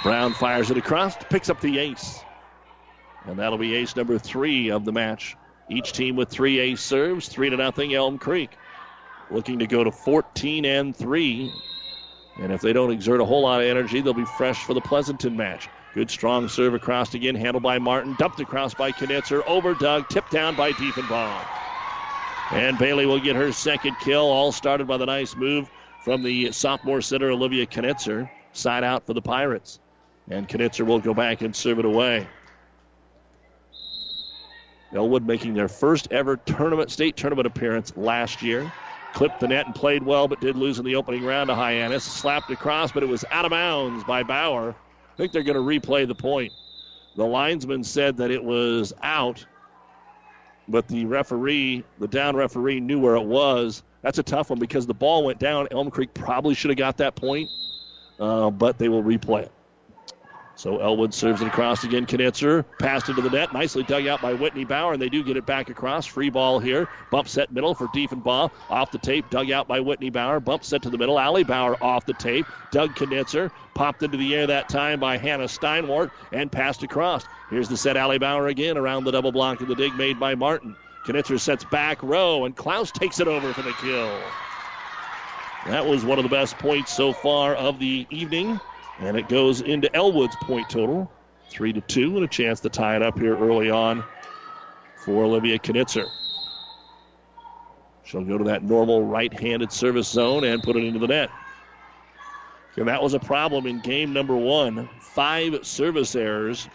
Brown 0.04 0.34
fires 0.34 0.72
it 0.72 0.78
across, 0.78 1.16
picks 1.30 1.50
up 1.50 1.60
the 1.62 1.80
ace. 1.80 2.25
And 3.28 3.40
that'll 3.40 3.58
be 3.58 3.76
ace 3.76 3.96
number 3.96 4.18
three 4.18 4.70
of 4.72 4.86
the 4.86 4.92
match. 4.92 5.36
Each 5.70 5.94
team 5.94 6.16
with 6.16 6.30
three 6.30 6.60
ace 6.60 6.82
serves, 6.82 7.28
three 7.28 7.50
to 7.50 7.58
nothing 7.58 7.94
Elm 7.94 8.18
Creek. 8.20 8.52
Looking 9.32 9.60
to 9.60 9.68
go 9.68 9.84
to 9.84 9.92
14 9.92 10.66
and 10.66 10.96
three. 10.96 11.52
And 12.40 12.52
if 12.52 12.62
they 12.62 12.74
don't 12.74 12.92
exert 12.92 13.22
a 13.22 13.26
whole 13.26 13.44
lot 13.44 13.62
of 13.62 13.68
energy, 13.68 14.02
they'll 14.02 14.14
be 14.14 14.26
fresh 14.38 14.64
for 14.64 14.74
the 14.74 14.82
Pleasanton 14.82 15.36
match. 15.36 15.68
Good 15.96 16.12
strong 16.12 16.50
serve 16.50 16.74
across 16.74 17.14
again, 17.14 17.36
handled 17.36 17.64
by 17.64 17.80
Martin, 17.80 18.16
dumped 18.20 18.42
across 18.42 18.74
by 18.74 18.92
Knitzer, 18.92 19.42
over 19.48 19.74
Doug, 19.74 20.10
tipped 20.10 20.32
down 20.32 20.56
by 20.56 20.74
Diefenbaugh. 20.74 21.46
And 22.52 22.78
Bailey 22.78 23.06
will 23.06 23.20
get 23.20 23.36
her 23.38 23.52
second 23.52 23.96
kill, 24.02 24.22
all 24.24 24.52
started 24.52 24.88
by 24.88 24.98
the 24.98 25.06
nice 25.06 25.36
move 25.36 25.70
from 26.04 26.22
the 26.22 26.52
sophomore 26.52 27.02
center 27.02 27.32
Olivia 27.32 27.66
Knitzer. 27.66 28.30
Side 28.52 28.84
out 28.84 29.06
for 29.06 29.14
the 29.14 29.22
Pirates. 29.22 29.80
And 30.30 30.48
Knitzer 30.48 30.86
will 30.86 31.00
go 31.00 31.14
back 31.14 31.42
and 31.42 31.56
serve 31.56 31.80
it 31.80 31.86
away. 31.86 32.28
Elwood 34.96 35.26
making 35.26 35.54
their 35.54 35.68
first 35.68 36.08
ever 36.12 36.38
tournament, 36.38 36.90
state 36.90 37.16
tournament 37.16 37.48
appearance 37.48 37.96
last 37.98 38.42
year. 38.42 38.72
Clipped 39.14 39.40
the 39.40 39.48
net 39.48 39.66
and 39.66 39.76
played 39.76 40.04
well, 40.04 40.28
but 40.28 40.42
did 40.42 40.58
lose 40.58 40.78
in 40.78 40.86
the 40.86 40.96
opening 40.96 41.24
round 41.24 41.48
to 41.50 41.56
Hyannis. 41.56 42.04
Slapped 42.04 42.52
across, 42.52 42.92
but 42.92 43.04
it 43.04 43.06
was 43.06 43.24
out 43.32 43.46
of 43.46 43.52
bounds 43.52 44.04
by 44.04 44.24
Bauer. 44.24 44.76
I 45.14 45.18
think 45.18 45.32
they're 45.32 45.44
going 45.44 45.56
to 45.56 45.62
replay 45.62 46.06
the 46.06 46.16
point. 46.16 46.52
The 47.16 47.26
linesman 47.26 47.84
said 47.84 48.18
that 48.18 48.30
it 48.30 48.44
was 48.44 48.92
out, 49.02 49.46
but 50.68 50.88
the 50.90 51.06
referee, 51.06 51.86
the 52.00 52.08
down 52.10 52.36
referee, 52.36 52.82
knew 52.82 53.00
where 53.00 53.16
it 53.16 53.24
was. 53.24 53.84
That's 54.02 54.20
a 54.20 54.24
tough 54.24 54.50
one 54.50 54.60
because 54.60 54.86
the 54.86 54.94
ball 54.94 55.24
went 55.24 55.40
down. 55.40 55.70
Elm 55.72 55.90
Creek 55.90 56.14
probably 56.14 56.54
should 56.54 56.70
have 56.72 56.78
got 56.78 56.98
that 56.98 57.16
point, 57.16 57.50
uh, 58.20 58.50
but 58.50 58.78
they 58.78 58.90
will 58.90 59.04
replay 59.04 59.44
it. 59.44 59.52
So 60.58 60.80
Elwood 60.80 61.14
serves 61.14 61.42
it 61.42 61.48
across 61.48 61.84
again. 61.84 62.06
Knitzer 62.06 62.64
passed 62.78 63.10
into 63.10 63.22
the 63.22 63.30
net. 63.30 63.52
Nicely 63.54 63.84
dug 63.84 64.08
out 64.08 64.22
by 64.22 64.34
Whitney 64.34 64.64
Bauer, 64.64 64.94
and 64.94 65.02
they 65.02 65.10
do 65.10 65.22
get 65.22 65.36
it 65.36 65.46
back 65.46 65.70
across. 65.70 66.06
Free 66.06 66.30
ball 66.30 66.60
here. 66.60 66.88
Bump 67.12 67.28
set 67.28 67.52
middle 67.52 67.76
for 67.76 67.88
Diefenbaugh. 67.88 68.50
Off 68.70 68.92
the 68.92 68.98
tape, 68.98 69.30
dug 69.30 69.52
out 69.52 69.68
by 69.68 69.82
Whitney 69.82 70.10
Bauer. 70.10 70.40
Bump 70.40 70.64
set 70.64 70.82
to 70.84 70.90
the 70.90 70.98
middle. 70.98 71.20
Allie 71.20 71.44
Bauer 71.44 71.76
off 71.84 72.06
the 72.06 72.14
tape. 72.14 72.46
Doug 72.72 72.96
Knitzer 72.96 73.52
popped 73.74 74.02
into 74.02 74.18
the 74.18 74.34
air 74.34 74.48
that 74.48 74.70
time 74.70 75.00
by 75.00 75.18
Hannah 75.18 75.50
Steinwart 75.50 76.10
and 76.32 76.50
passed 76.50 76.84
across. 76.84 77.26
Here's 77.50 77.68
the 77.68 77.78
set. 77.78 77.98
Allie 77.98 78.18
Bauer 78.18 78.48
again 78.48 78.78
around 78.78 79.04
the 79.04 79.12
double 79.12 79.34
block 79.34 79.60
of 79.60 79.68
the 79.68 79.76
dig 79.76 79.94
made 79.96 80.20
by 80.20 80.36
Martin. 80.36 80.76
Knitzer 81.06 81.38
sets 81.38 81.66
back 81.66 82.02
row, 82.02 82.46
and 82.46 82.56
Klaus 82.56 82.92
takes 82.92 83.20
it 83.20 83.28
over 83.28 83.52
for 83.54 83.62
the 83.62 83.74
kill. 83.74 84.20
That 85.68 85.86
was 85.86 86.06
one 86.06 86.18
of 86.18 86.24
the 86.24 86.30
best 86.30 86.58
points 86.60 86.94
so 86.94 87.12
far 87.12 87.56
of 87.56 87.78
the 87.80 88.08
evening. 88.10 88.60
And 89.00 89.18
it 89.18 89.28
goes 89.28 89.62
into 89.62 89.94
Elwood's 89.96 90.36
point 90.38 90.70
total. 90.70 91.12
Three 91.50 91.74
to 91.74 91.82
two, 91.82 92.16
and 92.16 92.26
a 92.26 92.28
chance 92.28 92.60
to 92.62 92.70
tie 92.70 92.96
it 92.96 93.02
up 93.02 93.20
here 93.20 93.38
early 93.38 93.70
on 93.70 94.04
for 95.06 95.24
Olivia 95.24 95.60
Knitzer. 95.60 96.10
She'll 98.04 98.24
go 98.24 98.38
to 98.38 98.44
that 98.46 98.64
normal 98.64 99.06
right 99.06 99.34
handed 99.40 99.72
service 99.72 100.08
zone 100.08 100.44
and 100.44 100.62
put 100.62 100.76
it 100.76 100.84
into 100.84 101.00
the 101.00 101.08
net. 101.08 101.30
And 102.78 102.88
that 102.88 103.02
was 103.02 103.14
a 103.14 103.20
problem 103.20 103.68
in 103.68 103.80
game 103.80 104.12
number 104.12 104.36
one. 104.36 104.90
Five 105.00 105.66
service 105.66 106.16
errors 106.16 106.68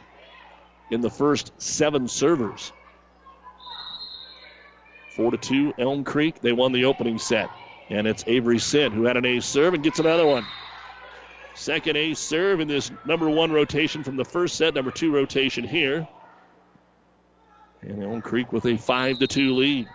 in 0.90 1.00
the 1.00 1.11
first 1.11 1.52
seven 1.61 2.09
servers. 2.09 2.72
Four 5.11 5.30
to 5.30 5.37
two, 5.37 5.74
Elm 5.78 6.04
Creek. 6.04 6.40
They 6.40 6.52
won 6.52 6.72
the 6.72 6.87
opening 6.87 7.18
set. 7.18 7.50
And 7.90 8.06
it's 8.06 8.24
Avery 8.26 8.59
Sint 8.59 8.94
who 8.94 9.04
had 9.04 9.16
an 9.16 9.26
ace 9.26 9.44
serve 9.44 9.74
and 9.74 9.83
gets 9.83 9.98
another 9.98 10.26
one. 10.26 10.46
Second 11.55 11.97
ace 11.97 12.19
serve 12.19 12.61
in 12.61 12.69
this 12.69 12.91
number 13.05 13.29
one 13.29 13.53
rotation 13.53 14.03
from 14.03 14.17
the 14.17 14.25
first 14.25 14.57
set, 14.57 14.75
number 14.75 14.91
two 14.91 15.13
rotation 15.13 15.65
here. 15.65 16.07
And 17.83 18.03
Elm 18.03 18.21
Creek 18.23 18.53
with 18.53 18.67
a 18.67 18.77
five 18.77 19.19
to 19.19 19.27
two 19.27 19.55
lead. 19.55 19.89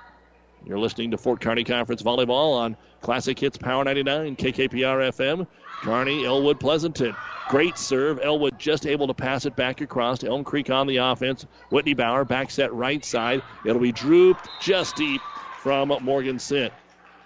You're 0.66 0.80
listening 0.80 1.12
to 1.12 1.18
Fort 1.18 1.42
Kearney 1.42 1.64
Conference 1.64 2.02
Volleyball 2.02 2.58
on 2.58 2.76
Classic 3.02 3.38
Hits 3.38 3.58
Power 3.58 3.84
99, 3.84 4.36
KKPR 4.36 5.12
FM, 5.12 5.46
Kearney, 5.84 6.26
Elwood, 6.26 6.60
Pleasanton. 6.60 7.16
Great 7.50 7.78
serve. 7.78 8.20
Elwood 8.24 8.58
just 8.58 8.88
able 8.88 9.06
to 9.06 9.14
pass 9.14 9.46
it 9.46 9.56
back 9.56 9.82
across. 9.82 10.24
Elm 10.24 10.44
Creek 10.44 10.72
on 10.72 10.88
the 10.88 10.98
offense. 10.98 11.46
Whitney 11.70 11.94
Bauer 11.94 12.26
back 12.26 12.50
set 12.50 12.74
right 12.74 13.06
side. 13.06 13.44
It'll 13.64 13.82
be 13.82 13.92
drooped 13.92 14.50
just 14.60 14.96
deep 14.96 15.22
from 15.60 15.94
Morgan 16.02 16.40
Sint. 16.40 16.74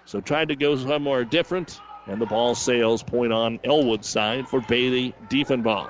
So 0.03 0.19
tried 0.19 0.49
to 0.49 0.57
go 0.57 0.75
somewhere 0.75 1.23
different, 1.23 1.79
and 2.09 2.19
the 2.19 2.25
ball 2.25 2.55
sails 2.55 3.03
point 3.03 3.31
on 3.31 3.59
Elwood 3.63 4.03
side 4.03 4.47
for 4.47 4.59
Bailey 4.61 5.13
Diefenbaugh. 5.29 5.89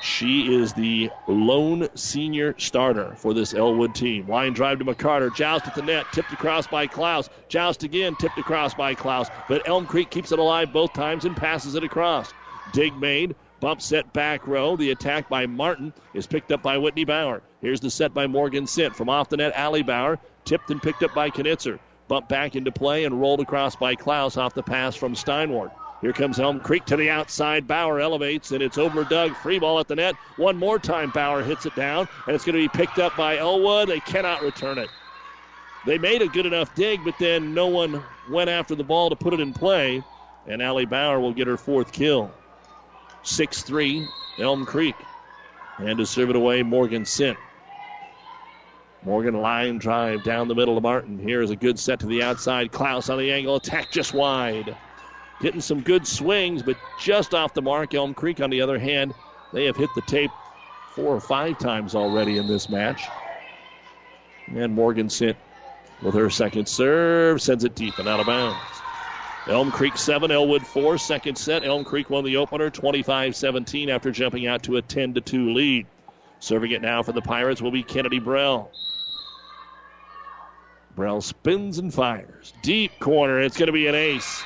She 0.00 0.54
is 0.54 0.72
the 0.72 1.10
lone 1.26 1.88
senior 1.94 2.54
starter 2.58 3.14
for 3.16 3.34
this 3.34 3.54
Elwood 3.54 3.94
team. 3.94 4.28
Line 4.28 4.52
drive 4.52 4.78
to 4.78 4.84
McCarter. 4.84 5.34
Joust 5.34 5.66
at 5.66 5.74
the 5.74 5.82
net. 5.82 6.06
Tipped 6.12 6.32
across 6.32 6.66
by 6.66 6.86
Klaus. 6.86 7.28
Joust 7.48 7.82
again. 7.82 8.14
Tipped 8.14 8.38
across 8.38 8.74
by 8.74 8.94
Klaus. 8.94 9.30
But 9.48 9.66
Elm 9.66 9.86
Creek 9.86 10.10
keeps 10.10 10.32
it 10.32 10.38
alive 10.38 10.72
both 10.72 10.92
times 10.92 11.24
and 11.24 11.36
passes 11.36 11.74
it 11.74 11.84
across. 11.84 12.32
Dig 12.72 12.96
made. 12.96 13.34
Bump 13.60 13.80
set 13.80 14.12
back 14.12 14.46
row. 14.46 14.76
The 14.76 14.90
attack 14.90 15.28
by 15.28 15.46
Martin 15.46 15.92
is 16.14 16.26
picked 16.26 16.52
up 16.52 16.62
by 16.62 16.78
Whitney 16.78 17.04
Bauer. 17.04 17.42
Here's 17.60 17.80
the 17.80 17.90
set 17.90 18.12
by 18.12 18.26
Morgan 18.26 18.66
Sint. 18.66 18.94
From 18.94 19.08
off 19.08 19.30
the 19.30 19.38
net, 19.38 19.54
Allie 19.54 19.82
Bauer. 19.82 20.18
Tipped 20.44 20.70
and 20.70 20.82
picked 20.82 21.02
up 21.02 21.14
by 21.14 21.30
Knitzer. 21.30 21.80
Bump 22.08 22.28
back 22.28 22.54
into 22.54 22.70
play 22.70 23.04
and 23.04 23.20
rolled 23.20 23.40
across 23.40 23.74
by 23.74 23.94
Klaus 23.94 24.36
off 24.36 24.54
the 24.54 24.62
pass 24.62 24.94
from 24.94 25.14
Steinwart. 25.14 25.72
Here 26.00 26.12
comes 26.12 26.38
Elm 26.38 26.60
Creek 26.60 26.84
to 26.86 26.96
the 26.96 27.10
outside. 27.10 27.66
Bauer 27.66 28.00
elevates, 28.00 28.52
and 28.52 28.62
it's 28.62 28.78
over 28.78 29.02
Doug. 29.04 29.34
Free 29.36 29.58
ball 29.58 29.80
at 29.80 29.88
the 29.88 29.96
net. 29.96 30.14
One 30.36 30.56
more 30.56 30.78
time, 30.78 31.10
Bauer 31.10 31.42
hits 31.42 31.66
it 31.66 31.74
down, 31.74 32.06
and 32.26 32.34
it's 32.34 32.44
going 32.44 32.54
to 32.54 32.60
be 32.60 32.68
picked 32.68 32.98
up 32.98 33.16
by 33.16 33.38
Elwood. 33.38 33.88
They 33.88 34.00
cannot 34.00 34.42
return 34.42 34.78
it. 34.78 34.90
They 35.86 35.98
made 35.98 36.20
a 36.20 36.28
good 36.28 36.46
enough 36.46 36.74
dig, 36.74 37.00
but 37.04 37.14
then 37.18 37.54
no 37.54 37.68
one 37.68 38.02
went 38.30 38.50
after 38.50 38.74
the 38.74 38.84
ball 38.84 39.08
to 39.08 39.16
put 39.16 39.32
it 39.34 39.40
in 39.40 39.52
play, 39.52 40.02
and 40.46 40.60
Allie 40.60 40.84
Bauer 40.84 41.18
will 41.18 41.32
get 41.32 41.46
her 41.46 41.56
fourth 41.56 41.92
kill. 41.92 42.30
6 43.22 43.62
3, 43.62 44.06
Elm 44.38 44.66
Creek. 44.66 44.96
And 45.78 45.98
to 45.98 46.06
serve 46.06 46.30
it 46.30 46.36
away, 46.36 46.62
Morgan 46.62 47.04
Sint. 47.04 47.38
Morgan 49.06 49.40
line 49.40 49.78
drive 49.78 50.24
down 50.24 50.48
the 50.48 50.54
middle 50.56 50.76
of 50.76 50.82
Martin. 50.82 51.16
Here 51.16 51.40
is 51.40 51.52
a 51.52 51.56
good 51.56 51.78
set 51.78 52.00
to 52.00 52.06
the 52.06 52.24
outside. 52.24 52.72
Klaus 52.72 53.08
on 53.08 53.18
the 53.18 53.30
angle. 53.30 53.54
Attack 53.54 53.92
just 53.92 54.12
wide. 54.12 54.76
Getting 55.40 55.60
some 55.60 55.80
good 55.82 56.04
swings, 56.08 56.64
but 56.64 56.76
just 57.00 57.32
off 57.32 57.54
the 57.54 57.62
mark. 57.62 57.94
Elm 57.94 58.14
Creek, 58.14 58.40
on 58.40 58.50
the 58.50 58.62
other 58.62 58.80
hand, 58.80 59.14
they 59.52 59.66
have 59.66 59.76
hit 59.76 59.90
the 59.94 60.02
tape 60.02 60.32
four 60.90 61.14
or 61.14 61.20
five 61.20 61.56
times 61.56 61.94
already 61.94 62.36
in 62.36 62.48
this 62.48 62.68
match. 62.68 63.04
And 64.52 64.74
Morgan 64.74 65.08
Sint 65.08 65.36
with 66.02 66.14
her 66.14 66.28
second 66.28 66.66
serve, 66.66 67.40
sends 67.40 67.62
it 67.62 67.76
deep 67.76 67.96
and 67.98 68.08
out 68.08 68.18
of 68.18 68.26
bounds. 68.26 68.58
Elm 69.46 69.70
Creek 69.70 69.96
7, 69.96 70.32
Elwood 70.32 70.66
4, 70.66 70.98
second 70.98 71.38
set. 71.38 71.64
Elm 71.64 71.84
Creek 71.84 72.10
won 72.10 72.24
the 72.24 72.38
opener 72.38 72.70
25 72.70 73.36
17 73.36 73.88
after 73.88 74.10
jumping 74.10 74.48
out 74.48 74.64
to 74.64 74.78
a 74.78 74.82
10 74.82 75.14
2 75.14 75.52
lead. 75.52 75.86
Serving 76.40 76.72
it 76.72 76.82
now 76.82 77.04
for 77.04 77.12
the 77.12 77.22
Pirates 77.22 77.62
will 77.62 77.70
be 77.70 77.84
Kennedy 77.84 78.18
Brell. 78.18 78.72
Brell 80.96 81.20
spins 81.20 81.78
and 81.78 81.92
fires. 81.92 82.54
Deep 82.62 82.98
corner. 82.98 83.40
It's 83.40 83.58
going 83.58 83.66
to 83.66 83.72
be 83.72 83.86
an 83.86 83.94
ace. 83.94 84.42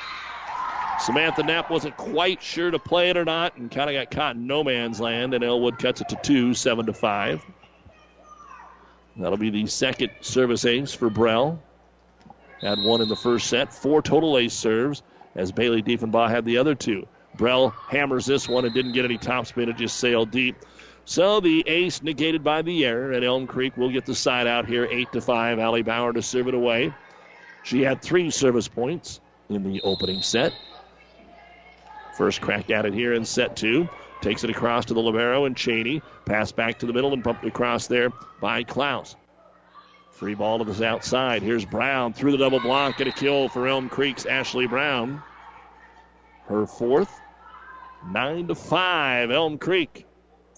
Samantha 0.99 1.45
Knapp 1.45 1.71
wasn't 1.71 1.97
quite 1.97 2.43
sure 2.43 2.71
to 2.71 2.79
play 2.79 3.09
it 3.09 3.17
or 3.17 3.25
not 3.25 3.57
and 3.57 3.71
kind 3.71 3.89
of 3.89 3.95
got 3.95 4.11
caught 4.11 4.35
in 4.35 4.47
no 4.47 4.63
man's 4.65 5.01
land, 5.01 5.33
and 5.33 5.43
Elwood 5.45 5.79
cuts 5.79 6.01
it 6.01 6.09
to 6.09 6.17
two, 6.17 6.53
seven 6.53 6.87
to 6.87 6.93
five. 6.93 7.41
That'll 9.17 9.39
be 9.39 9.51
the 9.51 9.67
second 9.67 10.11
service 10.21 10.65
ace 10.65 10.93
for 10.93 11.09
Brell. 11.09 11.63
Had 12.61 12.83
one 12.83 13.01
in 13.01 13.09
the 13.09 13.17
first 13.17 13.47
set, 13.47 13.73
four 13.73 14.03
total 14.03 14.37
ace 14.37 14.53
serves, 14.53 15.03
as 15.35 15.53
Bailey 15.53 15.83
Diefenbaugh 15.83 16.29
had 16.29 16.45
the 16.45 16.59
other 16.59 16.75
two. 16.75 17.07
Brell 17.37 17.71
hammers 17.71 18.27
this 18.27 18.49
one 18.49 18.65
and 18.65 18.75
didn't 18.75 18.93
get 18.93 19.05
any 19.05 19.19
topspin, 19.19 19.69
it 19.69 19.77
just 19.77 19.99
sailed 19.99 20.31
deep. 20.31 20.57
So 21.05 21.41
the 21.41 21.65
ace 21.67 22.03
negated 22.03 22.45
by 22.45 22.63
the 22.63 22.85
error, 22.85 23.13
and 23.13 23.25
Elm 23.25 23.47
Creek 23.47 23.77
will 23.77 23.91
get 23.91 24.07
the 24.07 24.15
side 24.15 24.47
out 24.47 24.67
here, 24.67 24.87
eight 24.91 25.11
to 25.13 25.21
five. 25.21 25.59
Allie 25.59 25.83
Bauer 25.83 26.13
to 26.13 26.23
serve 26.23 26.49
it 26.49 26.55
away. 26.55 26.93
She 27.63 27.83
had 27.83 28.01
three 28.01 28.31
service 28.31 28.69
points 28.69 29.21
in 29.49 29.63
the 29.65 29.81
opening 29.83 30.23
set. 30.23 30.53
First 32.17 32.41
crack 32.41 32.71
at 32.71 32.87
it 32.87 32.95
here 32.95 33.15
in 33.15 33.25
set 33.25 33.57
two. 33.57 33.89
Takes 34.21 34.45
it 34.45 34.51
across 34.51 34.85
to 34.87 34.95
the 34.95 35.01
Libero 35.01 35.47
and 35.47 35.57
Cheney. 35.57 36.03
Pass 36.27 36.53
back 36.53 36.79
to 36.81 36.87
the 36.87 36.93
middle 36.93 37.13
and 37.13 37.23
bumped 37.23 37.45
across 37.45 37.87
there 37.87 38.11
by 38.41 38.63
Klaus. 38.63 39.17
Free 40.11 40.35
ball 40.35 40.59
to 40.59 40.71
the 40.71 40.87
outside. 40.87 41.43
Here's 41.43 41.65
Brown 41.65 42.13
through 42.13 42.33
the 42.33 42.39
double 42.39 42.61
block. 42.61 43.01
and 43.01 43.09
a 43.09 43.13
kill 43.13 43.49
for 43.49 43.67
Elm 43.67 43.89
Creek's 43.89 44.27
Ashley 44.27 44.67
Brown. 44.67 45.23
Her 46.47 46.67
fourth. 46.67 47.11
Nine 48.13 48.49
to 48.49 48.55
five. 48.55 49.31
Elm 49.31 49.57
Creek. 49.57 50.07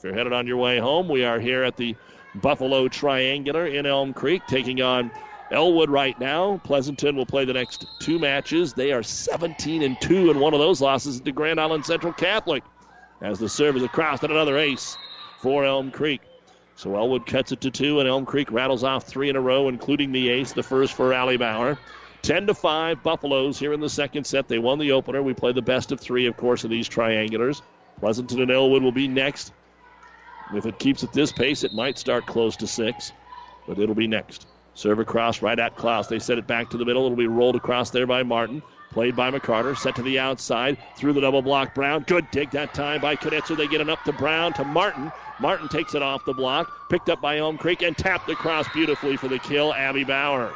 If 0.03 0.07
you're 0.07 0.15
headed 0.15 0.33
on 0.33 0.49
your 0.49 0.57
way 0.57 0.81
home, 0.81 1.09
we 1.09 1.25
are 1.25 1.39
here 1.39 1.63
at 1.63 1.77
the 1.77 1.95
Buffalo 2.35 2.89
Triangular 2.89 3.69
in 3.69 3.87
Elm 3.87 4.13
Creek, 4.13 4.43
taking 4.49 4.83
on 4.83 5.13
Elwood 5.53 5.91
right 5.91 6.19
now. 6.19 6.61
Pleasanton 6.65 7.15
will 7.15 7.25
play 7.25 7.45
the 7.45 7.53
next 7.53 7.87
two 8.01 8.19
matches. 8.19 8.73
They 8.73 8.91
are 8.91 9.05
17 9.05 9.81
and 9.81 10.01
2, 10.01 10.33
and 10.33 10.41
one 10.41 10.55
of 10.55 10.59
those 10.59 10.81
losses 10.81 11.21
to 11.21 11.31
Grand 11.31 11.61
Island 11.61 11.87
Central 11.87 12.13
Catholic. 12.13 12.65
As 13.21 13.39
the 13.39 13.49
serve 13.49 13.77
is 13.77 13.85
across 13.85 14.25
and 14.25 14.33
another 14.33 14.59
ace 14.59 14.99
for 15.39 15.65
Elm 15.65 15.93
Creek. 15.93 16.21
So 16.75 16.97
Elwood 16.97 17.25
cuts 17.25 17.53
it 17.53 17.61
to 17.61 17.71
two, 17.71 18.01
and 18.01 18.09
Elm 18.09 18.27
Creek 18.27 18.51
rattles 18.51 18.83
off 18.83 19.05
three 19.05 19.29
in 19.29 19.37
a 19.37 19.41
row, 19.41 19.69
including 19.69 20.11
the 20.11 20.31
ace, 20.31 20.51
the 20.51 20.65
first 20.65 20.95
for 20.95 21.13
Allie 21.13 21.37
Bauer. 21.37 21.79
10 22.23 22.49
to 22.49 22.55
5, 22.55 23.05
Buffaloes 23.05 23.57
here 23.57 23.73
in 23.73 23.79
the 23.79 23.89
second 23.89 24.27
set. 24.27 24.49
They 24.49 24.59
won 24.59 24.81
the 24.81 24.91
opener. 24.91 25.23
We 25.23 25.33
play 25.33 25.53
the 25.53 25.63
best 25.63 25.93
of 25.93 26.01
three, 26.01 26.27
of 26.27 26.37
course, 26.37 26.65
of 26.65 26.71
these 26.71 26.89
triangulars. 26.89 27.63
Pleasanton 28.01 28.43
and 28.43 28.51
Elwood 28.51 28.83
will 28.83 28.91
be 28.91 29.07
next. 29.07 29.53
If 30.55 30.67
it 30.67 30.79
keeps 30.79 31.03
at 31.03 31.13
this 31.13 31.33
pace, 31.33 31.65
it 31.65 31.73
might 31.73 31.99
start 31.99 32.27
close 32.27 32.57
to 32.57 32.67
six, 32.67 33.13
but 33.67 33.79
it'll 33.79 33.95
be 33.95 34.07
next. 34.07 34.47
Serve 34.75 34.99
across 34.99 35.43
right 35.43 35.59
at 35.59 35.77
Klaus. 35.77 36.07
They 36.07 36.19
set 36.19 36.39
it 36.39 36.47
back 36.47 36.71
to 36.71 36.79
the 36.79 36.85
middle. 36.85 37.05
It'll 37.05 37.17
be 37.17 37.27
rolled 37.27 37.57
across 37.57 37.91
there 37.91 38.07
by 38.07 38.23
Martin. 38.23 38.63
Played 38.91 39.17
by 39.17 39.31
McCarter. 39.31 39.77
Set 39.77 39.97
to 39.97 40.03
the 40.03 40.19
outside. 40.19 40.77
Through 40.97 41.15
the 41.15 41.21
double 41.21 41.43
block. 41.43 41.75
Brown. 41.75 42.05
Good 42.07 42.31
dig 42.31 42.51
that 42.51 42.75
time 42.75 43.01
by 43.01 43.17
Knitzer. 43.17 43.57
They 43.57 43.67
get 43.67 43.81
it 43.81 43.89
up 43.89 44.03
to 44.05 44.13
Brown 44.13 44.53
to 44.55 44.65
Martin. 44.65 45.13
Martin 45.41 45.69
takes 45.69 45.95
it 45.95 46.03
off 46.03 46.25
the 46.25 46.33
block. 46.33 46.89
Picked 46.91 47.09
up 47.09 47.21
by 47.21 47.39
Elm 47.39 47.59
Creek 47.59 47.83
and 47.83 47.97
tapped 47.97 48.31
across 48.31 48.67
beautifully 48.75 49.17
for 49.17 49.29
the 49.29 49.39
kill. 49.39 49.73
Abby 49.73 50.05
Bauer. 50.05 50.53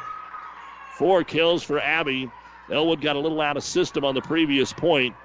Four 0.97 1.23
kills 1.23 1.63
for 1.63 1.79
Abby. 1.79 2.31
Elwood 2.71 3.01
got 3.01 3.15
a 3.15 3.19
little 3.19 3.39
out 3.39 3.55
of 3.55 3.63
system 3.63 4.03
on 4.03 4.15
the 4.15 4.21
previous 4.21 4.73
point, 4.73 5.15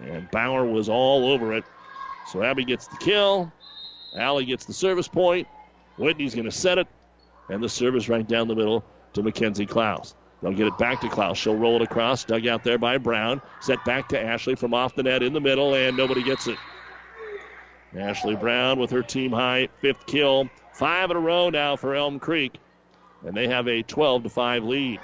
and 0.00 0.30
Bauer 0.30 0.64
was 0.64 0.88
all 0.88 1.30
over 1.30 1.54
it. 1.54 1.64
So 2.32 2.42
Abby 2.42 2.64
gets 2.64 2.86
the 2.86 2.98
kill. 2.98 3.52
Allie 4.16 4.44
gets 4.44 4.64
the 4.64 4.72
service 4.72 5.08
point. 5.08 5.46
Whitney's 5.96 6.34
going 6.34 6.44
to 6.44 6.50
set 6.50 6.78
it. 6.78 6.86
And 7.50 7.62
the 7.62 7.68
service 7.68 8.08
right 8.08 8.26
down 8.26 8.48
the 8.48 8.54
middle 8.54 8.84
to 9.14 9.22
Mackenzie 9.22 9.66
Klaus. 9.66 10.14
They'll 10.42 10.52
get 10.52 10.66
it 10.66 10.78
back 10.78 11.00
to 11.00 11.08
Klaus. 11.08 11.38
She'll 11.38 11.56
roll 11.56 11.76
it 11.76 11.82
across. 11.82 12.24
Dug 12.24 12.46
out 12.46 12.62
there 12.62 12.78
by 12.78 12.98
Brown. 12.98 13.40
Set 13.60 13.84
back 13.84 14.08
to 14.10 14.22
Ashley 14.22 14.54
from 14.54 14.74
off 14.74 14.94
the 14.94 15.02
net 15.02 15.22
in 15.22 15.32
the 15.32 15.40
middle, 15.40 15.74
and 15.74 15.96
nobody 15.96 16.22
gets 16.22 16.46
it. 16.46 16.58
Ashley 17.96 18.36
Brown 18.36 18.78
with 18.78 18.90
her 18.90 19.02
team 19.02 19.32
high 19.32 19.68
fifth 19.80 20.06
kill. 20.06 20.48
Five 20.74 21.10
in 21.10 21.16
a 21.16 21.20
row 21.20 21.50
now 21.50 21.74
for 21.74 21.94
Elm 21.94 22.20
Creek. 22.20 22.58
And 23.26 23.36
they 23.36 23.48
have 23.48 23.66
a 23.66 23.82
12 23.82 24.24
to 24.24 24.28
5 24.28 24.64
lead. 24.64 25.00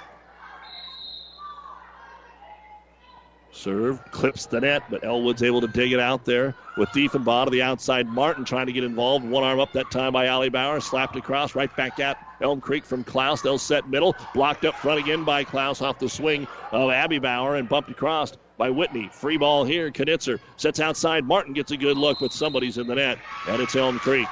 Serve 3.55 4.03
clips 4.11 4.47
the 4.47 4.59
net, 4.59 4.83
but 4.89 5.03
Elwood's 5.05 5.41
able 5.41 5.61
to 5.61 5.67
dig 5.67 5.93
it 5.93 5.99
out 5.99 6.25
there 6.25 6.53
with 6.75 6.89
Diefenbaugh 6.89 7.45
to 7.45 7.51
the 7.51 7.61
outside. 7.61 8.05
Martin 8.07 8.43
trying 8.43 8.65
to 8.65 8.73
get 8.73 8.83
involved. 8.83 9.25
One 9.25 9.45
arm 9.45 9.61
up 9.61 9.71
that 9.73 9.89
time 9.89 10.11
by 10.11 10.25
Allie 10.25 10.49
Bauer. 10.49 10.81
Slapped 10.81 11.15
across 11.15 11.55
right 11.55 11.73
back 11.77 11.97
at 11.99 12.17
Elm 12.41 12.59
Creek 12.59 12.85
from 12.85 13.05
Klaus. 13.05 13.41
They'll 13.41 13.57
set 13.57 13.89
middle. 13.89 14.13
Blocked 14.33 14.65
up 14.65 14.75
front 14.75 14.99
again 14.99 15.23
by 15.23 15.45
Klaus 15.45 15.81
off 15.81 15.99
the 15.99 16.09
swing 16.09 16.47
of 16.73 16.91
Abby 16.91 17.17
Bauer 17.17 17.55
and 17.55 17.69
bumped 17.69 17.89
across 17.89 18.33
by 18.57 18.69
Whitney. 18.69 19.09
Free 19.11 19.37
ball 19.37 19.63
here. 19.63 19.89
Knitzer 19.89 20.39
sets 20.57 20.81
outside. 20.81 21.23
Martin 21.23 21.53
gets 21.53 21.71
a 21.71 21.77
good 21.77 21.97
look, 21.97 22.19
but 22.19 22.33
somebody's 22.33 22.77
in 22.77 22.87
the 22.87 22.95
net, 22.95 23.19
and 23.47 23.61
it's 23.61 23.75
Elm 23.75 23.99
Creek. 23.99 24.27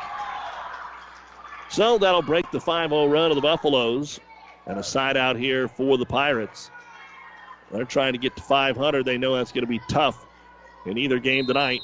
So 1.69 1.97
that'll 1.97 2.21
break 2.21 2.51
the 2.51 2.59
5 2.59 2.89
0 2.89 3.07
run 3.07 3.31
of 3.31 3.35
the 3.35 3.41
Buffaloes. 3.41 4.19
And 4.67 4.77
a 4.77 4.83
side 4.83 5.17
out 5.17 5.37
here 5.37 5.67
for 5.67 5.97
the 5.97 6.05
Pirates. 6.05 6.69
They're 7.73 7.85
trying 7.85 8.13
to 8.13 8.19
get 8.19 8.35
to 8.35 8.43
500. 8.43 9.03
They 9.03 9.17
know 9.17 9.35
that's 9.35 9.51
going 9.51 9.63
to 9.63 9.69
be 9.69 9.81
tough 9.89 10.23
in 10.85 10.97
either 10.99 11.19
game 11.19 11.47
tonight. 11.47 11.81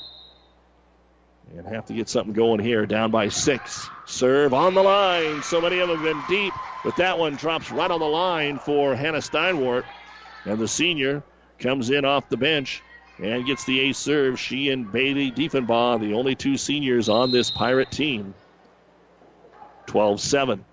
And 1.57 1.65
have 1.65 1.87
to 1.87 1.93
get 1.93 2.07
something 2.07 2.33
going 2.33 2.59
here. 2.59 2.85
Down 2.85 3.09
by 3.09 3.29
six. 3.29 3.89
Serve 4.05 4.53
on 4.53 4.75
the 4.75 4.83
line. 4.83 5.41
So 5.41 5.59
many 5.59 5.79
of 5.79 5.89
them 5.89 5.97
have 5.97 6.05
been 6.05 6.23
deep, 6.29 6.53
but 6.83 6.95
that 6.97 7.17
one 7.17 7.35
drops 7.35 7.71
right 7.71 7.89
on 7.89 7.99
the 7.99 8.05
line 8.05 8.59
for 8.59 8.95
Hannah 8.95 9.21
Steinwart. 9.21 9.83
And 10.45 10.59
the 10.59 10.67
senior 10.67 11.23
comes 11.57 11.89
in 11.89 12.05
off 12.05 12.29
the 12.29 12.37
bench 12.37 12.83
and 13.17 13.43
gets 13.47 13.65
the 13.65 13.79
ace 13.79 13.97
serve. 13.97 14.39
She 14.39 14.69
and 14.69 14.91
Bailey 14.91 15.31
Diefenbaugh, 15.31 15.99
the 15.99 16.13
only 16.13 16.35
two 16.35 16.55
seniors 16.55 17.09
on 17.09 17.31
this 17.31 17.49
Pirate 17.49 17.89
team. 17.89 18.35
12 19.87 20.21
7. 20.21 20.65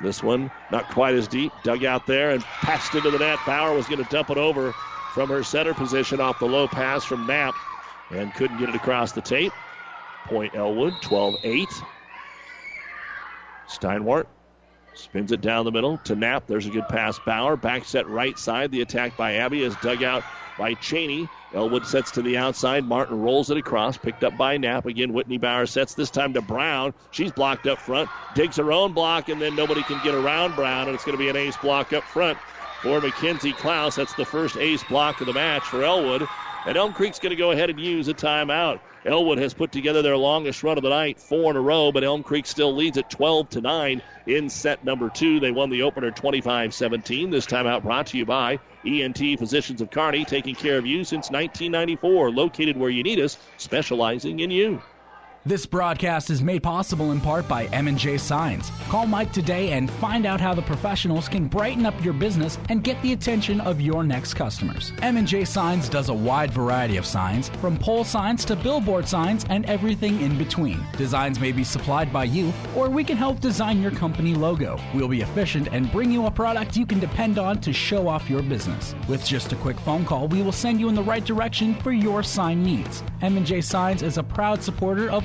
This 0.00 0.22
one 0.22 0.50
not 0.70 0.88
quite 0.88 1.14
as 1.14 1.28
deep. 1.28 1.62
Dug 1.62 1.84
out 1.84 2.06
there 2.06 2.30
and 2.30 2.42
passed 2.62 2.94
into 2.94 3.10
the 3.10 3.18
net. 3.18 3.44
Bauer 3.44 3.74
was 3.74 3.86
going 3.86 3.98
to 3.98 4.04
dump 4.04 4.30
it 4.30 4.38
over 4.38 4.74
from 5.12 5.28
her 5.28 5.42
center 5.42 5.74
position 5.74 6.20
off 6.20 6.38
the 6.38 6.46
low 6.46 6.66
pass 6.68 7.04
from 7.04 7.26
Knapp 7.26 7.54
and 8.10 8.32
couldn't 8.32 8.56
get 8.56 8.70
it 8.70 8.76
across 8.76 9.12
the 9.12 9.20
tape. 9.20 9.52
Point 10.24 10.54
Elwood, 10.54 11.00
12 11.02 11.38
8. 11.44 11.84
Steinwart 13.66 14.26
spins 14.94 15.32
it 15.32 15.40
down 15.40 15.64
the 15.64 15.72
middle 15.72 15.98
to 15.98 16.14
Knapp. 16.14 16.46
There's 16.46 16.66
a 16.66 16.70
good 16.70 16.88
pass. 16.88 17.18
Bauer 17.18 17.56
back 17.56 17.84
set 17.84 18.08
right 18.08 18.38
side. 18.38 18.70
The 18.70 18.80
attack 18.80 19.16
by 19.16 19.34
Abby 19.34 19.62
is 19.62 19.74
dug 19.76 20.02
out 20.02 20.24
by 20.58 20.74
Cheney. 20.74 21.28
Elwood 21.54 21.86
sets 21.86 22.12
to 22.12 22.22
the 22.22 22.36
outside. 22.36 22.86
Martin 22.86 23.20
rolls 23.20 23.50
it 23.50 23.56
across, 23.56 23.96
picked 23.96 24.22
up 24.22 24.36
by 24.36 24.56
Knapp. 24.56 24.86
Again, 24.86 25.12
Whitney 25.12 25.38
Bauer 25.38 25.66
sets 25.66 25.94
this 25.94 26.10
time 26.10 26.34
to 26.34 26.42
Brown. 26.42 26.94
She's 27.10 27.32
blocked 27.32 27.66
up 27.66 27.78
front, 27.78 28.08
digs 28.34 28.56
her 28.56 28.72
own 28.72 28.92
block, 28.92 29.28
and 29.28 29.40
then 29.40 29.56
nobody 29.56 29.82
can 29.82 30.00
get 30.04 30.14
around 30.14 30.54
Brown, 30.54 30.86
and 30.86 30.94
it's 30.94 31.04
going 31.04 31.16
to 31.16 31.22
be 31.22 31.28
an 31.28 31.36
ace 31.36 31.56
block 31.56 31.92
up 31.92 32.04
front 32.04 32.38
for 32.82 33.00
Mackenzie 33.00 33.52
Klaus. 33.52 33.96
That's 33.96 34.14
the 34.14 34.24
first 34.24 34.56
ace 34.56 34.82
block 34.84 35.20
of 35.20 35.26
the 35.26 35.32
match 35.32 35.62
for 35.64 35.82
Elwood. 35.82 36.28
And 36.66 36.76
Elm 36.76 36.92
Creek's 36.92 37.18
going 37.18 37.30
to 37.30 37.36
go 37.36 37.52
ahead 37.52 37.70
and 37.70 37.80
use 37.80 38.08
a 38.08 38.14
timeout. 38.14 38.80
Elwood 39.04 39.38
has 39.38 39.54
put 39.54 39.72
together 39.72 40.02
their 40.02 40.16
longest 40.16 40.62
run 40.62 40.76
of 40.76 40.82
the 40.82 40.90
night, 40.90 41.18
four 41.18 41.50
in 41.50 41.56
a 41.56 41.60
row, 41.60 41.90
but 41.90 42.04
Elm 42.04 42.22
Creek 42.22 42.46
still 42.46 42.74
leads 42.74 42.98
at 42.98 43.08
12 43.08 43.48
to 43.50 43.60
9 43.62 44.02
in 44.26 44.50
set 44.50 44.84
number 44.84 45.08
two. 45.08 45.40
They 45.40 45.50
won 45.50 45.70
the 45.70 45.82
opener 45.82 46.10
25 46.10 46.74
17. 46.74 47.30
This 47.30 47.46
timeout 47.46 47.82
brought 47.82 48.08
to 48.08 48.18
you 48.18 48.26
by 48.26 48.58
ENT 48.84 49.38
Physicians 49.38 49.80
of 49.80 49.90
Kearney, 49.90 50.24
taking 50.26 50.54
care 50.54 50.76
of 50.76 50.86
you 50.86 51.04
since 51.04 51.30
1994, 51.30 52.30
located 52.30 52.76
where 52.76 52.90
you 52.90 53.02
need 53.02 53.20
us, 53.20 53.38
specializing 53.56 54.40
in 54.40 54.50
you. 54.50 54.82
This 55.46 55.64
broadcast 55.64 56.28
is 56.28 56.42
made 56.42 56.62
possible 56.62 57.12
in 57.12 57.20
part 57.22 57.48
by 57.48 57.64
M&J 57.68 58.18
Signs. 58.18 58.70
Call 58.90 59.06
Mike 59.06 59.32
today 59.32 59.72
and 59.72 59.90
find 59.90 60.26
out 60.26 60.38
how 60.38 60.52
the 60.52 60.60
professionals 60.60 61.30
can 61.30 61.48
brighten 61.48 61.86
up 61.86 61.94
your 62.04 62.12
business 62.12 62.58
and 62.68 62.84
get 62.84 63.00
the 63.00 63.14
attention 63.14 63.58
of 63.62 63.80
your 63.80 64.04
next 64.04 64.34
customers. 64.34 64.92
M&J 65.00 65.46
Signs 65.46 65.88
does 65.88 66.10
a 66.10 66.14
wide 66.14 66.50
variety 66.50 66.98
of 66.98 67.06
signs, 67.06 67.48
from 67.62 67.78
pole 67.78 68.04
signs 68.04 68.44
to 68.44 68.54
billboard 68.54 69.08
signs 69.08 69.46
and 69.48 69.64
everything 69.64 70.20
in 70.20 70.36
between. 70.36 70.84
Designs 70.98 71.40
may 71.40 71.52
be 71.52 71.64
supplied 71.64 72.12
by 72.12 72.24
you, 72.24 72.52
or 72.76 72.90
we 72.90 73.02
can 73.02 73.16
help 73.16 73.40
design 73.40 73.80
your 73.80 73.92
company 73.92 74.34
logo. 74.34 74.78
We'll 74.94 75.08
be 75.08 75.22
efficient 75.22 75.68
and 75.72 75.90
bring 75.90 76.12
you 76.12 76.26
a 76.26 76.30
product 76.30 76.76
you 76.76 76.84
can 76.84 77.00
depend 77.00 77.38
on 77.38 77.62
to 77.62 77.72
show 77.72 78.08
off 78.08 78.28
your 78.28 78.42
business. 78.42 78.94
With 79.08 79.24
just 79.24 79.54
a 79.54 79.56
quick 79.56 79.80
phone 79.80 80.04
call, 80.04 80.28
we 80.28 80.42
will 80.42 80.52
send 80.52 80.78
you 80.80 80.90
in 80.90 80.94
the 80.94 81.02
right 81.02 81.24
direction 81.24 81.76
for 81.76 81.92
your 81.92 82.22
sign 82.22 82.62
needs. 82.62 83.02
M&J 83.22 83.62
Signs 83.62 84.02
is 84.02 84.18
a 84.18 84.22
proud 84.22 84.62
supporter 84.62 85.10
of 85.10 85.24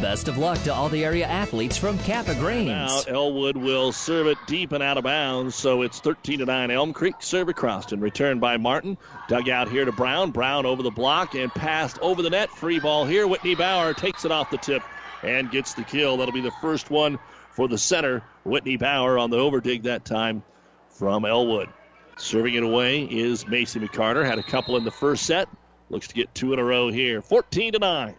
Best 0.00 0.28
of 0.28 0.38
luck 0.38 0.62
to 0.62 0.72
all 0.72 0.88
the 0.88 1.04
area 1.04 1.26
athletes 1.26 1.76
from 1.76 1.98
Kappa 1.98 2.36
Grains. 2.36 2.68
Now 2.68 3.00
Elwood 3.08 3.56
will 3.56 3.90
serve 3.90 4.28
it 4.28 4.38
deep 4.46 4.70
and 4.70 4.80
out 4.80 4.96
of 4.96 5.02
bounds, 5.02 5.56
so 5.56 5.82
it's 5.82 5.98
13 5.98 6.38
to 6.38 6.46
9. 6.46 6.70
Elm 6.70 6.92
Creek 6.92 7.16
serve 7.18 7.48
across 7.48 7.90
and 7.90 8.00
returned 8.00 8.40
by 8.40 8.58
Martin. 8.58 8.96
Dug 9.26 9.48
out 9.48 9.68
here 9.68 9.84
to 9.84 9.90
Brown. 9.90 10.30
Brown 10.30 10.66
over 10.66 10.84
the 10.84 10.92
block 10.92 11.34
and 11.34 11.52
passed 11.52 11.98
over 12.00 12.22
the 12.22 12.30
net. 12.30 12.48
Free 12.50 12.78
ball 12.78 13.06
here. 13.06 13.26
Whitney 13.26 13.56
Bauer 13.56 13.92
takes 13.92 14.24
it 14.24 14.30
off 14.30 14.50
the 14.50 14.56
tip 14.56 14.84
and 15.24 15.50
gets 15.50 15.74
the 15.74 15.82
kill. 15.82 16.16
That'll 16.16 16.32
be 16.32 16.42
the 16.42 16.52
first 16.60 16.90
one 16.90 17.18
for 17.50 17.66
the 17.66 17.78
center. 17.78 18.22
Whitney 18.44 18.76
Bauer 18.76 19.18
on 19.18 19.30
the 19.30 19.38
overdig 19.38 19.82
that 19.82 20.04
time 20.04 20.44
from 20.90 21.24
Elwood. 21.24 21.70
Serving 22.18 22.54
it 22.54 22.62
away 22.62 23.02
is 23.02 23.48
Macy 23.48 23.80
McCarter. 23.80 24.24
Had 24.24 24.38
a 24.38 24.44
couple 24.44 24.76
in 24.76 24.84
the 24.84 24.92
first 24.92 25.26
set. 25.26 25.48
Looks 25.90 26.06
to 26.08 26.14
get 26.14 26.32
two 26.36 26.52
in 26.52 26.60
a 26.60 26.64
row 26.64 26.88
here. 26.88 27.20
14 27.20 27.72
to 27.72 27.78
9. 27.80 28.14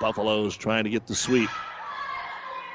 Buffaloes 0.00 0.56
trying 0.56 0.84
to 0.84 0.90
get 0.90 1.06
the 1.06 1.14
sweep. 1.14 1.50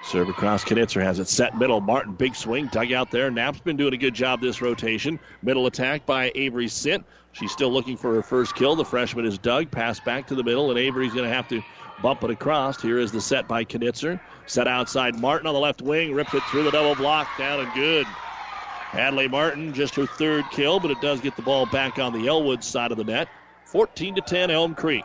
Serve 0.03 0.29
across 0.29 0.63
Knitzer 0.63 1.01
has 1.01 1.17
it 1.17 1.27
set 1.27 1.57
middle. 1.57 1.81
Martin, 1.81 2.13
big 2.13 2.35
swing, 2.35 2.67
dug 2.67 2.91
out 2.91 3.09
there. 3.09 3.31
Knapp's 3.31 3.59
been 3.59 3.75
doing 3.75 3.93
a 3.95 3.97
good 3.97 4.13
job 4.13 4.39
this 4.39 4.61
rotation. 4.61 5.19
Middle 5.41 5.65
attack 5.65 6.05
by 6.05 6.31
Avery 6.35 6.67
Sint. 6.67 7.03
She's 7.31 7.51
still 7.51 7.71
looking 7.71 7.97
for 7.97 8.13
her 8.13 8.21
first 8.21 8.55
kill. 8.55 8.75
The 8.75 8.85
freshman 8.85 9.25
is 9.25 9.39
dug. 9.39 9.71
Pass 9.71 9.99
back 9.99 10.27
to 10.27 10.35
the 10.35 10.43
middle, 10.43 10.69
and 10.69 10.79
Avery's 10.79 11.13
going 11.13 11.27
to 11.27 11.33
have 11.33 11.47
to 11.47 11.61
bump 12.03 12.23
it 12.23 12.29
across. 12.29 12.79
Here 12.79 12.99
is 12.99 13.11
the 13.11 13.19
set 13.19 13.47
by 13.47 13.65
Knitzer. 13.65 14.19
Set 14.45 14.67
outside 14.67 15.19
Martin 15.19 15.47
on 15.47 15.55
the 15.55 15.59
left 15.59 15.81
wing. 15.81 16.13
Ripped 16.13 16.35
it 16.35 16.43
through 16.43 16.63
the 16.63 16.71
double 16.71 16.93
block. 16.93 17.27
Down 17.39 17.61
and 17.61 17.73
good. 17.73 18.05
Hadley 18.05 19.27
Martin, 19.27 19.73
just 19.73 19.95
her 19.95 20.05
third 20.05 20.45
kill, 20.51 20.79
but 20.79 20.91
it 20.91 21.01
does 21.01 21.19
get 21.19 21.35
the 21.35 21.41
ball 21.41 21.65
back 21.65 21.97
on 21.97 22.13
the 22.13 22.27
Elwood 22.27 22.63
side 22.63 22.91
of 22.91 22.97
the 22.97 23.03
net. 23.03 23.27
14 23.65 24.15
to 24.15 24.21
10, 24.21 24.51
Elm 24.51 24.75
Creek. 24.75 25.03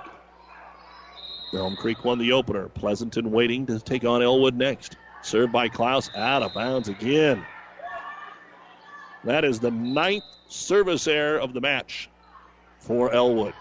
Elm 1.53 1.76
Creek 1.76 2.05
won 2.05 2.18
the 2.18 2.32
opener. 2.32 2.68
Pleasanton 2.68 3.30
waiting 3.30 3.66
to 3.66 3.80
take 3.80 4.05
on 4.05 4.22
Elwood 4.22 4.57
next. 4.57 4.96
Served 5.22 5.53
by 5.53 5.68
Klaus, 5.68 6.11
out 6.16 6.42
of 6.42 6.55
bounds 6.55 6.88
again. 6.88 7.44
That 9.24 9.44
is 9.44 9.61
the 9.61 9.70
ninth 9.70 10.24
service 10.48 11.07
error 11.07 11.38
of 11.38 11.53
the 11.53 11.61
match 11.61 12.09
for 12.78 13.12
Elwood. 13.12 13.53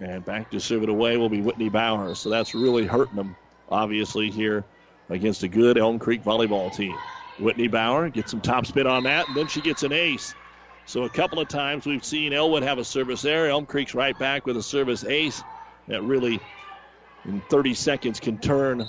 And 0.00 0.24
back 0.24 0.50
to 0.50 0.60
serve 0.60 0.82
it 0.82 0.88
away 0.88 1.16
will 1.16 1.28
be 1.28 1.40
Whitney 1.40 1.68
Bauer. 1.68 2.14
So 2.14 2.30
that's 2.30 2.54
really 2.54 2.86
hurting 2.86 3.16
them, 3.16 3.36
obviously, 3.68 4.30
here 4.30 4.64
against 5.10 5.42
a 5.42 5.48
good 5.48 5.76
Elm 5.76 5.98
Creek 5.98 6.24
volleyball 6.24 6.74
team. 6.74 6.96
Whitney 7.38 7.68
Bauer 7.68 8.08
gets 8.08 8.30
some 8.30 8.40
top 8.40 8.66
spin 8.66 8.86
on 8.86 9.04
that, 9.04 9.28
and 9.28 9.36
then 9.36 9.46
she 9.46 9.60
gets 9.60 9.82
an 9.82 9.92
ace. 9.92 10.34
So 10.86 11.04
a 11.04 11.08
couple 11.10 11.38
of 11.38 11.48
times 11.48 11.86
we've 11.86 12.04
seen 12.04 12.32
Elwood 12.32 12.62
have 12.62 12.78
a 12.78 12.84
service 12.84 13.24
error. 13.24 13.48
Elm 13.48 13.66
Creek's 13.66 13.94
right 13.94 14.18
back 14.18 14.46
with 14.46 14.56
a 14.56 14.62
service 14.62 15.04
ace 15.04 15.42
that 15.88 16.02
really, 16.02 16.40
in 17.24 17.40
30 17.50 17.74
seconds, 17.74 18.20
can 18.20 18.38
turn 18.38 18.86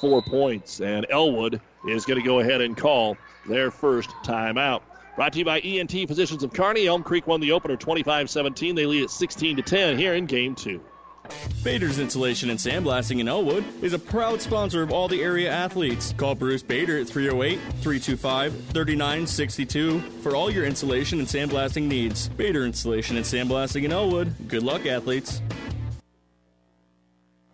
four 0.00 0.22
points. 0.22 0.80
And 0.80 1.06
Elwood 1.10 1.60
is 1.88 2.04
going 2.04 2.20
to 2.20 2.26
go 2.26 2.40
ahead 2.40 2.60
and 2.60 2.76
call 2.76 3.16
their 3.48 3.70
first 3.70 4.10
timeout. 4.24 4.82
Brought 5.16 5.32
to 5.32 5.38
you 5.38 5.44
by 5.46 5.60
ENT 5.60 5.92
Physicians 5.92 6.42
of 6.42 6.52
Kearney. 6.52 6.86
Elm 6.86 7.02
Creek 7.02 7.26
won 7.26 7.40
the 7.40 7.52
opener 7.52 7.76
25 7.76 8.28
17. 8.28 8.74
They 8.74 8.84
lead 8.84 9.04
at 9.04 9.10
16 9.10 9.56
to 9.56 9.62
10 9.62 9.96
here 9.96 10.14
in 10.14 10.26
game 10.26 10.54
two. 10.54 10.82
Bader's 11.64 11.98
Insulation 11.98 12.50
and 12.50 12.58
Sandblasting 12.58 13.18
in 13.18 13.28
Elwood 13.28 13.64
is 13.82 13.92
a 13.92 13.98
proud 13.98 14.40
sponsor 14.40 14.82
of 14.82 14.92
all 14.92 15.08
the 15.08 15.22
area 15.22 15.50
athletes. 15.50 16.14
Call 16.16 16.34
Bruce 16.34 16.62
Bader 16.62 16.98
at 16.98 17.08
308 17.08 17.58
325 17.82 18.52
3962 18.52 20.00
for 20.22 20.36
all 20.36 20.50
your 20.50 20.64
insulation 20.64 21.18
and 21.18 21.26
sandblasting 21.26 21.84
needs. 21.84 22.28
Bader 22.28 22.64
Insulation 22.64 23.16
and 23.16 23.24
Sandblasting 23.24 23.84
in 23.84 23.92
Elwood. 23.92 24.48
Good 24.48 24.62
luck, 24.62 24.86
athletes. 24.86 25.40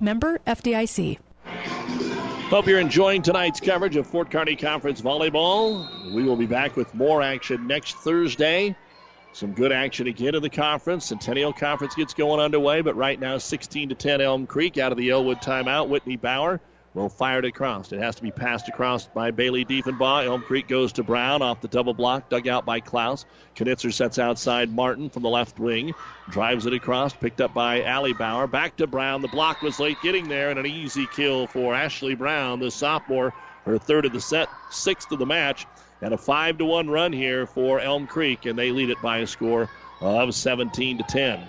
Member 0.00 0.38
FDIC. 0.46 1.18
Hope 2.50 2.66
you're 2.66 2.80
enjoying 2.80 3.22
tonight's 3.22 3.60
coverage 3.60 3.94
of 3.94 4.06
Fort 4.06 4.30
Kearney 4.30 4.56
Conference 4.56 5.00
Volleyball. 5.00 6.12
We 6.12 6.24
will 6.24 6.36
be 6.36 6.46
back 6.46 6.76
with 6.76 6.92
more 6.94 7.22
action 7.22 7.66
next 7.66 7.96
Thursday 7.98 8.74
Some 9.32 9.52
good 9.52 9.70
action 9.70 10.08
again 10.08 10.34
in 10.34 10.42
the 10.42 10.50
conference. 10.50 11.04
Centennial 11.06 11.52
Conference 11.52 11.94
gets 11.94 12.12
going 12.12 12.40
underway, 12.40 12.80
but 12.80 12.96
right 12.96 13.20
now 13.20 13.38
16 13.38 13.90
to 13.90 13.94
10 13.94 14.20
Elm 14.20 14.46
Creek 14.46 14.78
out 14.78 14.90
of 14.90 14.98
the 14.98 15.10
Elwood 15.10 15.38
timeout. 15.38 15.88
Whitney 15.88 16.16
Bauer 16.16 16.60
will 16.94 17.08
fire 17.08 17.38
it 17.38 17.44
across. 17.44 17.92
It 17.92 18.00
has 18.00 18.16
to 18.16 18.22
be 18.22 18.30
passed 18.30 18.68
across 18.68 19.06
by 19.06 19.30
Bailey 19.30 19.64
Diefenbaugh. 19.64 20.26
Elm 20.26 20.42
Creek 20.42 20.66
goes 20.66 20.92
to 20.94 21.02
Brown 21.02 21.42
off 21.42 21.60
the 21.60 21.68
double 21.68 21.94
block, 21.94 22.28
dug 22.28 22.48
out 22.48 22.66
by 22.66 22.80
Klaus. 22.80 23.26
Knitzer 23.54 23.92
sets 23.92 24.18
outside 24.18 24.74
Martin 24.74 25.10
from 25.10 25.22
the 25.22 25.28
left 25.28 25.58
wing, 25.58 25.94
drives 26.28 26.66
it 26.66 26.72
across, 26.72 27.14
picked 27.14 27.40
up 27.40 27.54
by 27.54 27.82
Allie 27.82 28.12
Bauer. 28.12 28.46
Back 28.46 28.76
to 28.76 28.86
Brown. 28.86 29.22
The 29.22 29.28
block 29.28 29.62
was 29.62 29.78
late 29.78 29.98
getting 30.02 30.28
there, 30.28 30.50
and 30.50 30.58
an 30.58 30.66
easy 30.66 31.06
kill 31.14 31.46
for 31.46 31.74
Ashley 31.74 32.14
Brown, 32.14 32.58
the 32.58 32.70
sophomore, 32.70 33.32
her 33.66 33.78
third 33.78 34.06
of 34.06 34.12
the 34.12 34.20
set, 34.20 34.48
sixth 34.70 35.12
of 35.12 35.18
the 35.18 35.26
match. 35.26 35.66
And 36.02 36.14
a 36.14 36.18
5 36.18 36.58
to 36.58 36.64
1 36.64 36.88
run 36.88 37.12
here 37.12 37.46
for 37.46 37.78
Elm 37.78 38.06
Creek, 38.06 38.46
and 38.46 38.58
they 38.58 38.72
lead 38.72 38.88
it 38.88 39.02
by 39.02 39.18
a 39.18 39.26
score 39.26 39.68
of 40.00 40.34
17 40.34 40.98
to 40.98 41.04
10. 41.04 41.40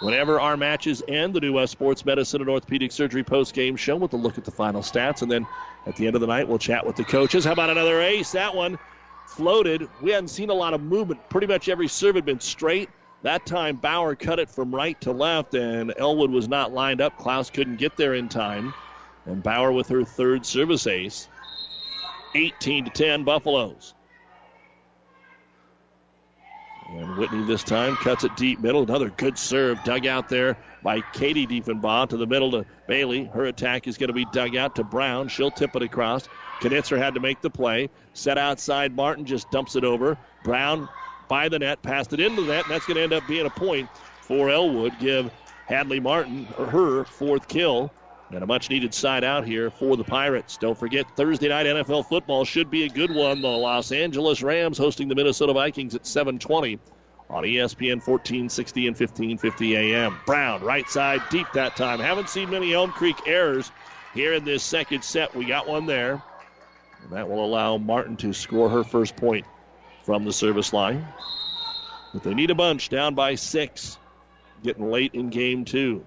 Whenever 0.00 0.38
our 0.38 0.56
matches 0.56 1.02
end, 1.08 1.34
the 1.34 1.40
New 1.40 1.54
West 1.54 1.72
Sports 1.72 2.04
Medicine 2.04 2.40
and 2.40 2.48
Orthopedic 2.48 2.92
Surgery 2.92 3.24
post-game 3.24 3.74
show 3.74 3.96
with 3.96 4.12
a 4.12 4.16
look 4.16 4.38
at 4.38 4.44
the 4.44 4.50
final 4.52 4.80
stats, 4.80 5.22
and 5.22 5.30
then 5.30 5.46
at 5.86 5.96
the 5.96 6.06
end 6.06 6.14
of 6.14 6.20
the 6.20 6.26
night, 6.26 6.46
we'll 6.46 6.58
chat 6.58 6.86
with 6.86 6.94
the 6.94 7.04
coaches. 7.04 7.44
How 7.44 7.52
about 7.52 7.70
another 7.70 8.00
ace? 8.00 8.32
That 8.32 8.54
one 8.54 8.78
floated. 9.26 9.88
We 10.00 10.12
hadn't 10.12 10.28
seen 10.28 10.50
a 10.50 10.54
lot 10.54 10.72
of 10.72 10.80
movement. 10.80 11.28
Pretty 11.28 11.48
much 11.48 11.68
every 11.68 11.88
serve 11.88 12.14
had 12.14 12.24
been 12.24 12.40
straight. 12.40 12.90
That 13.22 13.44
time, 13.44 13.76
Bauer 13.76 14.14
cut 14.14 14.38
it 14.38 14.48
from 14.48 14.72
right 14.72 15.00
to 15.00 15.10
left, 15.10 15.54
and 15.54 15.92
Elwood 15.96 16.30
was 16.30 16.48
not 16.48 16.72
lined 16.72 17.00
up. 17.00 17.18
Klaus 17.18 17.50
couldn't 17.50 17.76
get 17.76 17.96
there 17.96 18.14
in 18.14 18.28
time. 18.28 18.74
And 19.26 19.42
Bauer 19.42 19.72
with 19.72 19.88
her 19.88 20.04
third 20.04 20.46
service 20.46 20.86
ace. 20.86 21.28
18 22.36 22.84
to 22.84 22.90
10 22.90 23.24
Buffaloes. 23.24 23.94
And 26.88 27.16
Whitney 27.16 27.42
this 27.42 27.64
time 27.64 27.96
cuts 27.96 28.24
it 28.24 28.34
deep 28.34 28.60
middle. 28.60 28.82
Another 28.82 29.10
good 29.10 29.36
serve 29.36 29.82
dug 29.82 30.06
out 30.06 30.28
there 30.28 30.56
by 30.82 31.02
Katie 31.12 31.46
Diefenbaugh 31.46 32.08
to 32.08 32.16
the 32.16 32.26
middle 32.26 32.50
to 32.52 32.64
Bailey. 32.86 33.24
Her 33.26 33.44
attack 33.44 33.86
is 33.86 33.98
going 33.98 34.08
to 34.08 34.14
be 34.14 34.24
dug 34.24 34.56
out 34.56 34.74
to 34.76 34.84
Brown. 34.84 35.28
She'll 35.28 35.50
tip 35.50 35.76
it 35.76 35.82
across. 35.82 36.28
Knitzer 36.60 36.96
had 36.96 37.12
to 37.14 37.20
make 37.20 37.42
the 37.42 37.50
play. 37.50 37.90
Set 38.14 38.38
outside. 38.38 38.96
Martin 38.96 39.26
just 39.26 39.50
dumps 39.50 39.76
it 39.76 39.84
over. 39.84 40.16
Brown 40.42 40.88
by 41.28 41.50
the 41.50 41.58
net, 41.58 41.82
passed 41.82 42.14
it 42.14 42.20
into 42.20 42.40
the 42.42 42.52
net, 42.52 42.64
and 42.64 42.70
that's 42.70 42.86
going 42.86 42.96
to 42.96 43.02
end 43.02 43.12
up 43.12 43.26
being 43.26 43.44
a 43.44 43.50
point 43.50 43.90
for 44.22 44.48
Elwood. 44.48 44.98
Give 44.98 45.30
Hadley 45.66 46.00
Martin 46.00 46.46
her 46.56 47.04
fourth 47.04 47.48
kill. 47.48 47.92
And 48.30 48.42
a 48.42 48.46
much 48.46 48.68
needed 48.68 48.92
side 48.92 49.24
out 49.24 49.46
here 49.46 49.70
for 49.70 49.96
the 49.96 50.04
Pirates. 50.04 50.58
Don't 50.58 50.78
forget, 50.78 51.16
Thursday 51.16 51.48
night 51.48 51.64
NFL 51.64 52.06
football 52.08 52.44
should 52.44 52.70
be 52.70 52.84
a 52.84 52.88
good 52.88 53.10
one. 53.10 53.40
The 53.40 53.48
Los 53.48 53.90
Angeles 53.90 54.42
Rams 54.42 54.76
hosting 54.76 55.08
the 55.08 55.14
Minnesota 55.14 55.54
Vikings 55.54 55.94
at 55.94 56.06
720 56.06 56.78
on 57.30 57.44
ESPN 57.44 58.06
1460 58.06 58.86
and 58.86 58.96
1550 58.96 59.76
AM. 59.76 60.18
Brown, 60.26 60.62
right 60.62 60.88
side, 60.88 61.22
deep 61.30 61.46
that 61.54 61.76
time. 61.76 62.00
Haven't 62.00 62.28
seen 62.28 62.50
many 62.50 62.74
Elm 62.74 62.90
Creek 62.90 63.16
errors 63.26 63.70
here 64.12 64.34
in 64.34 64.44
this 64.44 64.62
second 64.62 65.04
set. 65.04 65.34
We 65.34 65.46
got 65.46 65.66
one 65.66 65.86
there. 65.86 66.22
And 67.02 67.12
that 67.12 67.28
will 67.30 67.44
allow 67.44 67.78
Martin 67.78 68.16
to 68.18 68.34
score 68.34 68.68
her 68.68 68.84
first 68.84 69.16
point 69.16 69.46
from 70.04 70.24
the 70.24 70.32
service 70.32 70.72
line. 70.72 71.06
But 72.12 72.22
they 72.24 72.34
need 72.34 72.50
a 72.50 72.54
bunch, 72.54 72.88
down 72.88 73.14
by 73.14 73.36
six, 73.36 73.98
getting 74.62 74.90
late 74.90 75.14
in 75.14 75.30
game 75.30 75.64
two. 75.64 76.04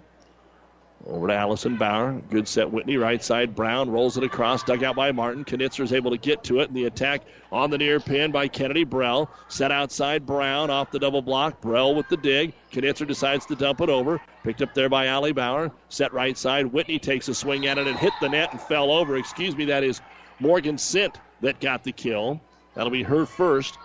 Over 1.07 1.27
to 1.27 1.33
Allison 1.33 1.77
Bauer. 1.77 2.21
Good 2.29 2.47
set, 2.47 2.71
Whitney. 2.71 2.97
Right 2.97 3.23
side, 3.23 3.55
Brown 3.55 3.89
rolls 3.89 4.17
it 4.17 4.23
across. 4.23 4.63
Dug 4.63 4.83
out 4.83 4.95
by 4.95 5.11
Martin. 5.11 5.43
Knitzer 5.43 5.83
is 5.83 5.93
able 5.93 6.11
to 6.11 6.17
get 6.17 6.43
to 6.45 6.59
it. 6.59 6.67
And 6.67 6.77
the 6.77 6.85
attack 6.85 7.23
on 7.51 7.71
the 7.71 7.77
near 7.77 7.99
pin 7.99 8.31
by 8.31 8.47
Kennedy 8.47 8.83
Brell. 8.83 9.29
Set 9.47 9.71
outside 9.71 10.25
Brown 10.25 10.69
off 10.69 10.91
the 10.91 10.99
double 10.99 11.23
block. 11.23 11.59
Brell 11.59 11.95
with 11.95 12.07
the 12.09 12.17
dig. 12.17 12.53
Knitzer 12.71 13.07
decides 13.07 13.47
to 13.47 13.55
dump 13.55 13.81
it 13.81 13.89
over. 13.89 14.21
Picked 14.43 14.61
up 14.61 14.75
there 14.75 14.89
by 14.89 15.07
Allie 15.07 15.31
Bauer. 15.31 15.71
Set 15.89 16.13
right 16.13 16.37
side. 16.37 16.67
Whitney 16.67 16.99
takes 16.99 17.27
a 17.27 17.33
swing 17.33 17.65
at 17.65 17.79
it 17.79 17.87
and 17.87 17.97
hit 17.97 18.13
the 18.21 18.29
net 18.29 18.51
and 18.51 18.61
fell 18.61 18.91
over. 18.91 19.17
Excuse 19.17 19.55
me, 19.55 19.65
that 19.65 19.83
is 19.83 20.01
Morgan 20.39 20.77
Sint 20.77 21.17
that 21.41 21.59
got 21.59 21.83
the 21.83 21.91
kill. 21.91 22.39
That'll 22.75 22.91
be 22.91 23.03
her 23.03 23.25
first. 23.25 23.77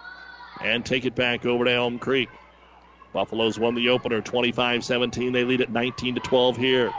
And 0.61 0.85
take 0.85 1.07
it 1.07 1.15
back 1.15 1.47
over 1.47 1.65
to 1.65 1.73
Elm 1.73 1.99
Creek. 1.99 2.29
Buffaloes 3.13 3.59
won 3.59 3.75
the 3.75 3.89
opener 3.89 4.21
25 4.21 4.85
17. 4.85 5.33
They 5.33 5.45
lead 5.45 5.63
at 5.63 5.71
19 5.71 6.17
to 6.17 6.21
12 6.21 6.57
here. 6.59 6.93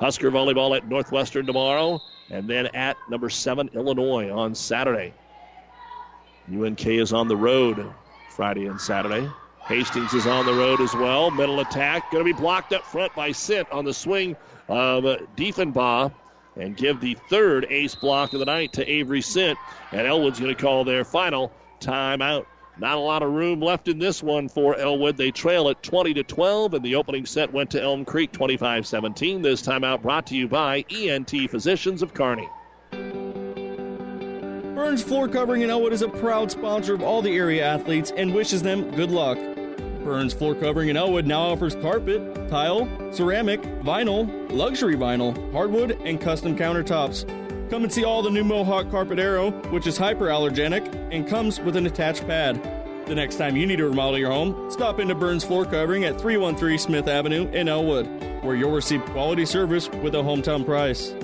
Husker 0.00 0.30
volleyball 0.30 0.76
at 0.76 0.86
Northwestern 0.86 1.46
tomorrow, 1.46 2.02
and 2.30 2.48
then 2.48 2.66
at 2.68 2.96
number 3.08 3.30
seven, 3.30 3.70
Illinois 3.74 4.30
on 4.30 4.54
Saturday. 4.54 5.14
UNK 6.52 6.86
is 6.86 7.12
on 7.12 7.28
the 7.28 7.36
road 7.36 7.92
Friday 8.28 8.66
and 8.66 8.80
Saturday. 8.80 9.30
Hastings 9.68 10.12
is 10.12 10.26
on 10.26 10.44
the 10.44 10.52
road 10.52 10.80
as 10.80 10.94
well. 10.94 11.30
Middle 11.30 11.60
attack 11.60 12.10
going 12.10 12.24
to 12.24 12.34
be 12.34 12.38
blocked 12.38 12.72
up 12.72 12.84
front 12.84 13.14
by 13.14 13.32
Sint 13.32 13.70
on 13.70 13.84
the 13.84 13.94
swing 13.94 14.36
of 14.68 15.04
Diefenbaugh 15.36 16.12
and 16.56 16.76
give 16.76 17.00
the 17.00 17.14
third 17.14 17.66
ace 17.70 17.94
block 17.94 18.34
of 18.34 18.40
the 18.40 18.44
night 18.44 18.74
to 18.74 18.90
Avery 18.90 19.22
Sint. 19.22 19.58
And 19.92 20.06
Elwood's 20.06 20.38
going 20.38 20.54
to 20.54 20.60
call 20.60 20.84
their 20.84 21.04
final 21.04 21.50
timeout. 21.80 22.46
Not 22.76 22.96
a 22.96 23.00
lot 23.00 23.22
of 23.22 23.30
room 23.30 23.60
left 23.60 23.86
in 23.86 24.00
this 24.00 24.20
one 24.20 24.48
for 24.48 24.76
Elwood. 24.76 25.16
They 25.16 25.30
trail 25.30 25.68
at 25.68 25.82
20 25.82 26.14
to 26.14 26.24
12, 26.24 26.74
and 26.74 26.84
the 26.84 26.96
opening 26.96 27.24
set 27.24 27.52
went 27.52 27.70
to 27.70 27.80
Elm 27.80 28.04
Creek 28.04 28.32
25 28.32 28.84
17. 28.86 29.42
This 29.42 29.62
timeout 29.62 30.02
brought 30.02 30.26
to 30.26 30.36
you 30.36 30.48
by 30.48 30.84
ENT 30.90 31.30
Physicians 31.50 32.02
of 32.02 32.14
Kearney. 32.14 32.48
Burns 34.74 35.04
Floor 35.04 35.28
Covering 35.28 35.62
in 35.62 35.70
Elwood 35.70 35.92
is 35.92 36.02
a 36.02 36.08
proud 36.08 36.50
sponsor 36.50 36.94
of 36.94 37.02
all 37.02 37.22
the 37.22 37.36
area 37.36 37.64
athletes 37.64 38.12
and 38.16 38.34
wishes 38.34 38.60
them 38.60 38.90
good 38.96 39.10
luck. 39.12 39.38
Burns 40.02 40.34
Floor 40.34 40.56
Covering 40.56 40.88
in 40.88 40.96
Elwood 40.96 41.26
now 41.26 41.42
offers 41.42 41.76
carpet, 41.76 42.48
tile, 42.48 42.88
ceramic, 43.12 43.62
vinyl, 43.82 44.50
luxury 44.50 44.96
vinyl, 44.96 45.52
hardwood, 45.52 45.92
and 46.04 46.20
custom 46.20 46.56
countertops. 46.56 47.43
Come 47.70 47.82
and 47.82 47.92
see 47.92 48.04
all 48.04 48.22
the 48.22 48.30
new 48.30 48.44
Mohawk 48.44 48.90
Carpet 48.90 49.18
Air.o, 49.18 49.50
which 49.70 49.86
is 49.86 49.98
hyperallergenic 49.98 51.08
and 51.10 51.26
comes 51.26 51.60
with 51.60 51.76
an 51.76 51.86
attached 51.86 52.26
pad. 52.26 52.62
The 53.06 53.14
next 53.14 53.36
time 53.36 53.56
you 53.56 53.66
need 53.66 53.76
to 53.76 53.88
remodel 53.88 54.18
your 54.18 54.30
home, 54.30 54.70
stop 54.70 55.00
into 55.00 55.14
Burns 55.14 55.44
Floor 55.44 55.64
Covering 55.64 56.04
at 56.04 56.20
313 56.20 56.78
Smith 56.78 57.08
Avenue 57.08 57.50
in 57.52 57.68
Elwood, 57.68 58.06
where 58.42 58.54
you'll 58.54 58.70
receive 58.70 59.02
quality 59.06 59.46
service 59.46 59.88
with 59.90 60.14
a 60.14 60.18
hometown 60.18 60.64
price. 60.64 61.14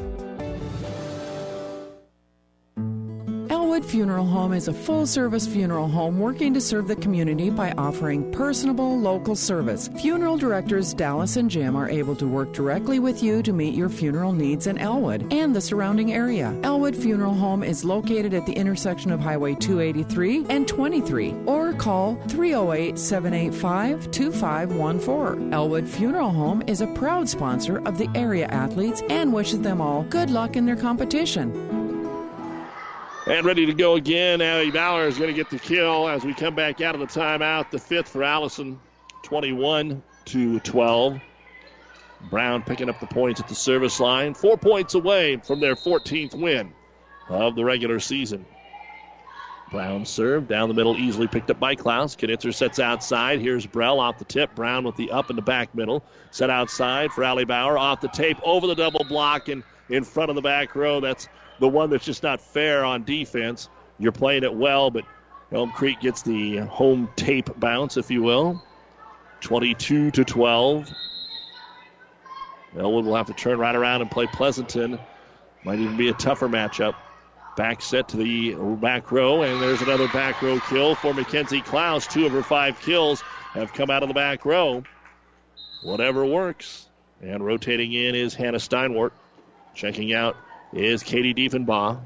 Funeral 3.91 4.27
Home 4.27 4.53
is 4.53 4.69
a 4.69 4.73
full 4.73 5.05
service 5.05 5.49
funeral 5.49 5.89
home 5.89 6.21
working 6.21 6.55
to 6.55 6.61
serve 6.61 6.87
the 6.87 6.95
community 6.95 7.51
by 7.51 7.73
offering 7.73 8.31
personable 8.31 8.97
local 8.97 9.35
service. 9.35 9.89
Funeral 10.01 10.37
directors 10.37 10.95
Dallas 10.95 11.35
and 11.35 11.51
Jim 11.51 11.75
are 11.75 11.91
able 11.91 12.15
to 12.15 12.29
work 12.29 12.53
directly 12.53 13.01
with 13.01 13.21
you 13.21 13.43
to 13.43 13.53
meet 13.53 13.75
your 13.75 13.89
funeral 13.89 14.33
needs 14.33 14.69
in 14.69 14.79
Elwood 14.79 15.33
and 15.33 15.57
the 15.57 15.61
surrounding 15.61 16.13
area. 16.13 16.57
Elwood 16.63 16.95
Funeral 16.95 17.35
Home 17.35 17.65
is 17.65 17.85
located 17.85 18.33
at 18.33 18.47
the 18.47 18.53
intersection 18.53 19.11
of 19.11 19.19
Highway 19.19 19.57
283 19.57 20.47
and 20.49 20.69
23 20.69 21.35
or 21.47 21.73
call 21.73 22.15
308 22.29 22.97
785 22.97 24.09
2514. 24.13 25.53
Elwood 25.53 25.89
Funeral 25.89 26.31
Home 26.31 26.63
is 26.69 26.81
a 26.81 26.87
proud 26.95 27.29
sponsor 27.29 27.79
of 27.89 27.99
the 27.99 28.09
area 28.15 28.47
athletes 28.47 29.03
and 29.11 29.33
wishes 29.33 29.63
them 29.63 29.81
all 29.81 30.05
good 30.05 30.31
luck 30.31 30.55
in 30.55 30.65
their 30.65 30.77
competition. 30.77 31.80
And 33.31 33.47
ready 33.47 33.65
to 33.65 33.73
go 33.73 33.95
again. 33.95 34.43
Allie 34.43 34.73
Bauer 34.73 35.07
is 35.07 35.17
going 35.17 35.29
to 35.29 35.35
get 35.35 35.51
the 35.51 35.59
kill 35.61 36.09
as 36.09 36.25
we 36.25 36.35
come 36.35 36.57
back 36.57 36.81
out 36.81 36.97
of 36.97 37.01
the 37.01 37.07
timeout. 37.07 37.71
The 37.71 37.79
fifth 37.79 38.09
for 38.09 38.25
Allison, 38.25 38.81
21 39.23 40.03
to 40.25 40.59
12. 40.59 41.21
Brown 42.29 42.65
picking 42.65 42.89
up 42.89 42.99
the 42.99 43.07
points 43.07 43.41
at 43.41 43.47
the 43.47 43.55
service 43.55 44.01
line, 44.01 44.35
four 44.35 44.57
points 44.57 44.95
away 44.95 45.37
from 45.37 45.61
their 45.61 45.77
14th 45.77 46.35
win 46.35 46.73
of 47.29 47.55
the 47.55 47.65
regular 47.65 48.01
season. 48.01 48.45
Brown 49.71 50.05
serve 50.05 50.49
down 50.49 50.67
the 50.67 50.75
middle, 50.75 50.97
easily 50.97 51.29
picked 51.29 51.53
up 51.53 51.61
by 51.61 51.77
Klaus. 51.77 52.17
Knitzer 52.17 52.53
sets 52.53 52.81
outside. 52.81 53.41
Here's 53.41 53.65
Brell 53.65 54.01
off 54.01 54.19
the 54.19 54.25
tip. 54.25 54.57
Brown 54.57 54.83
with 54.83 54.97
the 54.97 55.13
up 55.13 55.31
in 55.31 55.37
the 55.37 55.43
back 55.43 55.73
middle. 55.73 56.03
Set 56.33 56.51
outside 56.51 57.13
for 57.13 57.23
Allie 57.23 57.45
Bauer. 57.45 57.79
Off 57.79 58.01
the 58.01 58.09
tape, 58.09 58.39
over 58.43 58.67
the 58.67 58.75
double 58.75 59.05
block, 59.05 59.49
and 59.49 59.63
in 59.89 60.03
front 60.03 60.31
of 60.31 60.35
the 60.35 60.43
back 60.43 60.75
row. 60.75 60.99
That's 60.99 61.29
the 61.61 61.69
one 61.69 61.91
that's 61.91 62.05
just 62.05 62.23
not 62.23 62.41
fair 62.41 62.85
on 62.85 63.05
defense. 63.05 63.69
You're 63.99 64.13
playing 64.13 64.43
it 64.43 64.55
well, 64.55 64.91
but 64.91 65.05
Elm 65.53 65.71
Creek 65.71 66.01
gets 66.01 66.23
the 66.23 66.59
home 66.59 67.09
tape 67.17 67.51
bounce, 67.61 67.97
if 67.97 68.11
you 68.11 68.23
will. 68.23 68.63
22 69.41 70.11
to 70.13 70.25
12. 70.25 70.91
Elwood 72.79 73.05
will 73.05 73.17
have 73.17 73.27
to 73.27 73.33
turn 73.33 73.59
right 73.59 73.75
around 73.75 74.01
and 74.01 74.11
play 74.11 74.27
Pleasanton. 74.27 74.99
Might 75.65 75.79
even 75.79 75.97
be 75.97 76.09
a 76.09 76.15
tougher 76.15 76.49
matchup. 76.49 76.95
Back 77.57 77.83
set 77.83 78.09
to 78.09 78.17
the 78.17 78.55
back 78.77 79.11
row, 79.13 79.43
and 79.43 79.61
there's 79.61 79.83
another 79.83 80.09
back 80.09 80.41
row 80.41 80.61
kill 80.61 80.95
for 80.95 81.13
Mackenzie 81.13 81.61
Klaus. 81.61 82.07
Two 82.07 82.25
of 82.25 82.33
her 82.33 82.43
five 82.43 82.81
kills 82.81 83.23
have 83.53 83.73
come 83.73 83.91
out 83.91 84.03
of 84.03 84.09
the 84.09 84.15
back 84.15 84.45
row. 84.45 84.83
Whatever 85.83 86.25
works. 86.25 86.87
And 87.21 87.45
rotating 87.45 87.93
in 87.93 88.15
is 88.15 88.35
Hannah 88.35 88.61
Steinwart. 88.61 89.13
Checking 89.75 90.15
out 90.15 90.37
is 90.73 91.03
Katie 91.03 91.35
Diefenbaugh. 91.35 91.99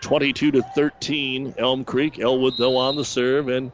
22 0.00 0.52
to 0.52 0.62
13, 0.62 1.54
Elm 1.58 1.84
Creek. 1.84 2.18
Elwood, 2.18 2.54
though, 2.56 2.76
on 2.76 2.96
the 2.96 3.04
serve, 3.04 3.48
and 3.48 3.72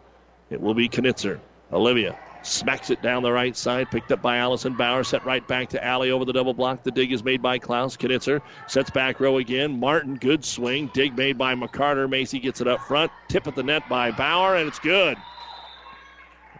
It 0.51 0.61
will 0.61 0.75
be 0.75 0.89
Knitzer. 0.89 1.41
Olivia 1.73 2.17
smacks 2.43 2.91
it 2.91 3.03
down 3.03 3.23
the 3.23 3.33
right 3.33 3.57
side, 3.57 3.91
picked 3.91 4.13
up 4.13 4.23
by 4.23 4.37
Allison 4.37 4.75
Bauer, 4.75 5.03
set 5.03 5.25
right 5.25 5.47
back 5.47 5.71
to 5.71 5.85
Allie 5.85 6.13
over 6.13 6.25
the 6.25 6.33
double 6.33 6.55
block. 6.55 6.85
The 6.85 6.93
dig 6.93 7.13
is 7.13 7.25
made 7.25 7.43
by 7.43 7.59
Klaus. 7.59 7.97
Knitzer 7.97 8.43
sets 8.69 8.91
back 8.91 9.19
row 9.19 9.39
again. 9.39 9.81
Martin, 9.81 10.17
good 10.17 10.45
swing. 10.45 10.91
Dig 10.93 11.17
made 11.17 11.37
by 11.37 11.55
McCarter. 11.55 12.09
Macy 12.09 12.39
gets 12.39 12.61
it 12.61 12.69
up 12.69 12.81
front. 12.83 13.11
Tip 13.29 13.47
at 13.47 13.57
the 13.57 13.63
net 13.63 13.89
by 13.89 14.13
Bauer, 14.13 14.57
and 14.57 14.69
it's 14.69 14.79
good. 14.79 15.17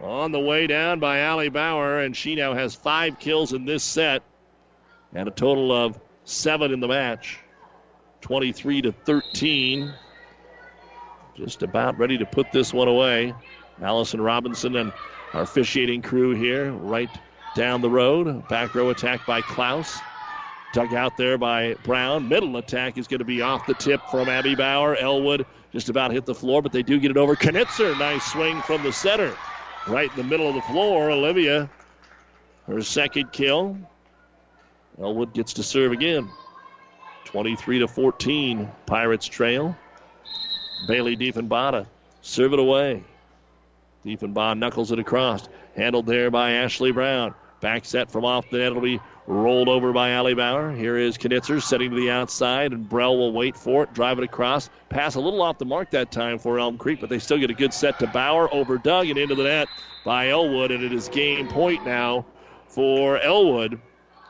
On 0.01 0.31
the 0.31 0.39
way 0.39 0.67
down 0.67 0.99
by 0.99 1.19
Allie 1.19 1.49
Bauer, 1.49 1.99
and 2.01 2.15
she 2.15 2.35
now 2.35 2.53
has 2.53 2.75
five 2.75 3.19
kills 3.19 3.53
in 3.53 3.65
this 3.65 3.83
set 3.83 4.21
and 5.13 5.27
a 5.27 5.31
total 5.31 5.71
of 5.71 5.97
seven 6.27 6.71
in 6.73 6.79
the 6.79 6.87
match. 6.87 7.39
23 8.21 8.83
to 8.83 8.91
13. 8.91 9.93
Just 11.35 11.63
about 11.63 11.97
ready 11.97 12.17
to 12.17 12.25
put 12.25 12.51
this 12.51 12.73
one 12.73 12.87
away. 12.87 13.33
Allison 13.81 14.19
Robinson 14.21 14.75
and 14.75 14.91
our 15.33 15.43
officiating 15.43 16.01
crew 16.01 16.33
here, 16.33 16.71
right 16.71 17.09
down 17.55 17.81
the 17.81 17.89
road. 17.89 18.47
Back 18.47 18.73
row 18.75 18.89
attack 18.89 19.25
by 19.25 19.41
Klaus. 19.41 19.97
Dug 20.73 20.93
out 20.93 21.15
there 21.17 21.37
by 21.37 21.75
Brown. 21.83 22.27
Middle 22.27 22.57
attack 22.57 22.97
is 22.97 23.07
going 23.07 23.19
to 23.19 23.25
be 23.25 23.41
off 23.41 23.65
the 23.65 23.73
tip 23.73 24.01
from 24.11 24.29
Abby 24.29 24.55
Bauer. 24.55 24.95
Elwood 24.95 25.45
just 25.71 25.89
about 25.89 26.11
hit 26.11 26.25
the 26.25 26.35
floor, 26.35 26.61
but 26.61 26.71
they 26.71 26.83
do 26.83 26.99
get 26.99 27.11
it 27.11 27.17
over. 27.17 27.35
Knitzer, 27.35 27.97
nice 27.97 28.25
swing 28.25 28.61
from 28.63 28.83
the 28.83 28.91
center. 28.91 29.35
Right 29.87 30.09
in 30.09 30.17
the 30.17 30.23
middle 30.23 30.49
of 30.49 30.55
the 30.55 30.61
floor. 30.61 31.09
Olivia, 31.09 31.69
her 32.65 32.81
second 32.81 33.31
kill. 33.31 33.77
Elwood 35.01 35.33
gets 35.33 35.53
to 35.53 35.63
serve 35.63 35.91
again. 35.91 36.29
23 37.25 37.79
to 37.79 37.87
14. 37.87 38.69
Pirates 38.85 39.27
trail. 39.27 39.77
Bailey 40.87 41.15
Diefenbach 41.15 41.85
serve 42.21 42.53
it 42.53 42.59
away. 42.59 43.03
Diefenbach 44.05 44.57
knuckles 44.57 44.91
it 44.91 44.99
across. 44.99 45.47
Handled 45.75 46.07
there 46.07 46.31
by 46.31 46.51
Ashley 46.51 46.91
Brown. 46.91 47.35
Back 47.59 47.85
set 47.85 48.11
from 48.11 48.25
off 48.25 48.49
the 48.49 48.57
net. 48.57 48.67
It'll 48.67 48.81
be 48.81 48.99
rolled 49.25 49.67
over 49.67 49.91
by 49.91 50.11
Allie 50.11 50.35
Bauer. 50.35 50.71
Here 50.71 50.97
is 50.97 51.17
Knitzer 51.17 51.61
setting 51.61 51.89
to 51.89 51.95
the 51.95 52.09
outside, 52.09 52.71
and 52.71 52.87
Brell 52.87 53.17
will 53.17 53.33
wait 53.33 53.57
for 53.57 53.83
it, 53.83 53.93
drive 53.93 54.19
it 54.19 54.23
across. 54.23 54.69
Pass 54.89 55.15
a 55.15 55.19
little 55.19 55.41
off 55.41 55.57
the 55.57 55.65
mark 55.65 55.91
that 55.91 56.11
time 56.11 56.39
for 56.39 56.59
Elm 56.59 56.77
Creek, 56.77 57.01
but 57.01 57.09
they 57.09 57.19
still 57.19 57.37
get 57.37 57.49
a 57.49 57.55
good 57.55 57.73
set 57.73 57.99
to 57.99 58.07
Bauer 58.07 58.51
over 58.53 58.77
Doug 58.77 59.09
and 59.09 59.17
into 59.17 59.35
the 59.35 59.43
net 59.43 59.67
by 60.05 60.29
Elwood, 60.29 60.71
and 60.71 60.83
it 60.83 60.93
is 60.93 61.09
game 61.09 61.47
point 61.47 61.85
now 61.85 62.25
for 62.67 63.17
Elwood 63.19 63.81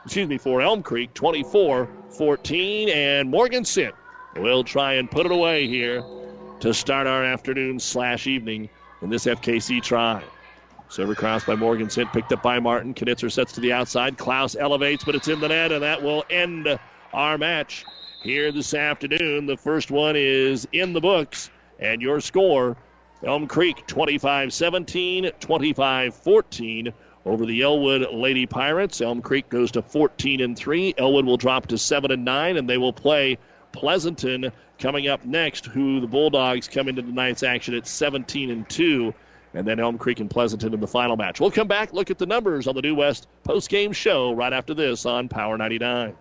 excuse 0.07 0.29
me, 0.29 0.37
for 0.37 0.61
Elm 0.61 0.83
Creek, 0.83 1.13
24 1.13 1.89
14. 2.11 2.87
And 2.87 3.29
Morgan 3.29 3.65
Sint 3.65 3.93
will 4.37 4.63
try 4.63 4.93
and 4.93 5.11
put 5.11 5.25
it 5.25 5.33
away 5.33 5.67
here 5.67 6.01
to 6.61 6.73
start 6.73 7.07
our 7.07 7.25
afternoon 7.25 7.77
slash 7.77 8.25
evening 8.25 8.69
in 9.01 9.09
this 9.09 9.25
FKC 9.25 9.83
try. 9.83 10.23
Server 10.87 11.13
cross 11.13 11.43
by 11.43 11.55
Morgan 11.55 11.89
Sint, 11.89 12.13
picked 12.13 12.31
up 12.31 12.41
by 12.41 12.59
Martin. 12.59 12.93
Knitzer 12.93 13.29
sets 13.29 13.51
to 13.53 13.59
the 13.59 13.73
outside. 13.73 14.17
Klaus 14.17 14.55
elevates, 14.55 15.03
but 15.03 15.13
it's 15.13 15.27
in 15.27 15.41
the 15.41 15.49
net, 15.49 15.73
and 15.73 15.83
that 15.83 16.01
will 16.01 16.23
end 16.29 16.79
our 17.11 17.37
match 17.37 17.83
here 18.23 18.53
this 18.53 18.73
afternoon. 18.73 19.45
The 19.45 19.57
first 19.57 19.91
one 19.91 20.15
is 20.15 20.69
in 20.71 20.93
the 20.93 21.01
books, 21.01 21.49
and 21.79 22.01
your 22.01 22.21
score 22.21 22.77
Elm 23.25 23.47
Creek 23.47 23.85
25 23.87 24.53
17, 24.53 25.31
25 25.41 26.15
14 26.15 26.93
over 27.27 27.45
the 27.45 27.61
Elwood 27.61 28.13
Lady 28.13 28.45
Pirates. 28.45 29.01
Elm 29.01 29.21
Creek 29.21 29.49
goes 29.49 29.71
to 29.71 29.81
14 29.81 30.41
and 30.41 30.57
3. 30.57 30.95
Elwood 30.97 31.25
will 31.25 31.37
drop 31.37 31.67
to 31.67 31.77
7 31.77 32.11
and 32.11 32.25
9, 32.25 32.57
and 32.57 32.69
they 32.69 32.77
will 32.77 32.93
play 32.93 33.37
Pleasanton 33.71 34.51
coming 34.79 35.07
up 35.07 35.25
next, 35.25 35.65
who 35.65 35.99
the 35.99 36.07
Bulldogs 36.07 36.67
come 36.67 36.87
into 36.87 37.01
tonight's 37.01 37.43
action 37.43 37.73
at 37.73 37.87
17 37.87 38.49
and 38.49 38.67
2. 38.69 39.13
And 39.53 39.67
then 39.67 39.79
Elm 39.79 39.97
Creek 39.97 40.19
and 40.19 40.29
Pleasanton 40.29 40.73
in 40.73 40.79
the 40.79 40.87
final 40.87 41.15
match. 41.15 41.39
We'll 41.39 41.51
come 41.51 41.67
back, 41.67 41.93
look 41.93 42.11
at 42.11 42.17
the 42.17 42.25
numbers 42.25 42.67
on 42.67 42.75
the 42.75 42.81
New 42.81 42.95
West 42.95 43.27
post-game 43.43 43.93
show 43.93 44.33
right 44.33 44.53
after 44.53 44.73
this 44.73 45.05
on 45.05 45.29
Power 45.29 45.57
99. 45.57 46.15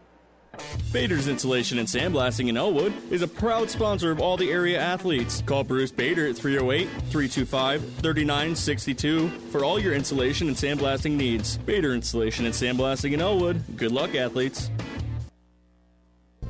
Bader's 0.93 1.29
Insulation 1.29 1.79
and 1.79 1.89
Sandblasting 1.89 2.49
in 2.49 2.57
Elwood 2.57 2.93
is 3.11 3.23
a 3.23 3.29
proud 3.29 3.71
sponsor 3.71 4.11
of 4.11 4.21
all 4.21 4.37
the 4.37 4.51
area 4.51 4.81
athletes. 4.81 5.43
Call 5.47 5.65
Bruce 5.65 5.93
Bader 5.93 6.29
at 6.29 6.37
308 6.37 6.89
325 7.11 7.81
3962 7.81 9.29
for 9.51 9.65
all 9.65 9.79
your 9.79 9.95
insulation 9.95 10.49
and 10.49 10.57
sandblasting 10.57 11.13
needs. 11.13 11.59
Bader 11.59 11.95
Insulation 11.95 12.47
and 12.47 12.55
Sandblasting 12.55 13.13
in 13.13 13.21
Elwood. 13.21 13.63
Good 13.77 13.93
luck, 13.93 14.15
athletes. 14.15 14.71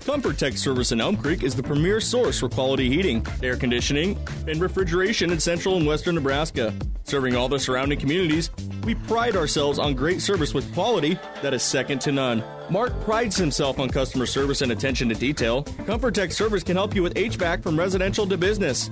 Comfort 0.06 0.38
Tech 0.38 0.56
Service 0.56 0.92
in 0.92 1.00
Elm 1.00 1.16
Creek 1.16 1.42
is 1.42 1.56
the 1.56 1.64
premier 1.64 2.00
source 2.00 2.38
for 2.38 2.48
quality 2.48 2.88
heating, 2.88 3.26
air 3.42 3.56
conditioning, 3.56 4.16
and 4.46 4.60
refrigeration 4.60 5.32
in 5.32 5.40
central 5.40 5.78
and 5.78 5.84
western 5.84 6.14
Nebraska. 6.14 6.72
Serving 7.02 7.34
all 7.34 7.48
the 7.48 7.58
surrounding 7.58 7.98
communities, 7.98 8.52
we 8.84 8.94
pride 8.94 9.34
ourselves 9.34 9.80
on 9.80 9.94
great 9.94 10.22
service 10.22 10.54
with 10.54 10.72
quality 10.74 11.18
that 11.42 11.52
is 11.52 11.64
second 11.64 12.00
to 12.02 12.12
none. 12.12 12.44
Mark 12.70 12.92
prides 13.00 13.36
himself 13.36 13.80
on 13.80 13.88
customer 13.88 14.26
service 14.26 14.62
and 14.62 14.70
attention 14.70 15.08
to 15.08 15.14
detail. 15.16 15.64
Comfort 15.86 16.14
Tech 16.14 16.30
Service 16.30 16.62
can 16.62 16.76
help 16.76 16.94
you 16.94 17.02
with 17.02 17.14
HVAC 17.14 17.64
from 17.64 17.76
residential 17.76 18.28
to 18.28 18.38
business. 18.38 18.88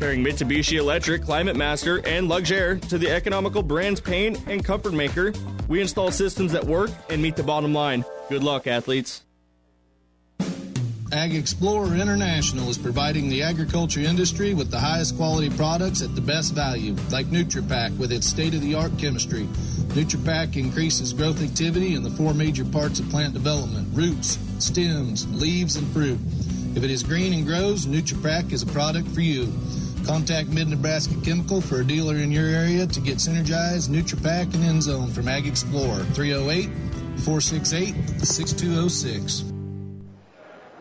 Pairing 0.00 0.24
Mitsubishi 0.24 0.78
Electric, 0.78 1.22
Climate 1.22 1.54
Master, 1.54 2.04
and 2.04 2.28
Luxaire 2.28 2.80
to 2.88 2.98
the 2.98 3.08
economical 3.08 3.62
brands 3.62 4.00
Payne 4.00 4.36
and 4.48 4.64
Comfort 4.64 4.94
Maker, 4.94 5.32
we 5.68 5.80
install 5.80 6.10
systems 6.10 6.50
that 6.50 6.64
work 6.64 6.90
and 7.08 7.22
meet 7.22 7.36
the 7.36 7.44
bottom 7.44 7.72
line. 7.72 8.04
Good 8.28 8.42
luck, 8.42 8.66
athletes. 8.66 9.25
AgXplore 11.10 12.00
International 12.00 12.68
is 12.68 12.76
providing 12.76 13.28
the 13.28 13.40
agriculture 13.40 14.00
industry 14.00 14.54
with 14.54 14.72
the 14.72 14.78
highest 14.78 15.16
quality 15.16 15.48
products 15.50 16.02
at 16.02 16.16
the 16.16 16.20
best 16.20 16.52
value, 16.52 16.96
like 17.12 17.26
NutriPack 17.26 17.96
with 17.96 18.10
its 18.10 18.26
state-of-the-art 18.26 18.98
chemistry. 18.98 19.44
NutriPack 19.94 20.56
increases 20.56 21.12
growth 21.12 21.40
activity 21.40 21.94
in 21.94 22.02
the 22.02 22.10
four 22.10 22.34
major 22.34 22.64
parts 22.64 22.98
of 22.98 23.08
plant 23.08 23.34
development: 23.34 23.86
roots, 23.92 24.36
stems, 24.58 25.32
leaves, 25.32 25.76
and 25.76 25.86
fruit. 25.92 26.18
If 26.74 26.82
it 26.82 26.90
is 26.90 27.04
green 27.04 27.32
and 27.32 27.46
grows, 27.46 27.86
NutriPack 27.86 28.50
is 28.50 28.64
a 28.64 28.66
product 28.66 29.06
for 29.08 29.20
you. 29.20 29.52
Contact 30.04 30.48
Mid 30.48 30.66
Nebraska 30.66 31.14
Chemical 31.22 31.60
for 31.60 31.82
a 31.82 31.86
dealer 31.86 32.16
in 32.16 32.32
your 32.32 32.48
area 32.48 32.84
to 32.84 33.00
get 33.00 33.18
synergized, 33.18 33.90
NutriPack, 33.90 34.54
and 34.54 34.64
Endzone 34.64 35.12
from 35.12 35.26
AgXplore 35.26 36.04
308 36.14 36.68
468 37.20 37.94
6206. 38.26 39.55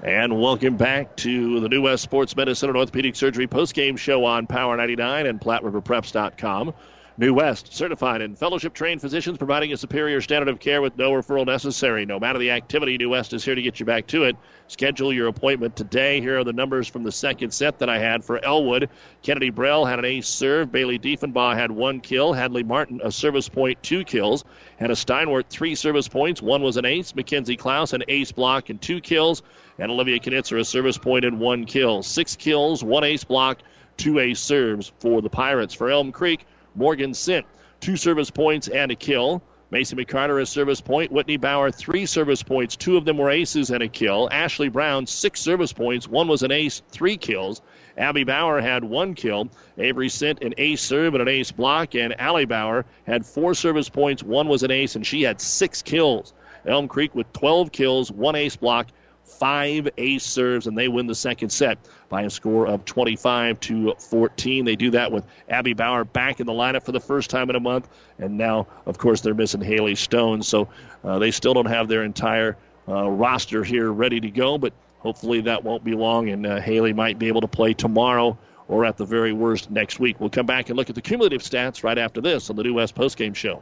And 0.05 0.39
welcome 0.39 0.77
back 0.77 1.15
to 1.17 1.59
the 1.59 1.67
New 1.67 1.81
West 1.81 2.03
Sports 2.03 2.35
Medicine 2.35 2.69
and 2.69 2.77
Orthopedic 2.77 3.15
Surgery 3.15 3.47
postgame 3.47 3.97
show 3.97 4.23
on 4.23 4.45
Power 4.45 4.77
99 4.77 5.25
and 5.25 5.41
PlatteRiverPreps.com. 5.41 6.75
New 7.17 7.33
West, 7.33 7.73
certified 7.73 8.21
and 8.21 8.37
fellowship 8.37 8.75
trained 8.75 9.01
physicians 9.01 9.39
providing 9.39 9.73
a 9.73 9.77
superior 9.77 10.21
standard 10.21 10.49
of 10.49 10.59
care 10.59 10.79
with 10.79 10.95
no 10.95 11.09
referral 11.11 11.47
necessary. 11.47 12.05
No 12.05 12.19
matter 12.19 12.37
the 12.37 12.51
activity, 12.51 12.99
New 12.99 13.09
West 13.09 13.33
is 13.33 13.43
here 13.43 13.55
to 13.55 13.61
get 13.63 13.79
you 13.79 13.85
back 13.87 14.05
to 14.07 14.25
it. 14.25 14.35
Schedule 14.67 15.11
your 15.11 15.27
appointment 15.27 15.75
today. 15.75 16.21
Here 16.21 16.37
are 16.37 16.43
the 16.43 16.53
numbers 16.53 16.87
from 16.87 17.01
the 17.01 17.11
second 17.11 17.51
set 17.51 17.79
that 17.79 17.89
I 17.89 17.97
had 17.97 18.23
for 18.23 18.37
Elwood. 18.45 18.89
Kennedy 19.23 19.49
Brell 19.49 19.85
had 19.85 19.97
an 19.97 20.05
ace 20.05 20.27
serve. 20.27 20.71
Bailey 20.71 20.99
Diefenbach 20.99 21.55
had 21.55 21.71
one 21.71 21.99
kill. 21.99 22.31
Hadley 22.31 22.63
Martin, 22.63 23.01
a 23.03 23.11
service 23.11 23.49
point, 23.49 23.81
two 23.81 24.03
kills. 24.03 24.43
Hannah 24.77 24.95
Steinwart, 24.95 25.49
three 25.49 25.73
service 25.73 26.07
points. 26.07 26.43
One 26.43 26.61
was 26.61 26.77
an 26.77 26.85
ace. 26.85 27.15
Mackenzie 27.15 27.57
Klaus, 27.57 27.93
an 27.93 28.03
ace 28.07 28.33
block 28.33 28.69
and 28.69 28.79
two 28.79 29.01
kills. 29.01 29.41
And 29.77 29.91
Olivia 29.91 30.19
Knitzer, 30.19 30.59
a 30.59 30.65
service 30.65 30.97
point 30.97 31.25
and 31.25 31.39
one 31.39 31.65
kill. 31.65 32.01
Six 32.03 32.35
kills, 32.35 32.83
one 32.83 33.03
ace 33.03 33.23
block, 33.23 33.59
two 33.97 34.19
ace 34.19 34.39
serves 34.39 34.91
for 34.99 35.21
the 35.21 35.29
Pirates. 35.29 35.73
For 35.73 35.89
Elm 35.89 36.11
Creek, 36.11 36.45
Morgan 36.75 37.13
Sint, 37.13 37.45
two 37.81 37.97
service 37.97 38.31
points 38.31 38.67
and 38.67 38.91
a 38.91 38.95
kill. 38.95 39.41
Mason 39.71 39.97
McCarter, 39.97 40.41
a 40.41 40.45
service 40.45 40.79
point. 40.79 41.11
Whitney 41.11 41.37
Bauer, 41.37 41.71
three 41.71 42.05
service 42.05 42.43
points. 42.43 42.75
Two 42.75 42.97
of 42.97 43.03
them 43.03 43.17
were 43.17 43.29
aces 43.29 43.71
and 43.71 43.83
a 43.83 43.87
kill. 43.87 44.29
Ashley 44.31 44.69
Brown, 44.69 45.07
six 45.07 45.41
service 45.41 45.73
points. 45.73 46.07
One 46.07 46.27
was 46.27 46.43
an 46.43 46.51
ace, 46.51 46.81
three 46.91 47.17
kills. 47.17 47.61
Abby 47.97 48.23
Bauer 48.23 48.61
had 48.61 48.83
one 48.83 49.15
kill. 49.15 49.49
Avery 49.77 50.09
Sint, 50.09 50.43
an 50.43 50.53
ace 50.57 50.81
serve 50.81 51.15
and 51.15 51.21
an 51.21 51.27
ace 51.27 51.51
block. 51.51 51.95
And 51.95 52.17
Allie 52.19 52.45
Bauer 52.45 52.85
had 53.05 53.25
four 53.25 53.53
service 53.53 53.89
points. 53.89 54.23
One 54.23 54.47
was 54.47 54.63
an 54.63 54.71
ace, 54.71 54.95
and 54.95 55.05
she 55.05 55.23
had 55.23 55.41
six 55.41 55.81
kills. 55.81 56.33
Elm 56.65 56.87
Creek 56.87 57.13
with 57.13 57.31
12 57.33 57.71
kills, 57.71 58.11
one 58.11 58.35
ace 58.35 58.55
block, 58.55 58.87
five 59.25 59.89
ace 59.97 60.23
serves, 60.23 60.67
and 60.67 60.77
they 60.77 60.87
win 60.87 61.07
the 61.07 61.15
second 61.15 61.49
set 61.49 61.77
by 62.09 62.23
a 62.23 62.29
score 62.29 62.67
of 62.67 62.85
25 62.85 63.59
to 63.61 63.95
14. 63.97 64.65
They 64.65 64.75
do 64.75 64.91
that 64.91 65.11
with 65.11 65.25
Abby 65.49 65.73
Bauer 65.73 66.03
back 66.03 66.39
in 66.39 66.45
the 66.45 66.53
lineup 66.53 66.83
for 66.83 66.91
the 66.91 66.99
first 66.99 67.29
time 67.29 67.49
in 67.49 67.55
a 67.55 67.59
month, 67.59 67.89
and 68.19 68.37
now, 68.37 68.67
of 68.85 68.97
course, 68.97 69.21
they're 69.21 69.33
missing 69.33 69.61
Haley 69.61 69.95
Stone, 69.95 70.43
so 70.43 70.69
uh, 71.03 71.19
they 71.19 71.31
still 71.31 71.53
don't 71.53 71.65
have 71.65 71.87
their 71.87 72.03
entire 72.03 72.57
uh, 72.87 73.09
roster 73.09 73.63
here 73.63 73.91
ready 73.91 74.19
to 74.19 74.29
go, 74.29 74.57
but 74.57 74.73
hopefully 74.99 75.41
that 75.41 75.63
won't 75.63 75.83
be 75.83 75.93
long, 75.93 76.29
and 76.29 76.45
uh, 76.45 76.59
Haley 76.61 76.93
might 76.93 77.19
be 77.19 77.27
able 77.27 77.41
to 77.41 77.47
play 77.47 77.73
tomorrow 77.73 78.37
or 78.67 78.85
at 78.85 78.97
the 78.97 79.05
very 79.05 79.33
worst 79.33 79.69
next 79.69 79.99
week. 79.99 80.19
We'll 80.19 80.29
come 80.29 80.45
back 80.45 80.69
and 80.69 80.77
look 80.77 80.89
at 80.89 80.95
the 80.95 81.01
cumulative 81.01 81.41
stats 81.41 81.83
right 81.83 81.97
after 81.97 82.21
this 82.21 82.49
on 82.49 82.55
the 82.55 82.63
New 82.63 82.73
West 82.73 82.95
Postgame 82.95 83.35
Show. 83.35 83.61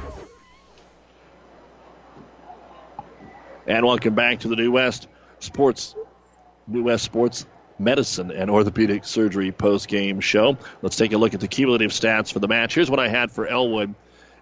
And 3.67 3.85
welcome 3.85 4.15
back 4.15 4.39
to 4.39 4.47
the 4.47 4.55
New 4.55 4.71
West 4.71 5.07
Sports, 5.37 5.95
New 6.67 6.83
West 6.83 7.03
Sports 7.03 7.45
Medicine 7.77 8.31
and 8.31 8.49
Orthopedic 8.49 9.05
Surgery 9.05 9.51
post 9.51 9.87
game 9.87 10.19
show. 10.19 10.57
Let's 10.81 10.95
take 10.95 11.13
a 11.13 11.17
look 11.17 11.35
at 11.35 11.41
the 11.41 11.47
cumulative 11.47 11.91
stats 11.91 12.33
for 12.33 12.39
the 12.39 12.47
match. 12.47 12.73
Here's 12.73 12.89
what 12.89 12.99
I 12.99 13.07
had 13.07 13.31
for 13.31 13.45
Elwood. 13.45 13.93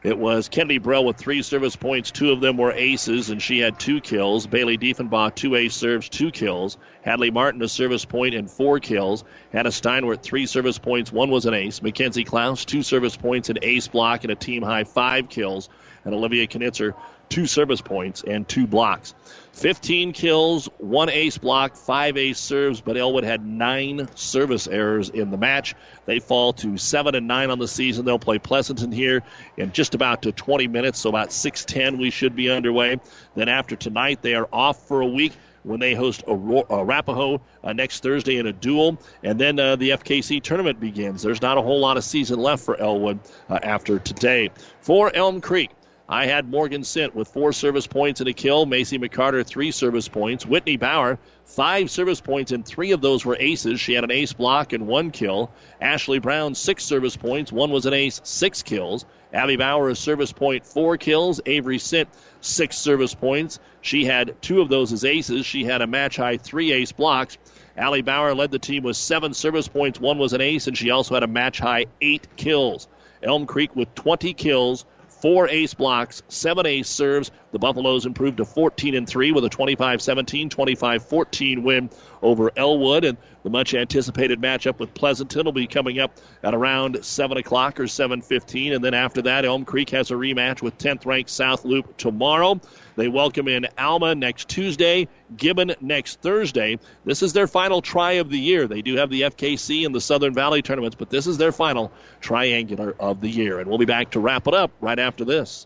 It 0.01 0.17
was 0.17 0.47
Kennedy 0.47 0.77
Brell 0.77 1.03
with 1.03 1.17
three 1.17 1.41
service 1.41 1.75
points. 1.75 2.11
Two 2.11 2.31
of 2.31 2.39
them 2.39 2.55
were 2.55 2.71
aces, 2.71 3.29
and 3.29 3.41
she 3.41 3.59
had 3.59 3.77
two 3.77 3.99
kills. 3.99 4.47
Bailey 4.47 4.77
Diefenbach, 4.77 5.35
two 5.35 5.55
ace 5.55 5.75
serves, 5.75 6.07
two 6.07 6.31
kills. 6.31 6.77
Hadley 7.01 7.31
Martin, 7.31 7.61
a 7.61 7.67
service 7.67 8.05
point 8.05 8.33
and 8.33 8.49
four 8.49 8.79
kills. 8.79 9.25
Hannah 9.51 9.73
Steinwart, 9.73 10.23
three 10.23 10.45
service 10.45 10.77
points, 10.77 11.11
one 11.11 11.29
was 11.29 11.45
an 11.45 11.53
ace. 11.53 11.81
Mackenzie 11.81 12.23
Klaus, 12.23 12.63
two 12.63 12.83
service 12.83 13.17
points, 13.17 13.49
an 13.49 13.57
ace 13.61 13.89
block, 13.89 14.23
and 14.23 14.31
a 14.31 14.35
team 14.35 14.63
high 14.63 14.85
five 14.85 15.27
kills. 15.27 15.67
And 16.05 16.13
Olivia 16.13 16.47
Knitzer, 16.47 16.93
two 17.29 17.45
service 17.45 17.81
points 17.81 18.23
and 18.23 18.47
two 18.47 18.67
blocks. 18.67 19.13
15 19.53 20.13
kills, 20.13 20.69
one 20.77 21.09
ace 21.09 21.37
block, 21.37 21.75
five 21.75 22.15
ace 22.17 22.39
serves, 22.39 22.79
but 22.81 22.95
Elwood 22.95 23.23
had 23.23 23.45
nine 23.45 24.07
service 24.15 24.67
errors 24.67 25.09
in 25.09 25.31
the 25.31 25.37
match. 25.37 25.75
They 26.05 26.19
fall 26.19 26.53
to 26.53 26.77
seven 26.77 27.13
and 27.15 27.27
nine 27.27 27.49
on 27.49 27.59
the 27.59 27.67
season. 27.67 28.05
They'll 28.05 28.19
play 28.19 28.39
Pleasanton 28.39 28.91
here 28.91 29.21
in 29.57 29.73
just 29.73 29.95
about 29.95 30.21
to 30.21 30.31
20 30.31 30.67
minutes, 30.67 30.99
so 30.99 31.09
about 31.09 31.29
6:10 31.29 31.97
we 31.97 32.09
should 32.09 32.35
be 32.35 32.49
underway. 32.49 32.99
Then 33.35 33.49
after 33.49 33.75
tonight, 33.75 34.21
they 34.21 34.35
are 34.35 34.47
off 34.53 34.87
for 34.87 35.01
a 35.01 35.07
week 35.07 35.33
when 35.63 35.79
they 35.79 35.93
host 35.93 36.23
Arapahoe 36.27 37.41
uh, 37.63 37.73
next 37.73 38.01
Thursday 38.01 38.37
in 38.37 38.47
a 38.47 38.53
duel, 38.53 38.97
and 39.23 39.39
then 39.39 39.59
uh, 39.59 39.75
the 39.75 39.91
FKC 39.91 40.41
tournament 40.41 40.79
begins. 40.79 41.21
There's 41.21 41.41
not 41.41 41.57
a 41.57 41.61
whole 41.61 41.79
lot 41.79 41.97
of 41.97 42.03
season 42.03 42.39
left 42.39 42.63
for 42.63 42.79
Elwood 42.79 43.19
uh, 43.49 43.59
after 43.61 43.99
today. 43.99 44.51
For 44.81 45.13
Elm 45.13 45.41
Creek, 45.41 45.71
I 46.11 46.25
had 46.25 46.49
Morgan 46.49 46.83
Sint 46.83 47.13
with 47.13 47.27
four 47.27 47.53
service 47.53 47.85
points 47.85 48.19
and 48.19 48.27
a 48.27 48.33
kill. 48.33 48.65
Macy 48.65 48.97
McCarter, 48.97 49.45
three 49.45 49.69
service 49.69 50.07
points. 50.07 50.43
Whitney 50.43 50.75
Bauer, 50.75 51.19
five 51.45 51.91
service 51.91 52.19
points, 52.19 52.51
and 52.51 52.65
three 52.65 52.93
of 52.93 53.01
those 53.01 53.23
were 53.23 53.37
aces. 53.39 53.79
She 53.79 53.93
had 53.93 54.03
an 54.03 54.09
ace 54.09 54.33
block 54.33 54.73
and 54.73 54.87
one 54.87 55.11
kill. 55.11 55.51
Ashley 55.79 56.17
Brown, 56.17 56.55
six 56.55 56.83
service 56.83 57.15
points. 57.15 57.51
One 57.51 57.69
was 57.69 57.85
an 57.85 57.93
ace, 57.93 58.21
six 58.23 58.63
kills. 58.63 59.05
Abby 59.31 59.55
Bauer, 59.55 59.89
a 59.89 59.95
service 59.95 60.31
point, 60.31 60.65
four 60.65 60.97
kills. 60.97 61.41
Avery 61.45 61.77
Sint, 61.77 62.09
six 62.41 62.75
service 62.75 63.13
points. 63.13 63.59
She 63.81 64.05
had 64.05 64.41
two 64.41 64.61
of 64.61 64.69
those 64.69 64.91
as 64.91 65.05
aces. 65.05 65.45
She 65.45 65.63
had 65.63 65.83
a 65.83 65.87
match 65.87 66.17
high 66.17 66.37
three 66.37 66.71
ace 66.71 66.91
blocks. 66.91 67.37
Allie 67.77 68.01
Bauer 68.01 68.33
led 68.33 68.49
the 68.49 68.57
team 68.57 68.81
with 68.81 68.97
seven 68.97 69.35
service 69.35 69.67
points. 69.67 69.99
One 69.99 70.17
was 70.17 70.33
an 70.33 70.41
ace, 70.41 70.65
and 70.65 70.75
she 70.75 70.89
also 70.89 71.13
had 71.13 71.21
a 71.21 71.27
match 71.27 71.59
high 71.59 71.85
eight 72.01 72.27
kills. 72.35 72.87
Elm 73.21 73.45
Creek 73.45 73.75
with 73.75 73.93
20 73.93 74.33
kills, 74.33 74.85
four 75.21 75.47
ace 75.49 75.73
blocks, 75.73 76.21
seven 76.27 76.65
ace 76.65 76.87
serves. 76.87 77.31
The 77.51 77.59
Buffaloes 77.59 78.05
improved 78.05 78.37
to 78.37 78.45
14 78.45 78.95
and 78.95 79.07
3 79.07 79.31
with 79.31 79.43
a 79.43 79.49
25 79.49 80.01
17, 80.01 80.49
25 80.49 81.05
14 81.05 81.63
win 81.63 81.89
over 82.21 82.51
Elwood. 82.55 83.05
And 83.05 83.17
the 83.43 83.49
much 83.49 83.73
anticipated 83.73 84.41
matchup 84.41 84.79
with 84.79 84.93
Pleasanton 84.93 85.45
will 85.45 85.51
be 85.51 85.67
coming 85.67 85.99
up 85.99 86.17
at 86.43 86.53
around 86.53 87.03
7 87.03 87.37
o'clock 87.37 87.79
or 87.79 87.83
7.15. 87.83 88.75
And 88.75 88.83
then 88.83 88.93
after 88.93 89.21
that, 89.23 89.45
Elm 89.45 89.65
Creek 89.65 89.89
has 89.91 90.11
a 90.11 90.15
rematch 90.15 90.61
with 90.61 90.77
10th 90.77 91.05
ranked 91.05 91.29
South 91.29 91.65
Loup 91.65 91.97
tomorrow. 91.97 92.59
They 92.99 93.07
welcome 93.07 93.47
in 93.47 93.65
Alma 93.77 94.13
next 94.13 94.49
Tuesday, 94.49 95.07
Gibbon 95.37 95.73
next 95.79 96.19
Thursday. 96.19 96.79
This 97.05 97.23
is 97.23 97.31
their 97.31 97.47
final 97.47 97.81
try 97.81 98.13
of 98.13 98.29
the 98.29 98.37
year. 98.37 98.67
They 98.67 98.81
do 98.81 98.97
have 98.97 99.09
the 99.09 99.21
FKC 99.21 99.85
and 99.85 99.95
the 99.95 100.01
Southern 100.01 100.33
Valley 100.33 100.61
tournaments, 100.61 100.97
but 100.99 101.09
this 101.09 101.25
is 101.25 101.37
their 101.37 101.53
final 101.53 101.93
triangular 102.19 102.93
of 102.99 103.21
the 103.21 103.29
year. 103.29 103.59
And 103.59 103.69
we'll 103.69 103.77
be 103.77 103.85
back 103.85 104.11
to 104.11 104.19
wrap 104.19 104.47
it 104.47 104.53
up 104.53 104.71
right 104.81 104.99
after 104.99 105.23
this. 105.23 105.65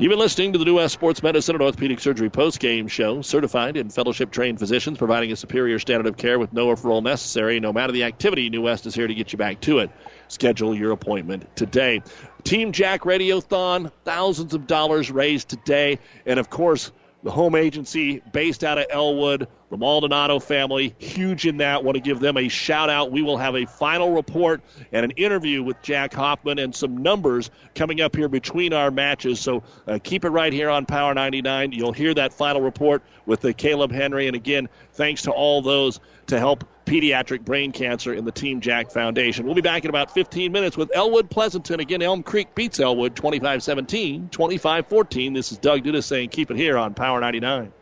You've 0.00 0.08
been 0.08 0.18
listening 0.18 0.54
to 0.54 0.58
the 0.58 0.64
New 0.64 0.76
West 0.76 0.94
Sports 0.94 1.22
Medicine 1.22 1.56
and 1.56 1.62
Orthopedic 1.62 2.00
Surgery 2.00 2.30
post-game 2.30 2.88
show. 2.88 3.20
Certified 3.20 3.76
and 3.76 3.92
fellowship-trained 3.92 4.58
physicians 4.58 4.96
providing 4.96 5.30
a 5.30 5.36
superior 5.36 5.78
standard 5.78 6.06
of 6.06 6.16
care 6.16 6.38
with 6.38 6.54
no 6.54 6.68
referral 6.68 7.02
necessary. 7.02 7.60
No 7.60 7.70
matter 7.70 7.92
the 7.92 8.04
activity, 8.04 8.48
New 8.48 8.62
West 8.62 8.86
is 8.86 8.94
here 8.94 9.06
to 9.06 9.14
get 9.14 9.32
you 9.32 9.36
back 9.36 9.60
to 9.60 9.80
it. 9.80 9.90
Schedule 10.28 10.74
your 10.74 10.92
appointment 10.92 11.54
today. 11.54 12.00
Team 12.44 12.72
Jack 12.72 13.02
Radiothon, 13.02 13.92
thousands 14.06 14.54
of 14.54 14.66
dollars 14.66 15.10
raised 15.10 15.50
today. 15.50 15.98
And, 16.24 16.40
of 16.40 16.48
course, 16.48 16.92
the 17.22 17.30
home 17.30 17.54
agency 17.54 18.22
based 18.32 18.64
out 18.64 18.78
of 18.78 18.86
Elwood, 18.90 19.46
the 19.70 19.76
Maldonado 19.76 20.38
family, 20.38 20.94
huge 20.98 21.46
in 21.46 21.58
that. 21.58 21.84
Want 21.84 21.96
to 21.96 22.00
give 22.00 22.18
them 22.18 22.36
a 22.36 22.48
shout 22.48 22.88
out. 22.88 23.12
We 23.12 23.22
will 23.22 23.36
have 23.36 23.54
a 23.54 23.66
final 23.66 24.12
report 24.12 24.62
and 24.90 25.04
an 25.04 25.12
interview 25.12 25.62
with 25.62 25.80
Jack 25.82 26.14
Hoffman 26.14 26.58
and 26.58 26.74
some 26.74 26.98
numbers 26.98 27.50
coming 27.74 28.00
up 28.00 28.16
here 28.16 28.28
between 28.28 28.72
our 28.72 28.90
matches. 28.90 29.38
So 29.40 29.62
uh, 29.86 29.98
keep 30.02 30.24
it 30.24 30.30
right 30.30 30.52
here 30.52 30.70
on 30.70 30.86
Power 30.86 31.12
99. 31.12 31.72
You'll 31.72 31.92
hear 31.92 32.14
that 32.14 32.32
final 32.32 32.62
report 32.62 33.02
with 33.26 33.40
the 33.40 33.52
Caleb 33.52 33.92
Henry. 33.92 34.26
And 34.26 34.34
again, 34.34 34.68
thanks 34.92 35.22
to 35.22 35.30
all 35.30 35.62
those 35.62 36.00
to 36.28 36.38
help 36.38 36.64
pediatric 36.86 37.44
brain 37.44 37.72
cancer 37.72 38.12
in 38.14 38.24
the 38.24 38.32
Team 38.32 38.60
Jack 38.60 38.90
Foundation. 38.90 39.46
We'll 39.46 39.54
be 39.54 39.60
back 39.60 39.84
in 39.84 39.90
about 39.90 40.12
15 40.12 40.50
minutes 40.52 40.76
with 40.76 40.90
Elwood 40.94 41.30
Pleasanton. 41.30 41.80
Again, 41.80 42.02
Elm 42.02 42.22
Creek 42.22 42.54
beats 42.54 42.80
Elwood 42.80 43.14
25 43.16 43.62
17, 43.62 44.28
25 44.30 44.86
14. 44.86 45.32
This 45.32 45.52
is 45.52 45.58
Doug 45.58 45.82
Duda 45.82 46.02
saying 46.02 46.30
keep 46.30 46.50
it 46.50 46.56
here 46.56 46.76
on 46.76 46.94
Power 46.94 47.20
99. 47.20 47.72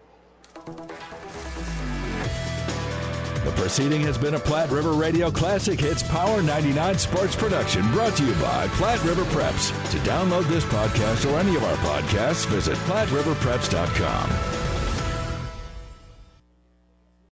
The 3.44 3.52
proceeding 3.52 4.02
has 4.02 4.18
been 4.18 4.34
a 4.34 4.38
Platte 4.38 4.70
River 4.70 4.92
Radio 4.92 5.30
Classic 5.30 5.80
Hits 5.80 6.02
Power 6.02 6.42
99 6.42 6.98
sports 6.98 7.34
production 7.34 7.90
brought 7.92 8.14
to 8.16 8.26
you 8.26 8.34
by 8.34 8.66
Platte 8.72 9.02
River 9.04 9.24
Preps. 9.24 9.70
To 9.90 9.96
download 9.98 10.46
this 10.48 10.64
podcast 10.64 11.24
or 11.32 11.38
any 11.38 11.56
of 11.56 11.64
our 11.64 11.76
podcasts, 11.76 12.46
visit 12.46 12.76
PlatteRiverPreps.com. 12.78 14.67